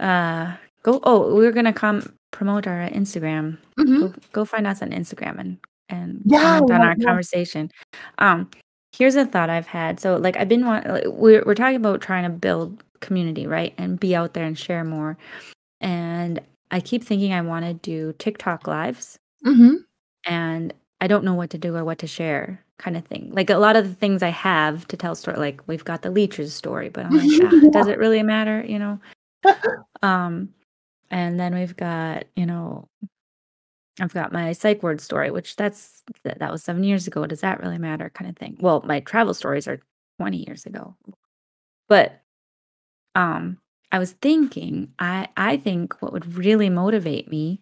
Uh 0.00 0.52
go 0.82 0.98
oh 1.04 1.32
we're 1.34 1.52
gonna 1.52 1.72
come 1.72 1.98
promote 2.32 2.66
our 2.66 2.88
instagram. 2.90 3.56
Mhm. 3.78 4.00
go 4.00 4.14
go 4.32 4.44
find 4.44 4.66
us 4.66 4.82
on 4.82 4.90
instagram 4.90 5.38
and 5.38 5.58
and 5.88 6.22
Yeah, 6.26 6.58
comment 6.58 6.70
on 6.72 6.80
yeah, 6.80 6.86
our 6.88 6.94
yeah. 6.98 7.06
conversation. 7.06 7.70
Um 8.18 8.50
here's 8.98 9.14
a 9.16 9.24
thought 9.24 9.48
i've 9.50 9.66
had. 9.78 10.00
So 10.00 10.16
like 10.16 10.36
i've 10.36 10.48
been 10.48 10.66
want 10.66 10.86
like, 10.88 11.04
we're, 11.06 11.42
we're 11.46 11.54
talking 11.54 11.76
about 11.76 12.00
trying 12.00 12.24
to 12.24 12.30
build 12.30 12.82
community 13.00 13.46
right 13.46 13.72
and 13.78 13.98
be 14.00 14.14
out 14.16 14.34
there 14.34 14.44
and 14.44 14.58
share 14.58 14.84
more. 14.84 15.16
And 15.80 16.40
i 16.70 16.80
keep 16.80 17.04
thinking 17.04 17.32
i 17.32 17.40
want 17.42 17.64
to 17.64 17.74
do 17.74 18.12
tiktok 18.18 18.66
lives. 18.66 19.18
Mhm. 19.46 19.84
and 20.26 20.72
i 21.00 21.06
don't 21.06 21.24
know 21.24 21.34
what 21.34 21.50
to 21.50 21.58
do 21.58 21.76
or 21.76 21.84
what 21.84 21.98
to 21.98 22.06
share 22.06 22.60
kind 22.78 22.96
of 22.96 23.04
thing 23.04 23.30
like 23.32 23.50
a 23.50 23.58
lot 23.58 23.76
of 23.76 23.88
the 23.88 23.94
things 23.94 24.22
i 24.22 24.28
have 24.28 24.86
to 24.88 24.96
tell 24.96 25.14
story 25.14 25.36
like 25.36 25.60
we've 25.66 25.84
got 25.84 26.02
the 26.02 26.10
leeches 26.10 26.52
story 26.54 26.88
but 26.88 27.04
i'm 27.04 27.12
like 27.12 27.40
ah, 27.44 27.68
does 27.70 27.86
it 27.86 27.98
really 27.98 28.22
matter 28.22 28.64
you 28.66 28.78
know 28.78 28.98
um 30.02 30.48
and 31.10 31.38
then 31.38 31.54
we've 31.54 31.76
got 31.76 32.24
you 32.34 32.46
know 32.46 32.88
I've 34.00 34.14
got 34.14 34.32
my 34.32 34.52
psych 34.52 34.82
ward 34.82 35.00
story, 35.00 35.30
which 35.30 35.56
that's 35.56 36.02
that, 36.24 36.38
that 36.38 36.50
was 36.50 36.64
seven 36.64 36.82
years 36.82 37.06
ago. 37.06 37.26
Does 37.26 37.40
that 37.42 37.60
really 37.60 37.78
matter? 37.78 38.10
Kind 38.10 38.30
of 38.30 38.36
thing. 38.36 38.56
Well, 38.60 38.82
my 38.86 39.00
travel 39.00 39.34
stories 39.34 39.68
are 39.68 39.80
20 40.18 40.44
years 40.46 40.66
ago. 40.66 40.96
But 41.88 42.22
um 43.14 43.58
I 43.90 43.98
was 43.98 44.12
thinking, 44.12 44.92
I 44.98 45.28
I 45.36 45.58
think 45.58 46.00
what 46.00 46.12
would 46.12 46.36
really 46.36 46.70
motivate 46.70 47.30
me 47.30 47.60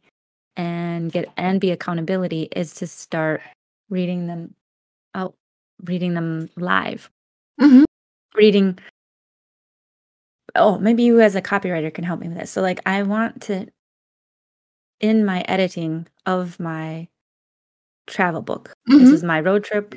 and 0.57 1.11
get 1.11 1.29
and 1.37 1.61
be 1.61 1.73
accountability 1.73 2.49
is 2.55 2.75
to 2.75 2.87
start 2.87 3.43
reading 3.89 4.29
them 4.29 4.55
out 5.15 5.35
reading 5.85 6.15
them 6.15 6.49
live. 6.57 7.11
Mhm. 7.61 7.85
Reading 8.37 8.79
Oh, 10.57 10.79
maybe 10.79 11.03
you 11.05 11.21
as 11.21 11.37
a 11.37 11.43
copywriter 11.43 11.93
can 11.93 12.05
help 12.05 12.21
me 12.21 12.29
with 12.29 12.39
this. 12.39 12.51
So 12.51 12.61
like 12.63 12.81
I 12.87 13.03
want 13.03 13.43
to 13.43 13.67
in 15.01 15.25
my 15.25 15.41
editing 15.49 16.07
of 16.27 16.61
my 16.61 17.09
travel 18.07 18.43
book. 18.43 18.75
This 18.87 19.11
Mhm. 19.11 19.15
is 19.15 19.25
my 19.25 19.41
road 19.41 19.65
trip 19.65 19.95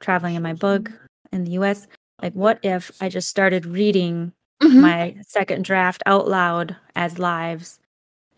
traveling 0.00 0.34
in 0.36 0.42
my 0.42 0.54
book 0.54 0.90
in 1.32 1.44
the 1.44 1.52
US. 1.52 1.88
Like 2.22 2.34
what 2.34 2.60
if 2.62 2.90
I 3.02 3.08
just 3.08 3.28
started 3.28 3.66
reading 3.66 4.32
Mhm. 4.62 4.80
my 4.82 5.16
second 5.26 5.64
draft 5.64 6.02
out 6.06 6.28
loud 6.28 6.76
as 6.96 7.18
lives 7.18 7.80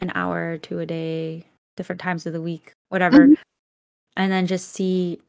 an 0.00 0.12
hour 0.14 0.58
to 0.58 0.80
a 0.80 0.86
day, 0.86 1.46
different 1.76 2.00
times 2.00 2.26
of 2.26 2.32
the 2.34 2.42
week, 2.42 2.74
whatever, 2.90 3.28
Mhm. 3.28 3.36
and 4.16 4.32
then 4.32 4.46
just 4.46 4.70
see 4.70 5.20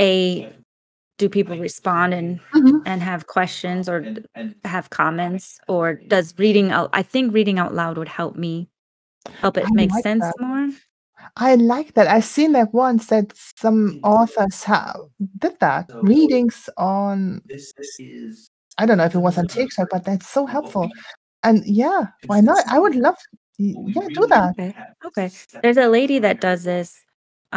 a 0.00 0.48
do 1.18 1.28
people 1.30 1.56
respond 1.56 2.14
and 2.14 2.40
Mhm. 2.54 2.80
and 2.86 3.02
have 3.02 3.26
questions 3.26 3.88
or 3.88 4.08
have 4.64 4.90
comments 4.90 5.58
or 5.68 5.94
does 6.08 6.34
reading 6.38 6.72
out 6.72 6.90
I 6.94 7.02
think 7.02 7.34
reading 7.34 7.58
out 7.58 7.74
loud 7.74 7.98
would 7.98 8.08
help 8.08 8.36
me 8.36 8.68
help 9.42 9.56
I 9.62 9.62
it 9.62 9.72
make 9.72 9.92
like 9.92 10.04
sense 10.04 10.26
that. 10.26 10.34
more. 10.40 10.70
I 11.36 11.56
like 11.56 11.94
that. 11.94 12.08
I've 12.08 12.24
seen 12.26 12.52
that 12.52 12.74
once 12.74 13.08
that 13.08 13.32
some 13.36 13.98
authors 14.04 14.64
have 14.64 15.00
did 15.38 15.58
that. 15.60 15.90
Readings 16.02 16.68
on 16.78 17.42
this, 17.46 17.72
this 17.78 17.98
is 18.00 18.50
I 18.78 18.86
don't 18.86 18.98
know 18.98 19.04
if 19.06 19.14
it 19.14 19.20
was 19.20 19.38
on 19.38 19.46
TikTok, 19.48 19.88
but 19.90 20.04
that's 20.04 20.28
so 20.28 20.46
helpful. 20.46 20.90
And 21.44 21.64
yeah, 21.66 22.08
why 22.26 22.40
not? 22.42 22.64
I 22.70 22.78
would 22.80 22.96
love 22.96 23.16
y 23.58 23.76
yeah, 23.88 24.08
do 24.14 24.26
that. 24.30 24.54
Okay. 24.58 24.74
Okay. 25.04 25.32
There's 25.62 25.76
a 25.78 25.88
lady 25.88 26.18
that 26.20 26.40
does 26.40 26.64
this. 26.64 27.04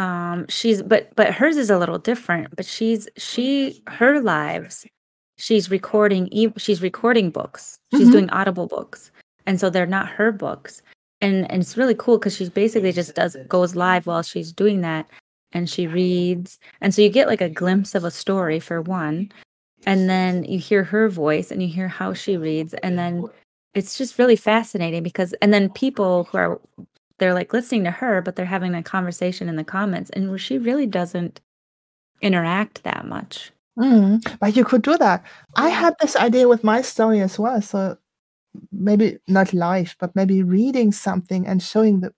Um 0.00 0.46
she's 0.48 0.82
but 0.82 1.14
but 1.16 1.34
hers 1.34 1.56
is 1.56 1.70
a 1.70 1.78
little 1.78 1.98
different, 1.98 2.54
but 2.56 2.66
she's 2.66 3.08
she 3.18 3.82
her 3.88 4.20
lives 4.20 4.86
she's 5.38 5.70
recording 5.70 6.28
e- 6.32 6.52
she's 6.58 6.82
recording 6.82 7.30
books. 7.30 7.78
She's 7.96 8.08
Mhm. 8.08 8.12
doing 8.12 8.30
audible 8.30 8.66
books. 8.66 9.10
And 9.46 9.58
so 9.60 9.70
they're 9.70 9.86
not 9.98 10.08
her 10.18 10.32
books. 10.32 10.82
And 11.20 11.50
and 11.50 11.62
it's 11.62 11.76
really 11.76 11.94
cool 11.94 12.18
cuz 12.18 12.36
she's 12.36 12.50
basically 12.50 12.92
just 12.92 13.14
does 13.14 13.36
goes 13.48 13.74
live 13.76 14.06
while 14.06 14.22
she's 14.22 14.52
doing 14.52 14.80
that 14.82 15.06
and 15.52 15.68
she 15.68 15.86
reads. 15.86 16.58
And 16.80 16.94
so 16.94 17.02
you 17.02 17.10
get 17.10 17.28
like 17.28 17.40
a 17.42 17.48
glimpse 17.62 17.94
of 17.94 18.04
a 18.04 18.10
story 18.22 18.60
for 18.60 18.80
one 18.82 19.30
and 19.86 20.08
then 20.10 20.44
you 20.44 20.58
hear 20.58 20.84
her 20.84 21.08
voice 21.08 21.50
and 21.50 21.62
you 21.62 21.68
hear 21.68 21.88
how 21.88 22.12
she 22.14 22.36
reads 22.36 22.74
and 22.84 22.98
then 22.98 23.24
it's 23.74 23.96
just 23.98 24.18
really 24.18 24.36
fascinating 24.36 25.02
because 25.02 25.32
and 25.42 25.52
then 25.54 25.68
people 25.70 26.24
who 26.24 26.38
are 26.38 26.60
they're 27.20 27.34
like 27.34 27.52
listening 27.52 27.84
to 27.84 27.90
her 27.92 28.20
but 28.20 28.34
they're 28.34 28.46
having 28.46 28.74
a 28.74 28.82
conversation 28.82 29.48
in 29.48 29.54
the 29.54 29.64
comments 29.64 30.10
and 30.10 30.40
she 30.40 30.58
really 30.58 30.86
doesn't 30.86 31.40
interact 32.20 32.82
that 32.84 33.06
much. 33.06 33.52
Mm, 33.78 34.38
but 34.40 34.56
you 34.56 34.64
could 34.64 34.82
do 34.82 34.98
that. 34.98 35.24
I 35.56 35.68
had 35.68 35.94
this 36.00 36.16
idea 36.16 36.48
with 36.48 36.64
my 36.64 36.82
story 36.82 37.20
as 37.20 37.38
well, 37.38 37.62
so 37.62 37.96
maybe 38.72 39.18
not 39.26 39.52
live, 39.52 39.96
but 39.98 40.14
maybe 40.14 40.42
reading 40.42 40.92
something 40.92 41.46
and 41.46 41.62
showing 41.62 42.00
the 42.00 42.12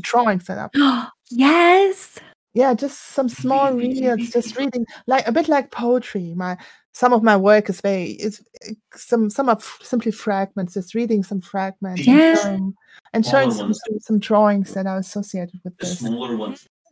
drawings 0.00 0.46
that. 0.46 0.70
Are 0.74 1.12
yes 1.30 2.18
Yeah, 2.56 2.72
just 2.72 3.08
some 3.08 3.28
small 3.28 3.74
reels, 3.74 4.30
just 4.30 4.56
reading, 4.56 4.86
like 5.06 5.28
a 5.28 5.32
bit 5.32 5.46
like 5.46 5.70
poetry. 5.70 6.32
My 6.34 6.56
some 6.92 7.12
of 7.12 7.22
my 7.22 7.36
work 7.36 7.68
is 7.68 7.82
very 7.82 8.12
is 8.12 8.42
uh, 8.66 8.72
some 8.94 9.28
some 9.28 9.50
are 9.50 9.58
simply 9.82 10.10
fragments, 10.10 10.72
just 10.72 10.94
reading 10.94 11.22
some 11.22 11.42
fragments 11.42 12.06
and 12.08 12.18
showing 12.38 12.74
and 13.12 13.26
showing 13.26 13.50
some, 13.50 13.74
some 13.74 14.00
some 14.00 14.18
drawings 14.18 14.72
that 14.72 14.86
are 14.86 14.96
associated 14.96 15.60
with 15.64 15.76
this. 15.76 16.00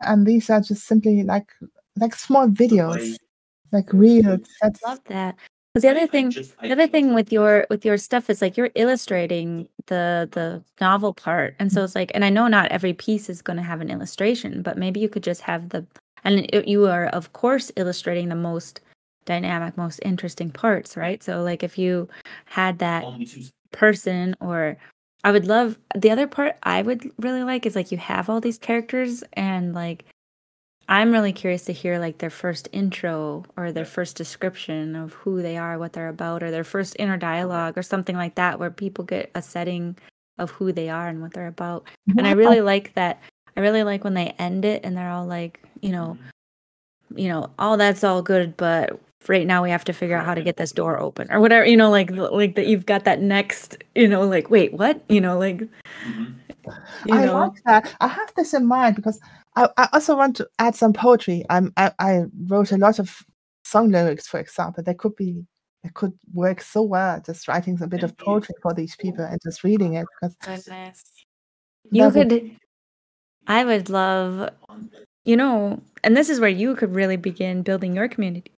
And 0.03 0.27
these 0.27 0.51
are 0.51 0.61
just 0.61 0.87
simply 0.87 1.23
like 1.23 1.51
like 1.97 2.15
small 2.15 2.47
videos, 2.47 3.17
like 3.73 3.91
reels. 3.91 4.47
That's 4.61 4.83
love 4.83 5.01
that 5.07 5.37
because 5.75 5.83
the 5.83 5.91
other 5.91 6.07
thing 6.07 6.31
the 6.31 6.72
other 6.72 6.87
thing 6.87 7.14
with 7.14 7.33
your 7.33 7.66
with 7.68 7.85
your 7.85 7.97
stuff 7.99 8.31
is 8.31 8.41
like 8.41 8.57
you're 8.57 8.70
illustrating 8.77 9.68
the 9.87 10.29
the 10.31 10.62
novel 10.81 11.12
part. 11.12 11.57
And 11.59 11.72
so 11.72 11.83
it's 11.83 11.97
like 11.97 12.12
and 12.14 12.25
i 12.25 12.31
know 12.31 12.47
not 12.47 12.70
every 12.70 12.93
piece 12.93 13.29
is 13.29 13.43
going 13.43 13.57
to 13.57 13.62
have 13.62 13.81
an 13.81 13.91
illustration 13.91 14.62
but 14.62 14.79
maybe 14.79 15.01
you 15.01 15.09
could 15.09 15.25
just 15.25 15.41
have 15.43 15.70
the 15.70 15.85
and 16.22 16.47
it, 16.55 16.68
you 16.68 16.87
are 16.87 17.07
of 17.07 17.33
course 17.33 17.72
illustrating 17.77 18.29
the 18.29 18.37
most 18.37 18.81
dynamic 19.25 19.77
most 19.77 19.99
interesting 20.05 20.51
parts 20.51 20.97
right? 20.97 21.22
So 21.22 21.43
like 21.43 21.62
if 21.64 21.77
you 21.77 22.09
had 22.45 22.79
that 22.79 23.05
person 23.72 24.37
or 24.41 24.77
i 25.25 25.33
would 25.33 25.47
love 25.47 25.77
the 25.97 26.11
other 26.11 26.29
part 26.29 26.57
i 26.62 26.81
would 26.83 27.11
really 27.18 27.43
like 27.43 27.66
is 27.66 27.75
like 27.75 27.91
you 27.91 27.99
have 27.99 28.31
all 28.31 28.41
these 28.41 28.59
characters 28.59 29.25
and 29.33 29.75
like 29.75 30.05
i'm 30.89 31.12
really 31.12 31.32
curious 31.32 31.64
to 31.64 31.72
hear 31.72 31.99
like 31.99 32.18
their 32.18 32.30
first 32.30 32.68
intro 32.72 33.45
or 33.57 33.72
their 33.72 33.85
first 33.85 34.16
description 34.16 34.95
of 34.97 35.12
who 35.14 35.43
they 35.43 35.57
are 35.57 35.78
what 35.78 35.93
they're 35.93 36.09
about 36.09 36.43
or 36.43 36.51
their 36.51 36.64
first 36.64 36.97
inner 36.99 37.16
dialogue 37.16 37.76
or 37.76 37.82
something 37.82 38.16
like 38.16 38.35
that 38.35 38.59
where 38.59 38.70
people 38.70 39.05
get 39.05 39.30
a 39.35 39.43
setting 39.43 39.97
of 40.39 40.51
who 40.51 40.72
they 40.72 40.89
are 40.89 41.07
and 41.07 41.22
what 41.22 41.32
they're 41.32 41.47
about. 41.47 41.87
And 42.18 42.26
i 42.26 42.32
really 42.32 42.61
like 42.61 42.95
that 42.95 43.20
i 43.57 43.61
really 43.61 43.82
like 43.82 44.05
when 44.05 44.14
they 44.14 44.35
end 44.39 44.64
it 44.64 44.85
and 44.85 44.97
they're 44.97 45.11
all 45.11 45.26
like 45.26 45.62
you 45.80 45.93
know 45.93 46.18
mm-hmm. 46.18 47.18
you 47.18 47.28
know 47.28 47.51
all 47.59 47.76
that's 47.76 48.03
all 48.03 48.22
good 48.22 48.57
but 48.57 48.99
right 49.28 49.47
now 49.47 49.62
we 49.62 49.70
have 49.70 49.85
to 49.85 49.93
figure 49.93 50.16
out 50.16 50.26
how 50.26 50.35
to 50.35 50.43
get 50.43 50.57
this 50.57 50.72
door 50.72 51.01
open 51.01 51.30
or 51.30 51.41
whatever 51.41 51.64
you 51.64 51.76
know 51.76 51.91
like 51.91 52.11
like 52.11 52.55
that 52.57 52.66
you've 52.66 52.87
got 52.87 53.05
that 53.05 53.20
next 53.20 53.78
you 53.95 54.09
know 54.09 54.22
like 54.26 54.51
wait 54.51 54.72
what? 54.74 55.03
You 55.09 55.20
know 55.20 55.39
like 55.39 55.59
mm-hmm. 55.59 56.32
you 57.07 57.14
I 57.14 57.24
know? 57.26 57.39
like 57.39 57.62
that. 57.64 57.95
I 58.01 58.09
have 58.09 58.32
this 58.37 58.55
in 58.55 58.66
mind 58.66 58.97
because 58.97 59.20
I, 59.57 59.69
I 59.77 59.89
also 59.93 60.17
want 60.17 60.37
to 60.37 60.49
add 60.59 60.75
some 60.75 60.93
poetry. 60.93 61.45
I'm 61.51 61.73
I, 61.77 61.93
I 61.99 62.23
wrote 62.47 62.73
a 62.73 62.77
lot 62.79 62.99
of 62.99 63.25
song 63.65 63.91
lyrics, 63.91 64.27
for 64.27 64.41
example. 64.41 64.83
That 64.83 64.99
could 64.99 65.17
be 65.17 65.45
they 65.83 65.91
could 65.91 66.13
work 66.33 66.61
so 66.61 66.83
well 66.83 67.21
just 67.25 67.47
writing 67.47 67.81
a 67.83 67.87
bit 67.87 68.03
of 68.03 68.17
poetry 68.17 68.55
for 68.63 68.73
these 68.73 68.97
people 68.97 69.25
and 69.25 69.39
just 69.43 69.65
reading 69.65 69.95
it 69.95 70.07
because 70.21 70.35
Goodness. 70.37 71.05
You 71.91 72.03
that 72.03 72.15
would- 72.15 72.29
could 72.31 72.57
I 73.47 73.65
would 73.65 73.91
love 73.91 74.51
you 75.25 75.37
know, 75.37 75.83
and 76.03 76.17
this 76.17 76.29
is 76.29 76.39
where 76.41 76.51
you 76.51 76.77
could 76.77 76.95
really 76.95 77.17
begin 77.17 77.63
building 77.63 77.95
your 77.95 78.09
community. 78.09 78.53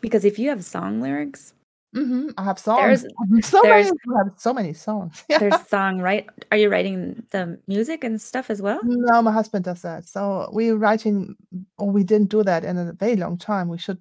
Because 0.00 0.24
if 0.24 0.38
you 0.38 0.48
have 0.50 0.64
song 0.64 1.00
lyrics, 1.00 1.54
Mhm, 1.94 2.34
I 2.36 2.44
have 2.44 2.58
songs. 2.58 3.02
There's- 3.02 3.04
so 3.48 3.62
many 3.62 3.82
there's- 3.82 3.92
people 3.92 4.16
have 4.18 4.32
so 4.36 4.52
many 4.52 4.72
songs. 4.72 5.24
Yeah. 5.28 5.38
there's 5.40 5.66
song 5.68 6.00
right 6.00 6.26
are 6.50 6.56
you 6.58 6.68
writing 6.68 7.22
the 7.30 7.58
music 7.68 8.04
and 8.04 8.20
stuff 8.20 8.50
as 8.50 8.60
well? 8.60 8.80
No, 8.82 9.22
my 9.22 9.32
husband 9.32 9.64
does 9.64 9.82
that. 9.82 10.06
So 10.06 10.48
we're 10.52 10.76
writing, 10.76 11.36
or 11.78 11.90
we 11.90 12.04
didn't 12.04 12.30
do 12.30 12.42
that 12.42 12.64
in 12.64 12.76
a 12.78 12.92
very 12.92 13.16
long 13.16 13.38
time. 13.38 13.68
We 13.68 13.78
should. 13.78 13.98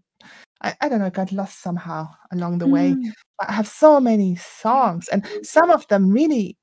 I, 0.62 0.74
I 0.82 0.90
don't 0.90 1.00
know. 1.00 1.10
Got 1.10 1.32
lost 1.32 1.62
somehow 1.62 2.08
along 2.32 2.60
the 2.60 2.68
way. 2.68 2.92
Mm. 2.92 3.12
But 3.40 3.50
I 3.50 3.54
have 3.54 3.68
so 3.68 4.00
many 4.00 4.36
songs, 4.38 5.08
and 5.10 5.26
some 5.44 5.70
of 5.70 5.88
them 5.90 6.10
really 6.10 6.58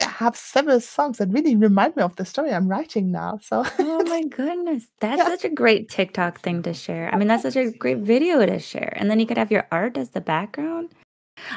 have 0.00 0.36
several 0.36 0.80
songs 0.80 1.18
that 1.18 1.28
really 1.30 1.56
remind 1.56 1.94
me 1.96 2.02
of 2.02 2.16
the 2.16 2.24
story 2.24 2.52
I'm 2.52 2.68
writing 2.68 3.10
now. 3.10 3.38
So 3.42 3.64
Oh 3.78 4.02
my 4.04 4.22
goodness. 4.28 4.86
That's 5.00 5.18
Yeah. 5.18 5.26
such 5.28 5.44
a 5.44 5.48
great 5.50 5.88
TikTok 5.88 6.40
thing 6.40 6.62
to 6.62 6.74
share. 6.74 7.12
I 7.12 7.18
mean, 7.18 7.28
that's 7.28 7.42
such 7.42 7.56
a 7.56 7.70
great 7.70 7.98
video 7.98 8.44
to 8.44 8.58
share. 8.58 8.92
And 8.96 9.10
then 9.10 9.20
you 9.20 9.26
could 9.26 9.38
have 9.38 9.52
your 9.52 9.66
art 9.70 9.96
as 9.96 10.10
the 10.10 10.20
background. 10.20 10.90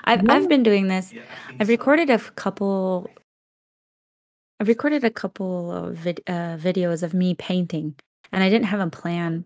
I've 0.04 0.24
Yeah. 0.24 0.34
I've 0.34 0.50
been 0.50 0.64
doing 0.64 0.88
this. 0.88 1.14
I've 1.60 1.70
recorded 1.70 2.10
a 2.10 2.20
couple 2.20 3.10
I've 4.60 4.68
recorded 4.68 5.06
a 5.06 5.10
couple 5.10 5.72
of 5.72 5.96
vid- 5.96 6.24
uh, 6.28 6.58
videos 6.58 7.02
of 7.02 7.14
me 7.14 7.34
painting 7.34 7.96
and 8.34 8.44
I 8.44 8.50
didn't 8.50 8.66
have 8.66 8.82
a 8.82 8.90
plan 8.90 9.46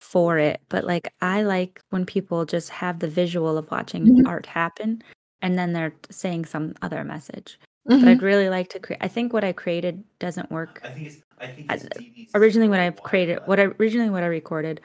for 0.00 0.36
it, 0.38 0.60
but 0.68 0.82
like 0.84 1.12
I 1.20 1.42
like 1.42 1.80
when 1.90 2.04
people 2.06 2.44
just 2.44 2.70
have 2.70 2.98
the 2.98 3.08
visual 3.08 3.56
of 3.56 3.70
watching 3.70 4.04
Mhm. 4.04 4.26
art 4.28 4.46
happen 4.46 5.02
and 5.42 5.56
then 5.56 5.72
they're 5.72 5.94
saying 6.10 6.46
some 6.46 6.74
other 6.82 7.04
message. 7.04 7.58
But. 7.88 8.08
I'd 8.08 8.22
really 8.22 8.48
like 8.48 8.68
to 8.70 8.80
create 8.80 8.98
I 9.02 9.08
think 9.08 9.32
what 9.32 9.44
I 9.44 9.52
created 9.52 10.02
doesn't 10.18 10.50
work 10.50 10.80
I 10.84 10.90
think 10.90 11.06
it's. 11.06 11.18
I 11.40 11.46
think 11.48 11.66
I- 11.70 11.74
it's 11.74 11.84
TV 11.84 12.04
originally 12.34 12.68
when 12.68 12.80
I 12.80 12.90
created 12.90 13.40
what 13.46 13.60
I 13.60 13.64
originally 13.80 14.10
what 14.10 14.22
I 14.22 14.26
recorded, 14.26 14.80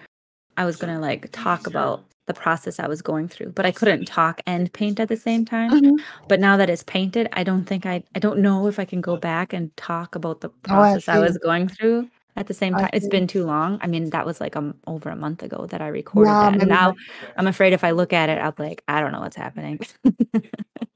I 0.58 0.66
was 0.66 0.78
gonna 0.78 1.00
like 1.00 1.30
talk 1.32 1.68
about 1.68 2.06
the 2.28 2.34
process 2.36 2.80
I 2.80 2.88
was 2.88 3.02
going 3.02 3.28
through, 3.30 3.52
but 3.54 3.66
I 3.66 3.72
couldn't 3.72 4.06
talk 4.06 4.42
and 4.48 4.72
paint 4.74 5.00
at 5.00 5.10
the 5.10 5.18
same 5.18 5.46
time. 5.46 5.72
Mhm. 5.72 6.00
But 6.30 6.40
now 6.40 6.58
that 6.58 6.70
it's 6.70 6.84
painted, 6.84 7.28
I 7.34 7.44
don't 7.44 7.66
think 7.66 7.86
I 7.86 8.04
I 8.16 8.20
don't 8.20 8.40
know 8.40 8.68
if 8.68 8.80
I 8.80 8.86
can 8.86 9.02
go 9.02 9.18
back 9.18 9.54
and 9.54 9.76
talk 9.78 10.16
about 10.16 10.42
the 10.42 10.50
Oh, 10.50 10.54
I 10.82 10.94
process 10.94 11.10
I 11.10 11.20
was 11.20 11.38
going 11.40 11.68
through 11.70 12.10
at 12.38 12.48
the 12.48 12.54
same 12.54 12.78
time. 12.78 12.90
it's 12.94 13.08
been 13.10 13.28
too 13.28 13.46
long. 13.46 13.80
I 13.82 13.88
mean, 13.88 14.10
that 14.12 14.26
was 14.26 14.40
like 14.42 14.56
um 14.58 14.76
over 14.88 15.10
a 15.10 15.16
month 15.16 15.44
ago 15.44 15.68
that 15.72 15.82
I 15.82 15.88
recorded 15.90 16.32
Yeah, 16.32 16.52
that. 16.52 16.62
And 16.62 16.70
now 16.70 16.96
I'm 17.38 17.48
afraid 17.48 17.74
if 17.74 17.84
I 17.84 17.92
look 17.92 18.14
at 18.14 18.30
it, 18.30 18.40
I'll 18.40 18.54
be 18.54 18.64
like, 18.64 18.84
I 18.88 19.02
don't 19.02 19.12
know 19.14 19.22
what's 19.22 19.36
happening. 19.38 19.80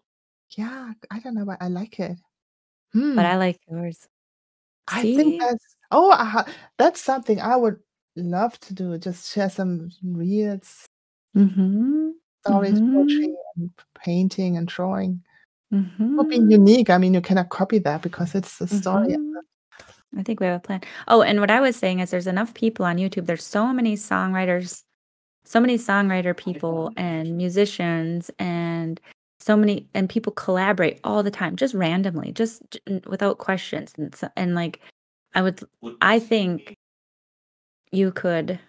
yeah, 0.57 0.93
I 1.11 1.19
don't 1.19 1.35
know, 1.35 1.45
but 1.45 1.57
I 1.61 1.67
like 1.67 1.99
it. 1.99 2.17
Hmm. 2.93 3.15
but 3.15 3.25
I 3.25 3.35
like 3.37 3.59
yours. 3.69 4.07
I 4.87 5.01
think 5.01 5.33
See? 5.33 5.37
that's 5.39 5.75
oh, 5.91 6.43
that's 6.77 7.01
something 7.01 7.41
I 7.41 7.55
would 7.55 7.79
love 8.15 8.59
to 8.61 8.73
do, 8.73 8.97
just 8.97 9.33
share 9.33 9.49
some 9.49 9.89
reels 10.03 10.85
Mhm. 11.35 12.13
stories, 12.45 12.79
poetry, 12.79 13.27
Mhm. 13.27 13.35
and 13.57 13.71
painting 14.03 14.57
and 14.57 14.67
drawing. 14.67 15.23
Would 15.71 16.29
be 16.29 16.39
Mhm. 16.39 16.51
unique, 16.51 16.89
I 16.89 16.97
mean, 16.97 17.13
you 17.13 17.21
cannot 17.21 17.49
copy 17.49 17.79
that 17.79 18.01
because 18.01 18.35
it's 18.35 18.57
the 18.59 18.67
story 18.67 19.07
Mhm. 19.17 19.33
I 20.17 20.23
think 20.23 20.39
we 20.39 20.45
have 20.45 20.57
a 20.57 20.59
plan. 20.61 20.81
Oh, 21.09 21.21
and 21.23 21.41
what 21.41 21.51
I 21.51 21.59
was 21.59 21.75
saying 21.75 21.99
is 21.99 22.09
there's 22.11 22.27
enough 22.27 22.53
people 22.53 22.85
on 22.85 22.95
YouTube. 22.97 23.25
There's 23.25 23.43
so 23.43 23.73
many 23.73 23.97
songwriters, 23.97 24.83
so 25.43 25.59
many 25.59 25.77
songwriter 25.77 26.35
people 26.37 26.91
and 26.95 27.35
musicians 27.35 28.31
and 28.39 29.01
so 29.45 29.55
many 29.57 29.87
and 29.93 30.09
people 30.09 30.33
collaborate 30.33 30.99
all 31.03 31.23
the 31.23 31.31
time, 31.31 31.55
just 31.55 31.73
randomly, 31.75 32.31
just 32.31 32.61
j- 32.71 32.79
n- 32.87 33.03
without 33.07 33.37
questions. 33.37 33.93
And 33.97 34.15
so, 34.15 34.29
and 34.37 34.55
like 34.55 34.79
I 35.35 35.41
would 35.43 35.61
I 36.01 36.19
think 36.19 36.75
you 37.91 38.11
could 38.11 38.59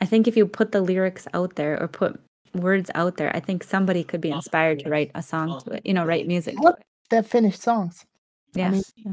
I 0.00 0.06
think 0.06 0.26
if 0.28 0.36
you 0.36 0.46
put 0.46 0.72
the 0.72 0.80
lyrics 0.80 1.26
out 1.34 1.56
there 1.56 1.80
or 1.80 1.88
put 1.88 2.20
words 2.54 2.90
out 2.94 3.16
there, 3.16 3.34
I 3.36 3.40
think 3.40 3.62
somebody 3.64 4.02
could 4.04 4.20
be 4.20 4.30
inspired 4.30 4.80
to 4.80 4.90
write 4.90 5.10
a 5.14 5.22
song 5.22 5.60
to 5.60 5.72
it, 5.72 5.82
you 5.86 5.94
know, 5.94 6.04
write 6.04 6.26
music 6.26 6.56
to 6.56 6.62
What 6.62 6.78
it. 6.78 6.86
they're 7.10 7.22
finished 7.22 7.60
songs. 7.62 8.04
I 8.56 8.68
mean, 8.68 8.72
Yes. 8.74 8.92
Yeah. 8.96 9.12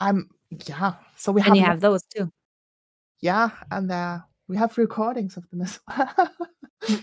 I'm 0.00 0.30
yeah, 0.68 0.94
so 1.16 1.32
we 1.32 1.42
And 1.42 1.48
have 1.48 1.56
you 1.56 1.62
have 1.64 1.80
those 1.80 2.02
too. 2.14 2.30
yeah, 3.20 3.50
and, 3.70 3.90
uh, 3.92 4.20
we 4.48 4.56
have 4.56 4.76
recordings 4.78 5.36
of 5.36 5.48
them 5.50 5.62
as 5.62 5.78
well. 5.88 6.30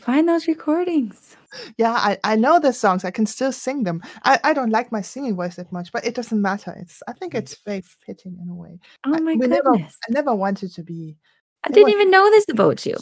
Find 0.01 0.27
those 0.27 0.47
recordings. 0.47 1.37
Yeah, 1.77 1.91
I 1.91 2.17
I 2.23 2.35
know 2.35 2.59
the 2.59 2.73
songs, 2.73 3.05
I 3.05 3.11
can 3.11 3.25
still 3.25 3.51
sing 3.51 3.83
them. 3.83 4.01
I 4.23 4.39
I 4.43 4.53
don't 4.53 4.71
like 4.71 4.91
my 4.91 5.01
singing 5.01 5.35
voice 5.35 5.55
that 5.57 5.71
much, 5.71 5.91
but 5.91 6.05
it 6.05 6.15
doesn't 6.15 6.41
matter. 6.41 6.75
It's 6.79 7.03
I 7.07 7.13
think 7.13 7.35
it's 7.35 7.55
very 7.65 7.81
fitting 7.81 8.37
in 8.41 8.49
a 8.49 8.55
way. 8.55 8.79
Oh 9.05 9.13
I 9.13 9.19
my 9.19 9.35
never 9.35 9.71
goodness. 9.71 9.97
I 10.09 10.11
never 10.11 10.33
wanted 10.33 10.73
to 10.73 10.83
be 10.83 11.17
I 11.63 11.69
didn't 11.69 11.91
even 11.91 12.11
know 12.11 12.29
this 12.31 12.45
about 12.49 12.85
you. 12.85 12.97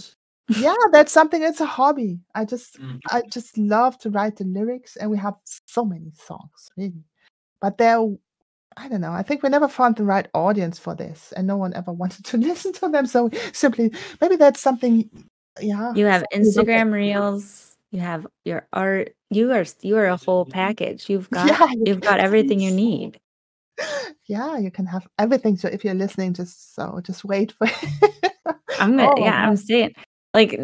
yeah, 0.49 0.75
that's 0.91 1.11
something 1.11 1.41
it's 1.41 1.61
a 1.61 1.65
hobby. 1.65 2.19
I 2.35 2.45
just 2.45 2.79
Mm. 2.79 2.99
I 3.11 3.21
just 3.31 3.57
love 3.57 3.97
to 3.99 4.09
write 4.09 4.37
the 4.37 4.45
lyrics, 4.45 4.97
and 4.97 5.09
we 5.09 5.17
have 5.17 5.35
so 5.65 5.85
many 5.85 6.11
songs, 6.11 6.69
really. 6.77 7.03
But 7.61 7.77
they're 7.77 8.05
I 8.77 8.87
don't 8.87 9.01
know, 9.01 9.11
I 9.11 9.23
think 9.23 9.43
we 9.43 9.49
never 9.49 9.67
found 9.67 9.95
the 9.95 10.03
right 10.03 10.27
audience 10.33 10.79
for 10.79 10.95
this, 10.95 11.31
and 11.35 11.47
no 11.47 11.57
one 11.57 11.73
ever 11.73 11.91
wanted 12.01 12.25
to 12.25 12.37
listen 12.37 12.73
to 12.73 12.89
them, 12.89 13.05
so 13.05 13.29
simply 13.53 13.91
maybe 14.21 14.35
that's 14.35 14.61
something 14.61 15.09
yeah, 15.61 15.93
You 15.95 16.05
have 16.07 16.21
something 16.31 16.41
we 16.41 16.51
look 16.51 16.67
at. 16.69 16.87
Instagram 16.87 16.93
reels, 16.93 17.77
you 17.91 17.99
have 17.99 18.25
your 18.43 18.67
art. 18.73 19.13
You 19.29 19.51
are 19.51 19.65
you 19.81 19.97
are 19.97 20.07
a 20.07 20.17
whole 20.17 20.45
package. 20.45 21.09
You've 21.09 21.29
got 21.31 21.47
Yeah, 21.47 21.67
you 21.71 21.83
you've 21.85 22.01
got 22.01 22.19
everything 22.19 22.59
you 22.59 22.71
need. 22.71 23.19
Yeah, 24.25 24.57
you 24.57 24.71
can 24.71 24.85
have 24.85 25.05
everything, 25.19 25.57
so 25.57 25.67
if 25.67 25.83
you're 25.83 25.93
listening, 25.93 26.33
just 26.33 26.73
so 26.75 27.01
just 27.03 27.25
wait 27.25 27.51
for 27.51 27.67
I'm 28.79 28.95
gonna 28.97 29.11
Oh 29.11 29.17
yeah, 29.19 29.43
I'm 29.43 29.49
god. 29.49 29.59
saying 29.59 29.93
like 30.33 30.59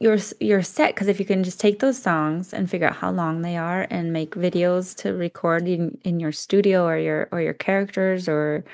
you're 0.00 0.18
you're 0.40 0.62
set 0.62 0.94
because 0.94 1.08
if 1.08 1.20
you 1.20 1.26
can 1.26 1.44
just 1.44 1.60
take 1.60 1.80
those 1.80 2.00
songs 2.00 2.54
and 2.54 2.70
figure 2.70 2.88
out 2.88 2.96
how 2.96 3.10
long 3.10 3.42
they 3.42 3.56
are 3.56 3.86
and 3.90 4.12
make 4.12 4.34
videos 4.34 4.96
to 4.96 5.12
record 5.12 5.68
in, 5.68 5.98
in 6.02 6.18
your 6.18 6.32
studio 6.32 6.84
or 6.84 6.96
your 6.96 7.28
or 7.30 7.42
your 7.42 7.52
characters 7.54 8.28
or 8.28 8.64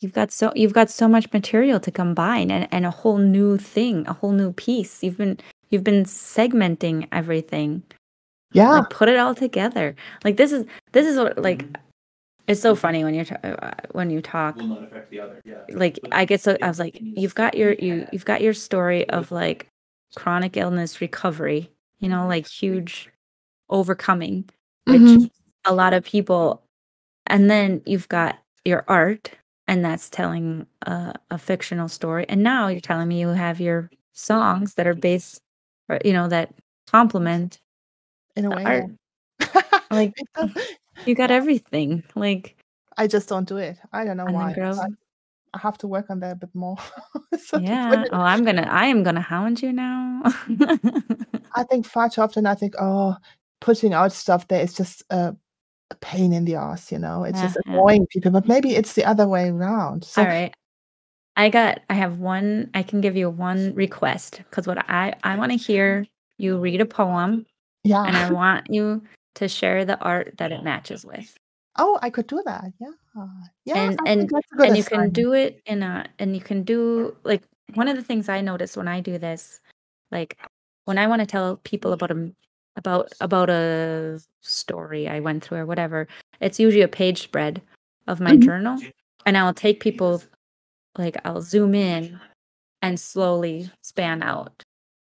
you've 0.00 0.12
got 0.12 0.32
so 0.32 0.52
you've 0.56 0.72
got 0.72 0.90
so 0.90 1.06
much 1.06 1.32
material 1.32 1.78
to 1.80 1.90
combine 1.90 2.50
and, 2.50 2.68
and 2.72 2.84
a 2.84 2.90
whole 2.90 3.18
new 3.18 3.56
thing, 3.56 4.06
a 4.08 4.12
whole 4.12 4.32
new 4.32 4.52
piece. 4.52 5.02
You've 5.02 5.18
been 5.18 5.38
you've 5.70 5.84
been 5.84 6.04
segmenting 6.04 7.06
everything. 7.12 7.82
Yeah. 8.52 8.70
Like 8.70 8.90
put 8.90 9.08
it 9.08 9.18
all 9.18 9.34
together. 9.34 9.94
Like 10.24 10.36
this 10.36 10.52
is 10.52 10.66
this 10.90 11.06
is 11.06 11.16
what 11.16 11.38
like 11.38 11.64
mm-hmm. 11.64 11.82
It's 12.46 12.60
so 12.60 12.74
funny 12.74 13.04
when 13.04 13.14
you're 13.14 13.24
ta- 13.24 13.38
uh, 13.44 13.70
when 13.92 14.10
you 14.10 14.20
talk 14.22 14.58
will 14.60 14.68
not 14.68 14.82
affect 14.84 15.10
the 15.10 15.20
other. 15.20 15.40
Yeah. 15.44 15.76
like 15.76 15.98
I 16.12 16.24
get 16.24 16.40
so 16.40 16.56
I 16.62 16.68
was 16.68 16.78
like, 16.78 17.02
you've 17.16 17.34
got 17.34 17.56
your 17.56 17.74
you 17.74 18.06
you've 18.12 18.24
got 18.24 18.42
your 18.42 18.54
story 18.54 19.08
of 19.10 19.30
like 19.32 19.68
chronic 20.16 20.56
illness 20.56 21.00
recovery, 21.00 21.70
you 22.00 22.08
know, 22.08 22.26
like 22.26 22.46
huge 22.48 23.10
overcoming, 23.70 24.48
which 24.86 25.16
Mhm. 25.16 25.30
a 25.66 25.74
lot 25.74 25.94
of 25.94 26.04
people, 26.04 26.62
and 27.26 27.50
then 27.50 27.82
you've 27.86 28.08
got 28.08 28.38
your 28.64 28.84
art, 28.88 29.30
and 29.68 29.84
that's 29.84 30.10
telling 30.10 30.66
a, 30.86 31.14
a 31.30 31.38
fictional 31.38 31.88
story, 31.88 32.26
and 32.28 32.42
now 32.42 32.68
you're 32.68 32.80
telling 32.80 33.08
me 33.08 33.20
you 33.20 33.28
have 33.28 33.60
your 33.60 33.90
songs 34.14 34.74
that 34.74 34.86
are 34.86 34.94
based, 34.94 35.42
or 35.88 35.98
you 36.04 36.12
know, 36.12 36.28
that 36.28 36.54
complement 36.88 37.60
In 38.36 38.44
a 38.46 38.52
way, 38.52 38.64
art. 38.66 38.86
Like 39.90 40.14
It 40.16 40.28
does 40.34 40.50
you 41.06 41.14
got 41.14 41.30
everything. 41.30 42.02
Like 42.14 42.56
I 42.96 43.06
just 43.06 43.28
don't 43.28 43.48
do 43.48 43.56
it. 43.56 43.78
I 43.92 44.04
don't 44.04 44.16
know 44.16 44.26
why. 44.26 44.52
grow. 44.52 44.72
I 44.72 44.86
I 45.54 45.58
have 45.58 45.76
to 45.78 45.86
work 45.86 46.08
on 46.08 46.20
that 46.20 46.32
a 46.32 46.36
bit 46.36 46.54
more. 46.54 46.76
So 47.44 47.58
Yeah. 47.58 48.04
Oh, 48.12 48.20
I'm 48.20 48.44
gonna 48.44 48.68
I 48.70 48.86
am 48.86 49.02
gonna 49.02 49.20
hound 49.20 49.62
you 49.62 49.72
now. 49.72 50.22
I 51.54 51.64
think 51.64 51.86
far 51.86 52.08
too 52.08 52.20
often 52.22 52.46
I 52.46 52.54
think, 52.54 52.74
"Oh, 52.80 53.16
putting 53.60 53.92
out 53.92 54.12
stuff 54.12 54.48
there 54.48 54.62
is 54.62 54.72
just 54.74 55.02
a 55.10 55.36
a 55.90 55.94
pain 55.96 56.32
in 56.32 56.44
the 56.44 56.54
ass," 56.54 56.92
you 56.92 56.98
know? 56.98 57.24
It's 57.24 57.40
just 57.40 57.56
uh-huh. 57.56 57.72
annoying 57.72 58.06
people, 58.06 58.30
but 58.30 58.46
maybe 58.46 58.74
it's 58.76 58.94
the 58.94 59.04
other 59.04 59.26
way 59.26 59.50
around. 59.50 60.04
So 60.04 60.22
All 60.22 60.28
right. 60.28 60.54
I 61.36 61.48
got 61.48 61.80
I 61.90 61.94
have 61.94 62.18
one 62.18 62.70
I 62.74 62.82
can 62.82 63.00
give 63.00 63.16
you 63.16 63.30
one 63.30 63.74
request 63.74 64.42
because 64.50 64.66
what 64.66 64.78
I 64.88 65.14
I 65.24 65.36
want 65.36 65.52
to 65.52 65.58
hear 65.58 66.06
you 66.38 66.58
read 66.58 66.80
a 66.80 66.86
poem 66.86 67.46
Yeah. 67.84 68.04
and 68.04 68.16
I 68.16 68.30
want 68.30 68.66
you 68.70 69.02
to 69.34 69.48
share 69.48 69.84
the 69.84 69.98
art 70.00 70.34
that 70.38 70.52
it 70.52 70.62
matches 70.62 71.04
with. 71.04 71.36
Oh, 71.76 71.98
I 72.02 72.10
could 72.10 72.26
do 72.26 72.42
that. 72.44 72.64
Yeah. 72.80 72.90
Yeah, 73.64 73.74
And 73.76 73.98
I 74.06 74.10
and 74.10 74.30
and 74.58 74.76
you 74.76 74.84
can 74.84 75.10
do 75.10 75.32
it 75.32 75.62
in 75.66 75.82
a 75.82 76.06
and 76.18 76.34
you 76.34 76.40
can 76.42 76.62
do 76.64 77.16
like 77.24 77.42
one 77.74 77.88
of 77.88 77.96
the 77.96 78.02
things 78.02 78.28
I 78.28 78.40
notice 78.40 78.76
when 78.76 78.88
I 78.88 79.00
do 79.00 79.18
this 79.18 79.60
like 80.10 80.38
when 80.84 80.98
I 80.98 81.06
want 81.06 81.20
to 81.20 81.26
tell 81.26 81.56
people 81.58 81.92
about 81.92 82.10
a 82.10 82.32
about 82.76 83.12
about 83.20 83.48
a 83.50 84.20
story 84.40 85.08
I 85.08 85.20
went 85.20 85.44
through 85.44 85.58
or 85.58 85.66
whatever, 85.66 86.08
it's 86.40 86.58
usually 86.60 86.82
a 86.82 86.88
page 86.88 87.22
spread 87.22 87.62
of 88.08 88.20
my 88.20 88.32
Mhm. 88.36 88.42
journal 88.42 88.78
and 89.26 89.36
I'll 89.38 89.54
take 89.54 89.80
people 89.80 90.22
like 90.98 91.16
I'll 91.24 91.42
zoom 91.42 91.74
in 91.74 92.20
and 92.82 92.98
slowly 93.00 93.70
span 93.82 94.22
out 94.22 94.62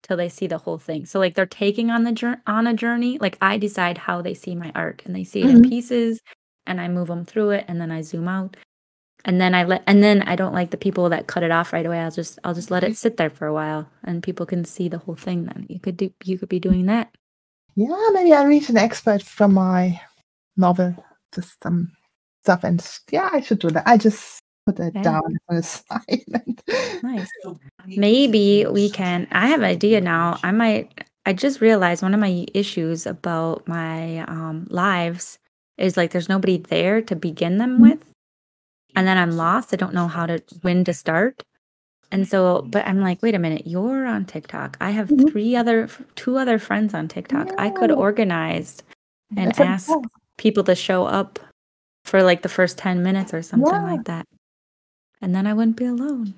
till 0.05 0.17
they 0.17 0.29
see 0.31 0.47
the 0.47 0.59
whole 0.59 0.79
thing. 0.79 1.07
So 1.07 1.19
like 1.19 1.35
they're 1.35 1.47
taking 1.47 1.91
on 1.91 2.05
the 2.05 2.13
jour- 2.13 2.43
on 2.47 2.69
a 2.69 2.75
journey. 2.75 3.19
Like 3.19 3.39
I 3.43 3.59
decide 3.59 3.99
how 3.99 4.23
they 4.23 4.35
see 4.35 4.55
my 4.55 4.71
art 4.77 5.03
and 5.07 5.17
they 5.17 5.25
see 5.25 5.43
it 5.43 5.51
in 5.51 5.63
Mhm. 5.63 5.69
pieces 5.71 6.21
and 6.67 6.81
I 6.81 6.89
move 6.89 7.09
them 7.09 7.25
through 7.25 7.51
it 7.51 7.65
and 7.69 7.81
then 7.81 7.91
I 7.91 8.03
zoom 8.03 8.29
out. 8.29 8.57
And 9.27 9.41
then 9.41 9.55
I 9.55 9.65
let 9.65 9.83
and 9.87 10.03
then 10.03 10.23
I 10.23 10.37
don't 10.37 10.53
like 10.55 10.71
the 10.71 10.77
people 10.77 11.09
that 11.11 11.27
cut 11.29 11.43
it 11.43 11.51
off 11.51 11.73
right 11.73 11.87
away. 11.87 12.01
I'll 12.01 12.11
just 12.13 12.39
I'll 12.45 12.55
just 12.55 12.71
let 12.71 12.85
it 12.85 12.97
sit 12.97 13.17
there 13.17 13.31
for 13.31 13.47
a 13.47 13.55
while 13.55 13.89
and 14.05 14.23
people 14.23 14.47
can 14.47 14.65
see 14.65 14.89
the 14.89 14.99
whole 14.99 15.17
thing 15.17 15.45
then. 15.47 15.67
You 15.69 15.81
could 15.81 15.97
do 15.97 16.11
you 16.25 16.39
could 16.39 16.51
be 16.51 16.61
doing 16.61 16.87
that. 16.87 17.11
Yeah, 17.77 18.09
maybe 18.13 18.33
I 18.35 18.45
read 18.45 18.71
an 18.71 18.77
excerpt 18.77 19.25
from 19.25 19.55
my 19.55 20.01
novel, 20.57 20.95
just 21.35 21.61
some 21.63 21.91
stuff, 22.45 22.65
and 22.65 22.87
yeah, 23.11 23.31
I 23.33 23.41
should 23.41 23.59
do 23.61 23.71
that. 23.71 23.85
I 23.87 23.97
just 23.97 24.41
put 24.67 24.79
Yeah. 24.79 25.03
down 25.03 25.23
on 25.49 25.57
the 25.57 25.63
side. 25.63 27.03
Nice. 27.03 27.29
Maybe 27.87 28.67
we 28.67 28.91
can. 28.91 29.27
I 29.33 29.47
have 29.49 29.61
an 29.61 29.67
idea 29.67 30.01
now. 30.01 30.39
I 30.43 30.53
might. 30.53 31.05
I 31.27 31.33
just 31.33 31.61
realized 31.61 32.03
one 32.03 32.15
of 32.15 32.21
my 32.21 32.47
issues 32.55 33.07
about 33.07 33.67
my 33.67 34.19
um, 34.29 34.67
lives 34.71 35.39
is 35.79 35.97
like 35.97 36.11
there's 36.13 36.29
nobody 36.29 36.59
there 36.59 37.01
to 37.03 37.17
begin 37.17 37.59
them 37.59 37.79
Mhm. 37.79 37.81
with, 37.91 38.05
and 38.97 39.07
then 39.07 39.17
I'm 39.19 39.33
lost. 39.33 39.73
I 39.73 39.77
don't 39.77 39.95
know 39.95 40.09
how 40.09 40.27
to 40.27 40.43
when 40.63 40.85
to 40.85 40.93
start. 40.95 41.43
And 42.13 42.29
so, 42.29 42.63
but 42.69 42.87
I'm 42.87 43.01
like, 43.01 43.23
wait 43.23 43.35
a 43.35 43.39
minute, 43.41 43.67
you're 43.67 44.07
on 44.07 44.25
TikTok. 44.27 44.77
I 44.81 44.91
have 44.91 45.09
Mhm. 45.09 45.31
three 45.33 45.57
other, 45.57 45.89
two 46.15 46.37
other 46.39 46.59
friends 46.59 46.95
on 46.95 47.09
TikTok. 47.09 47.49
I 47.59 47.71
could 47.71 47.91
organize 47.91 48.83
and 49.37 49.49
That's 49.53 49.61
ask 49.61 49.91
people 50.37 50.63
to 50.65 50.75
show 50.77 51.07
up 51.07 51.39
for 52.05 52.23
like 52.23 52.43
the 52.43 52.49
first 52.49 52.79
10 52.79 53.03
minutes 53.03 53.35
or 53.35 53.43
something 53.43 53.73
Yeah. 53.73 53.83
like 53.83 54.05
that. 54.05 54.27
And 55.25 55.35
then 55.35 55.47
I 55.47 55.55
wouldn't 55.55 55.77
be 55.79 55.87
alone. 55.87 56.35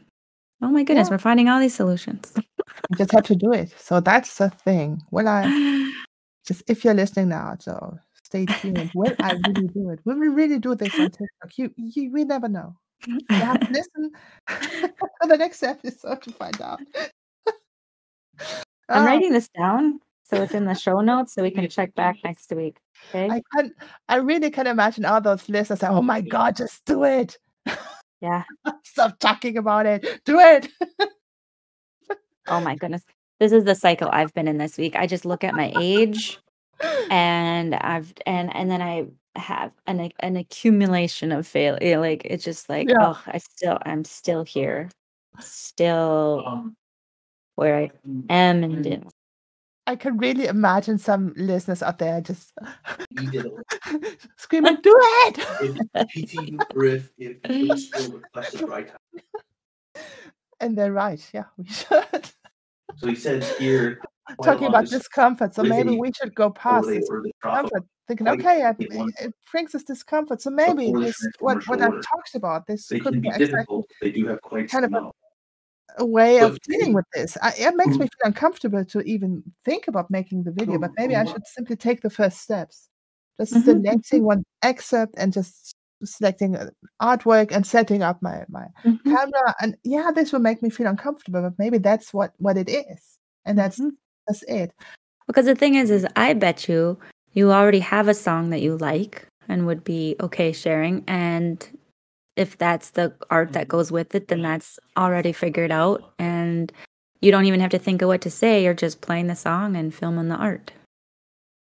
Oh 0.62 0.68
my 0.68 0.84
goodness, 0.84 1.08
Yeah. 1.08 1.14
we're 1.14 1.18
finding 1.18 1.48
all 1.48 1.58
these 1.58 1.74
solutions. 1.74 2.32
You 2.36 2.96
just 2.96 3.10
have 3.10 3.24
to 3.24 3.34
do 3.34 3.52
it. 3.52 3.74
So 3.76 3.98
that's 4.00 4.38
the 4.38 4.48
thing. 4.50 5.02
Will 5.10 5.26
I 5.28 5.42
just 6.46 6.62
if 6.68 6.84
you're 6.84 6.94
listening 6.94 7.30
now, 7.30 7.56
so 7.58 7.98
stay 8.22 8.46
tuned. 8.46 8.90
Will 8.94 9.12
I 9.20 9.32
really 9.48 9.66
do 9.68 9.90
it? 9.90 9.98
Will 10.04 10.18
we 10.18 10.28
really 10.28 10.60
do 10.60 10.76
this 10.76 10.94
on 10.94 11.10
TikTok? 11.10 11.58
You, 11.58 11.72
you 11.76 12.12
we 12.12 12.24
never 12.24 12.48
know. 12.48 12.76
You 13.08 13.18
have 13.30 13.58
to 13.60 13.72
listen 13.72 14.12
to 14.48 15.28
the 15.28 15.36
next 15.36 15.62
episode 15.64 16.22
to 16.22 16.32
find 16.32 16.60
out. 16.62 16.80
I'm 18.88 19.02
Oh, 19.02 19.04
writing 19.04 19.32
this 19.32 19.48
down 19.48 19.98
so 20.22 20.40
it's 20.42 20.54
in 20.54 20.64
the 20.64 20.74
show 20.74 21.00
notes 21.00 21.34
so 21.34 21.42
we 21.42 21.50
can 21.50 21.68
check 21.68 21.92
back 21.96 22.16
next 22.24 22.50
week. 22.52 22.76
Okay. 23.10 23.28
I 23.28 23.42
can 23.54 23.72
I 24.08 24.16
really 24.16 24.50
can 24.50 24.68
imagine 24.68 25.04
all 25.04 25.20
those 25.20 25.48
listeners 25.48 25.82
"Oh 25.82 26.02
my 26.02 26.20
god, 26.20 26.54
just 26.56 26.84
do 26.84 27.02
it! 27.04 27.36
yeah. 28.20 28.44
Stop 28.84 29.18
talking 29.18 29.56
about 29.58 29.86
it. 29.86 30.20
Do 30.24 30.38
it." 30.40 30.68
Oh 32.48 32.60
my 32.60 32.76
goodness. 32.76 33.02
This 33.40 33.52
is 33.52 33.64
the 33.64 33.74
cycle 33.74 34.08
I've 34.12 34.32
been 34.34 34.48
in 34.48 34.58
this 34.58 34.78
week. 34.78 34.96
I 34.96 35.06
just 35.06 35.24
look 35.24 35.44
at 35.44 35.54
my 35.54 35.72
age 35.78 36.38
and 37.10 37.74
I've 37.74 38.12
and 38.24 38.54
and 38.54 38.70
then 38.70 38.80
I 38.80 39.06
have 39.36 39.72
an 39.86 40.10
an 40.20 40.36
accumulation 40.36 41.32
of 41.32 41.46
failure. 41.46 41.98
Like 41.98 42.22
it's 42.24 42.44
just 42.44 42.68
like, 42.68 42.88
Yeah. 42.88 42.96
oh, 43.00 43.22
I 43.26 43.38
still 43.38 43.78
I'm 43.84 44.04
still 44.04 44.44
here. 44.44 44.90
Still 45.40 46.44
oh. 46.46 46.70
where 47.56 47.76
I 47.76 47.90
mm. 48.08 48.24
am 48.30 48.64
and 48.64 48.84
mm. 48.84 48.92
it- 48.92 49.04
I 49.86 49.96
can 49.96 50.18
really 50.18 50.46
imagine 50.46 50.98
some 50.98 51.32
listeners 51.36 51.82
out 51.82 51.98
there 51.98 52.20
just 52.20 52.52
You 53.10 53.30
did 53.30 53.46
it. 53.46 54.28
screaming, 54.36 54.78
"Do 54.82 54.94
it!" 55.26 55.38
If 55.94 56.28
PT 56.28 56.60
or 56.74 56.84
if 56.84 57.10
if 57.18 57.38
it's 57.44 57.86
still 57.86 58.12
requested 58.18 58.68
right 58.68 58.90
and 60.60 60.76
they're 60.76 60.92
right. 60.92 61.24
Yeah, 61.32 61.44
we 61.56 61.66
should. 61.66 62.30
So 62.96 63.08
he 63.08 63.14
says 63.14 63.56
here 63.58 64.00
Talking 64.42 64.66
about 64.66 64.86
discomfort, 64.86 65.54
so 65.54 65.62
maybe 65.62 65.96
we 65.96 66.10
should 66.12 66.34
go 66.34 66.50
past 66.50 66.88
this 66.88 67.08
or 67.08 67.22
the 67.22 67.30
drop 67.40 67.62
discomfort. 67.62 67.88
Thinking, 68.08 68.28
okay, 68.28 68.62
I, 68.64 68.74
it 68.78 69.34
brings 69.50 69.74
us 69.74 69.84
discomfort. 69.84 70.42
So 70.42 70.50
maybe 70.50 70.92
this, 70.92 71.16
what 71.38 71.62
what 71.68 71.80
I've 71.80 72.02
talked 72.02 72.34
about, 72.34 72.66
this 72.66 72.88
they 72.88 72.98
could 72.98 73.22
be 73.22 73.28
exactly 73.28 73.46
difficult. 73.46 73.90
They 74.02 74.10
do 74.10 74.26
have 74.26 74.42
quite 74.42 74.68
kind 74.68 74.84
of 74.84 74.92
a-. 74.94 75.10
a 75.98 76.04
way 76.06 76.40
of 76.40 76.58
dealing 76.62 76.92
with 76.94 77.04
this. 77.14 77.36
I, 77.42 77.52
it 77.58 77.76
makes 77.76 77.96
Mhm. 77.96 78.00
me 78.00 78.06
feel 78.06 78.26
uncomfortable 78.28 78.84
to 78.84 79.00
even 79.02 79.42
think 79.64 79.88
about 79.88 80.10
making 80.10 80.44
the 80.44 80.52
video, 80.52 80.78
but 80.78 80.90
maybe 80.96 81.14
I 81.16 81.24
Mhm. 81.24 81.32
should 81.32 81.46
simply 81.46 81.76
take 81.76 82.02
the 82.02 82.10
first 82.10 82.38
steps. 82.40 82.88
Just 83.38 83.54
Mhm, 83.54 83.64
selecting 83.64 84.24
one 84.24 84.44
excerpt 84.62 85.14
and 85.18 85.32
just 85.32 85.74
selecting 86.04 86.56
uh, 86.56 86.70
artwork 87.02 87.52
and 87.52 87.66
setting 87.66 88.02
up 88.02 88.22
my 88.22 88.44
my 88.48 88.66
Mhm, 88.84 89.00
camera. 89.04 89.54
And 89.60 89.76
yeah, 89.84 90.10
this 90.14 90.32
will 90.32 90.40
make 90.40 90.62
me 90.62 90.70
feel 90.70 90.86
uncomfortable, 90.86 91.42
but 91.42 91.54
maybe 91.58 91.78
that's 91.78 92.12
what 92.14 92.32
what 92.38 92.56
it 92.56 92.68
is, 92.70 93.18
and 93.44 93.58
that's 93.58 93.78
mhm. 93.80 93.90
that's 94.26 94.42
it. 94.44 94.72
Because 95.26 95.46
the 95.46 95.54
thing 95.54 95.74
is, 95.74 95.90
is 95.90 96.06
I 96.16 96.34
bet 96.34 96.68
you 96.68 96.98
you 97.32 97.52
already 97.52 97.80
have 97.80 98.08
a 98.08 98.14
song 98.14 98.50
that 98.50 98.62
you 98.62 98.76
like 98.78 99.26
and 99.48 99.66
would 99.66 99.84
be 99.84 100.16
okay 100.20 100.52
sharing, 100.52 101.04
and 101.06 101.66
if 102.36 102.58
that's 102.58 102.90
the 102.90 103.12
art 103.30 103.52
that 103.52 103.62
mm-hmm. 103.62 103.76
goes 103.76 103.90
with 103.90 104.14
it, 104.14 104.28
then 104.28 104.42
that's 104.42 104.78
already 104.96 105.32
figured 105.32 105.70
out, 105.70 106.12
and 106.18 106.72
you 107.20 107.30
don't 107.30 107.46
even 107.46 107.60
have 107.60 107.70
to 107.70 107.78
think 107.78 108.02
of 108.02 108.08
what 108.08 108.20
to 108.22 108.30
say. 108.30 108.62
You're 108.62 108.74
just 108.74 109.00
playing 109.00 109.26
the 109.26 109.36
song 109.36 109.76
and 109.76 109.94
filming 109.94 110.28
the 110.28 110.36
art. 110.36 110.72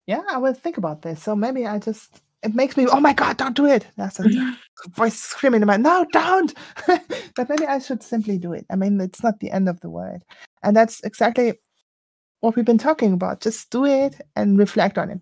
Yeah, 0.07 0.23
I 0.31 0.39
will 0.39 0.55
think 0.55 0.79
about 0.79 1.03
this. 1.03 1.23
So 1.23 1.37
maybe 1.37 1.67
I 1.67 1.79
just 1.79 2.23
it 2.43 2.55
makes 2.55 2.77
me 2.77 2.87
oh 2.87 3.01
my 3.01 3.13
god, 3.13 3.37
don't 3.37 3.57
do 3.57 3.67
it. 3.67 3.87
That's 3.97 4.19
a 4.21 4.57
voice 4.97 5.19
screaming 5.19 5.61
in 5.61 5.67
my 5.67 5.77
no, 5.77 6.07
don't. 6.13 6.55
but 6.87 7.49
maybe 7.49 7.67
I 7.67 7.79
should 7.79 8.03
simply 8.03 8.39
do 8.39 8.53
it. 8.53 8.67
I 8.71 8.77
mean, 8.77 9.01
it's 9.01 9.23
not 9.23 9.41
the 9.41 9.51
end 9.51 9.69
of 9.69 9.81
the 9.81 9.91
world, 9.91 10.23
and 10.63 10.77
that's 10.77 11.03
exactly 11.05 11.55
what 12.41 12.57
we've 12.57 12.65
been 12.65 12.79
talking 12.79 13.13
about. 13.13 13.41
Just 13.41 13.71
do 13.71 13.85
it 13.85 14.21
and 14.37 14.59
reflect 14.59 14.99
on 14.99 15.11
it 15.11 15.21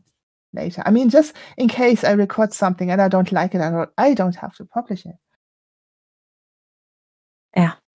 later. 0.52 0.82
I 0.86 0.90
mean, 0.90 1.10
just 1.10 1.34
in 1.56 1.68
case 1.68 2.04
I 2.04 2.12
record 2.12 2.52
something 2.52 2.90
and 2.90 3.02
I 3.02 3.08
don't 3.08 3.32
like 3.32 3.54
it, 3.54 3.60
I 3.60 3.70
don't, 3.70 3.90
I 3.98 4.14
don't 4.14 4.36
have 4.36 4.54
to 4.56 4.64
publish 4.64 5.04
it. 5.04 5.16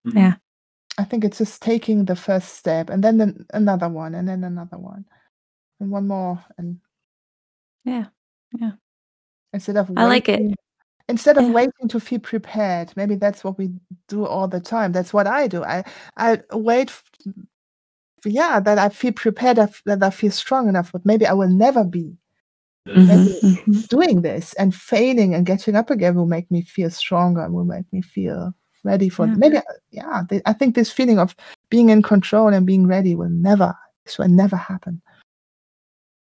Yeah. 0.05 0.35
I 0.97 1.03
think 1.05 1.23
it's 1.25 1.37
just 1.39 1.61
taking 1.61 2.05
the 2.05 2.15
first 2.15 2.55
step 2.55 2.89
and 2.89 3.03
then 3.03 3.17
the, 3.17 3.45
another 3.53 3.89
one 3.89 4.13
and 4.15 4.27
then 4.27 4.43
another 4.43 4.77
one 4.77 5.05
and 5.79 5.89
one 5.91 6.07
more 6.07 6.43
and 6.57 6.79
Yeah. 7.83 8.05
Yeah. 8.59 8.73
Instead 9.53 9.77
of 9.77 9.91
I 9.97 10.05
like 10.05 10.29
it. 10.29 10.53
instead 11.09 11.37
of 11.37 11.45
Yeah. 11.45 11.51
waiting 11.51 11.87
to 11.89 11.99
feel 11.99 12.19
prepared 12.19 12.93
maybe 12.95 13.15
that's 13.15 13.43
what 13.43 13.57
we 13.57 13.71
do 14.07 14.25
all 14.25 14.47
the 14.47 14.59
time 14.61 14.91
that's 14.93 15.13
what 15.13 15.27
i 15.27 15.47
do 15.47 15.61
i 15.63 15.83
i 16.17 16.39
wait 16.53 16.89
f- 16.89 17.03
yeah 18.25 18.59
that 18.59 18.77
i 18.79 18.87
feel 18.89 19.11
prepared 19.11 19.57
that 19.85 20.01
i 20.03 20.09
feel 20.09 20.31
strong 20.31 20.69
enough 20.69 20.91
but 20.93 21.05
maybe 21.05 21.25
i 21.27 21.33
will 21.33 21.49
never 21.49 21.83
be 21.83 22.15
Mhm, 22.87 23.07
Maybe- 23.07 23.39
mhm. 23.67 23.87
doing 23.89 24.21
this 24.21 24.53
and 24.55 24.73
failing 24.75 25.33
and 25.35 25.45
getting 25.45 25.75
up 25.75 25.89
again 25.89 26.15
will 26.15 26.25
make 26.25 26.49
me 26.51 26.61
feel 26.61 26.89
stronger 26.89 27.41
and 27.43 27.53
will 27.53 27.65
make 27.65 27.85
me 27.93 28.01
feel 28.01 28.53
ready 28.83 29.09
for 29.09 29.25
Yeah. 29.27 29.35
maybe 29.37 29.57
yeah 29.91 30.23
th- 30.29 30.41
i 30.45 30.53
think 30.53 30.75
this 30.75 30.91
feeling 30.91 31.19
of 31.19 31.35
being 31.69 31.89
in 31.89 32.01
control 32.01 32.47
and 32.49 32.65
being 32.65 32.85
ready 32.87 33.15
will 33.15 33.29
never 33.29 33.73
this 34.05 34.17
will 34.17 34.27
never 34.29 34.55
happen 34.57 35.01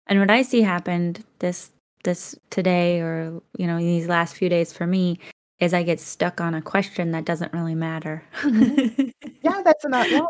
And 0.08 0.18
what 0.20 0.30
I 0.30 0.40
see 0.42 0.62
happened 0.62 1.22
this 1.40 1.70
this 2.04 2.34
today 2.50 3.00
or 3.00 3.42
you 3.58 3.66
know 3.66 3.78
these 3.78 4.08
last 4.08 4.34
few 4.36 4.48
days 4.48 4.72
for 4.72 4.86
me 4.86 5.18
is 5.60 5.74
I 5.74 5.82
get 5.82 6.00
stuck 6.00 6.40
on 6.40 6.54
a 6.54 6.62
question 6.62 7.10
that 7.12 7.24
doesn't 7.26 7.52
really 7.52 7.74
matter. 7.74 8.22
Mm-hmm. 8.40 9.10
yeah 9.42 9.60
that's 9.64 9.84
enough 9.84 10.08
yeah 10.16 10.24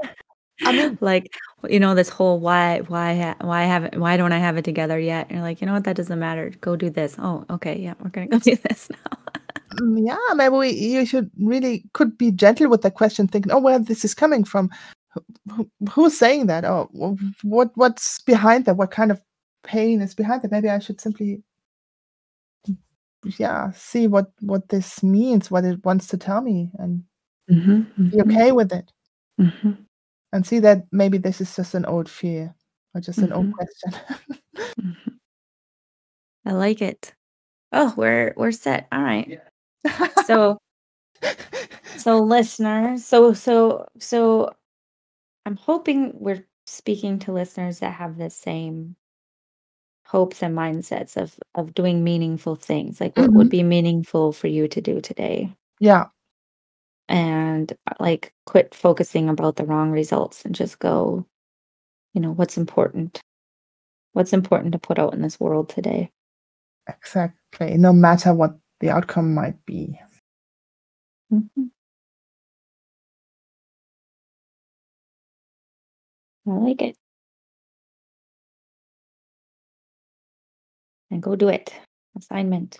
I 0.67 0.73
mean- 0.73 0.99
like 1.01 1.31
you 1.71 1.79
know 1.79 1.95
this 1.95 2.09
whole 2.09 2.41
why 2.41 2.81
why 2.91 3.35
why 3.41 3.63
haven't 3.71 3.95
why 4.03 4.17
don't 4.17 4.33
I 4.35 4.39
have 4.43 4.57
it 4.59 4.65
together 4.65 4.99
yet? 4.99 5.27
And 5.29 5.39
you're 5.39 5.47
like, 5.47 5.61
you 5.61 5.67
know 5.69 5.75
what, 5.75 5.85
that 5.85 5.95
doesn't 5.97 6.19
matter. 6.19 6.51
Go 6.61 6.75
do 6.75 6.91
this. 6.91 7.15
Oh, 7.19 7.45
okay, 7.51 7.79
yeah, 7.79 7.95
we're 8.03 8.11
gonna 8.11 8.27
go 8.27 8.39
do 8.51 8.57
this 8.57 8.91
now. 8.91 9.17
Mm, 9.81 10.07
yeah 10.07 10.35
maybe 10.35 10.55
we, 10.57 10.71
you 10.71 11.07
should 11.07 11.31
really 11.39 11.85
could 11.93 12.17
be 12.19 12.31
gentle 12.33 12.69
with 12.69 12.83
the 12.83 12.91
question 12.91 13.29
thinking 13.29 13.53
oh 13.53 13.59
where 13.61 13.79
this 13.79 14.05
is 14.05 14.15
coming 14.15 14.45
from? 14.45 14.71
Who- 15.15 15.25
who, 15.55 15.71
who's 15.91 16.19
saying 16.19 16.47
that? 16.47 16.65
Oh 16.65 16.89
what 17.43 17.71
what's 17.77 18.21
behind 18.23 18.65
that? 18.67 18.77
What 18.77 18.91
kind 18.91 19.11
of 19.11 19.23
pain 19.65 20.01
is 20.03 20.15
behind 20.15 20.43
that? 20.43 20.51
Maybe 20.53 20.69
i 20.71 20.79
should 20.79 21.01
simply 21.01 21.43
yeah 23.39 23.71
see 23.73 24.07
what 24.07 24.31
what 24.41 24.69
this 24.69 25.03
means 25.03 25.51
what 25.51 25.65
it 25.65 25.85
wants 25.85 26.07
to 26.09 26.17
tell 26.17 26.41
me 26.41 26.71
and 26.79 27.03
Mm-hmm, 27.51 28.09
be 28.11 28.21
okay 28.23 28.53
with 28.53 28.73
it. 28.73 28.93
Hmm 29.39 29.73
and 30.35 30.47
see 30.47 30.59
that 30.61 30.85
maybe 30.93 31.17
this 31.17 31.41
is 31.41 31.57
just 31.57 31.75
an 31.75 31.87
old 31.87 32.07
fear 32.11 32.55
or 32.95 33.01
just 33.01 33.23
an 33.23 33.33
old 33.33 33.47
Mhm. 33.47 33.53
question. 33.53 33.91
Hmm 34.81 34.93
I 36.45 36.53
like 36.53 36.83
it. 36.83 37.15
Oh, 37.73 37.93
we're 37.97 38.35
we're 38.37 38.53
set. 38.53 38.87
All 38.93 39.03
right. 39.03 39.41
So 40.27 40.59
so 41.97 42.21
listeners, 42.21 43.05
so 43.05 43.33
so 43.33 43.87
so 43.99 44.55
I'm 45.47 45.57
hoping 45.57 46.13
we're 46.15 46.45
speaking 46.67 47.19
to 47.21 47.33
listeners 47.33 47.81
that 47.81 47.95
have 47.95 48.19
the 48.19 48.31
same 48.31 48.97
hopes 50.05 50.43
and 50.43 50.57
mindsets 50.57 51.17
of 51.17 51.39
of 51.55 51.75
doing 51.75 52.05
meaningful 52.05 52.57
things. 52.57 53.01
Like 53.01 53.17
what 53.17 53.33
would 53.33 53.47
mm-hmm. 53.47 53.51
be 53.51 53.63
meaningful 53.63 54.33
for 54.33 54.49
you 54.49 54.69
to 54.69 54.81
do 54.81 55.01
today? 55.01 55.55
yeah 55.81 56.07
And 57.09 57.73
like 58.01 58.35
quit 58.47 58.75
focusing 58.75 59.29
about 59.29 59.57
the 59.57 59.65
wrong 59.65 59.91
results 59.91 60.45
and 60.45 60.55
just 60.55 60.79
go, 60.79 61.27
you 62.15 62.21
know, 62.21 62.33
what's 62.33 62.57
important? 62.57 63.21
What's 64.13 64.33
important 64.33 64.73
to 64.73 64.79
put 64.79 64.99
out 64.99 65.15
in 65.15 65.23
this 65.23 65.41
world 65.41 65.69
today? 65.69 66.11
exactly 66.89 67.77
no 67.77 67.93
matter 67.93 68.33
what 68.33 68.59
the 68.81 68.91
outcome 68.91 69.35
might 69.35 69.65
be 69.67 69.99
Mhm. 71.33 71.71
I 76.47 76.51
like 76.51 76.81
it. 76.83 76.97
And 81.11 81.23
go 81.23 81.37
do 81.37 81.49
it. 81.49 81.73
Assignment. 82.17 82.79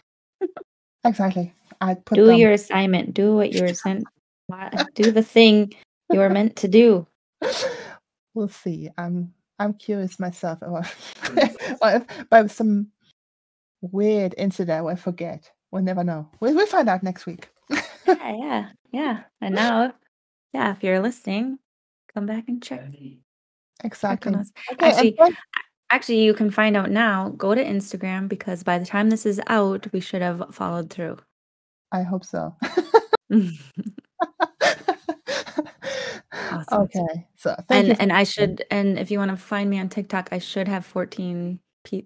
exactly 1.05 1.53
i 1.81 1.95
put 1.95 2.17
do 2.17 2.27
them- 2.27 2.37
your 2.37 2.53
assignment. 2.53 3.15
Do 3.15 3.35
what 3.37 3.53
you're 3.53 3.75
sent. 3.75 4.05
Do 4.95 5.13
the 5.13 5.23
thing 5.23 5.73
you 6.11 6.19
were 6.21 6.31
meant 6.31 6.57
to 6.57 6.69
do. 6.69 7.07
we'll 8.35 8.49
see. 8.49 8.89
I'm 8.99 9.35
I'm 9.59 9.75
curious 9.75 10.19
myself 10.19 10.63
about 10.63 10.87
or 11.83 11.91
if 11.91 12.29
by 12.31 12.47
some 12.47 12.89
weird 13.83 14.35
incident 14.39 14.87
I 14.87 14.95
forget. 14.95 15.51
We'll 15.71 15.83
never 15.83 16.05
know. 16.05 16.29
We'll, 16.41 16.55
we'll 16.55 16.67
find 16.67 16.89
out 16.89 17.03
next 17.03 17.27
week. 17.27 17.49
Yeah, 18.07 18.35
yeah, 18.39 18.69
yeah. 18.91 19.23
And 19.43 19.55
now, 19.55 19.93
yeah, 20.55 20.73
if 20.73 20.83
you're 20.83 20.99
listening, 20.99 21.59
come 22.15 22.25
back 22.25 22.45
and 22.49 22.63
check. 22.63 22.91
check 22.91 23.01
exactly. 23.85 24.35
us. 24.35 24.51
Okay, 24.73 24.87
Actually, 24.87 25.17
thank- 25.19 25.37
Actually, 25.91 26.23
you 26.23 26.33
can 26.33 26.51
find 26.51 26.75
out 26.75 26.91
now. 26.91 27.31
Go 27.37 27.55
to 27.55 27.63
Instagram 27.63 28.29
because 28.29 28.63
by 28.63 28.79
the 28.79 28.87
time 28.87 29.11
this 29.11 29.27
is 29.27 29.41
out, 29.47 29.87
we 29.93 30.01
should 30.01 30.23
have 30.23 30.43
followed 30.53 30.91
through. 30.91 31.19
I 31.93 32.03
hope 32.03 32.25
so. 32.25 32.57
Awesome. 36.51 36.83
okay. 36.83 37.27
So 37.37 37.55
thank 37.69 37.71
and 37.71 37.89
you. 37.89 37.95
and 37.99 38.13
I 38.13 38.25
should 38.25 38.65
and 38.71 38.99
if 38.99 39.11
you 39.11 39.19
want 39.19 39.31
to 39.31 39.37
find 39.37 39.69
me 39.69 39.79
on 39.79 39.89
TikTok, 39.89 40.29
I 40.33 40.39
should 40.39 40.69
have 40.69 40.85
14 40.85 41.59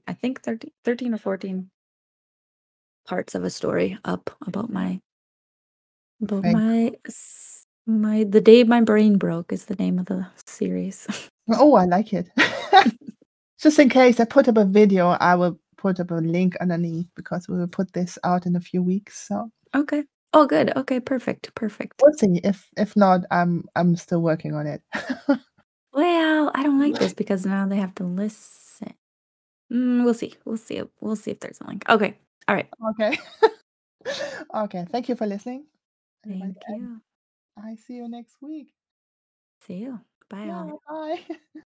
I 0.06 0.12
think 0.12 0.42
13, 0.42 0.70
13 0.84 1.14
or 1.14 1.18
14 1.18 1.70
parts 3.06 3.34
of 3.34 3.44
a 3.44 3.50
story 3.50 3.98
up 4.04 4.30
about 4.46 4.70
my 4.70 5.00
about 6.22 6.42
Thank- 6.42 6.54
my 6.54 6.92
my 7.86 8.24
the 8.24 8.40
day 8.40 8.64
my 8.64 8.80
brain 8.80 9.18
broke 9.18 9.52
is 9.52 9.64
the 9.64 9.74
name 9.76 9.98
of 9.98 10.06
the 10.06 10.26
series. 10.46 11.06
Oh, 11.48 11.74
I 11.74 11.86
like 11.86 12.12
it. 12.12 12.30
Just 13.60 13.80
in 13.80 13.88
case 13.88 14.20
I 14.20 14.24
put 14.24 14.46
up 14.46 14.56
a 14.56 14.64
video, 14.64 15.08
I 15.08 15.34
will 15.34 15.58
put 15.76 15.98
up 15.98 16.12
a 16.12 16.14
link 16.14 16.54
underneath 16.60 17.08
because 17.16 17.48
we 17.48 17.58
will 17.58 17.66
put 17.66 17.92
this 17.92 18.16
out 18.22 18.46
in 18.46 18.54
a 18.54 18.60
few 18.60 18.80
weeks. 18.80 19.26
So 19.26 19.50
okay. 19.74 20.04
Oh 20.32 20.46
good. 20.46 20.74
Okay, 20.76 21.00
perfect. 21.00 21.52
Perfect. 21.56 22.00
we'll 22.00 22.12
see. 22.14 22.40
If 22.44 22.68
if 22.76 22.94
not, 22.96 23.22
I'm 23.32 23.64
I'm 23.74 23.96
still 23.96 24.22
working 24.22 24.54
on 24.54 24.66
it. 24.68 24.82
Well, 25.94 26.50
I 26.54 26.62
don't 26.62 26.80
like 26.80 26.98
this 26.98 27.12
because 27.12 27.44
now 27.44 27.66
they 27.66 27.76
have 27.76 27.94
to 27.96 28.04
listen. 28.04 28.94
Mm, 29.70 30.04
we'll 30.04 30.14
see. 30.14 30.34
We'll 30.44 30.56
see. 30.56 30.82
We'll 31.02 31.16
see 31.16 31.32
if 31.32 31.40
there's 31.40 31.60
a 31.60 31.66
link. 31.66 31.84
Okay. 31.88 32.16
All 32.48 32.54
right. 32.56 32.68
Okay. 32.90 33.18
okay. 34.54 34.86
Thank 34.90 35.08
you 35.08 35.14
for 35.16 35.26
listening. 35.26 35.66
Thank 36.26 36.56
you. 36.68 37.00
I 37.56 37.76
see 37.76 37.94
you 37.94 38.08
next 38.08 38.36
week. 38.40 38.72
See 39.66 39.74
you. 39.74 40.00
Bye. 40.28 40.46
Yeah, 40.46 40.70
bye. 40.88 41.20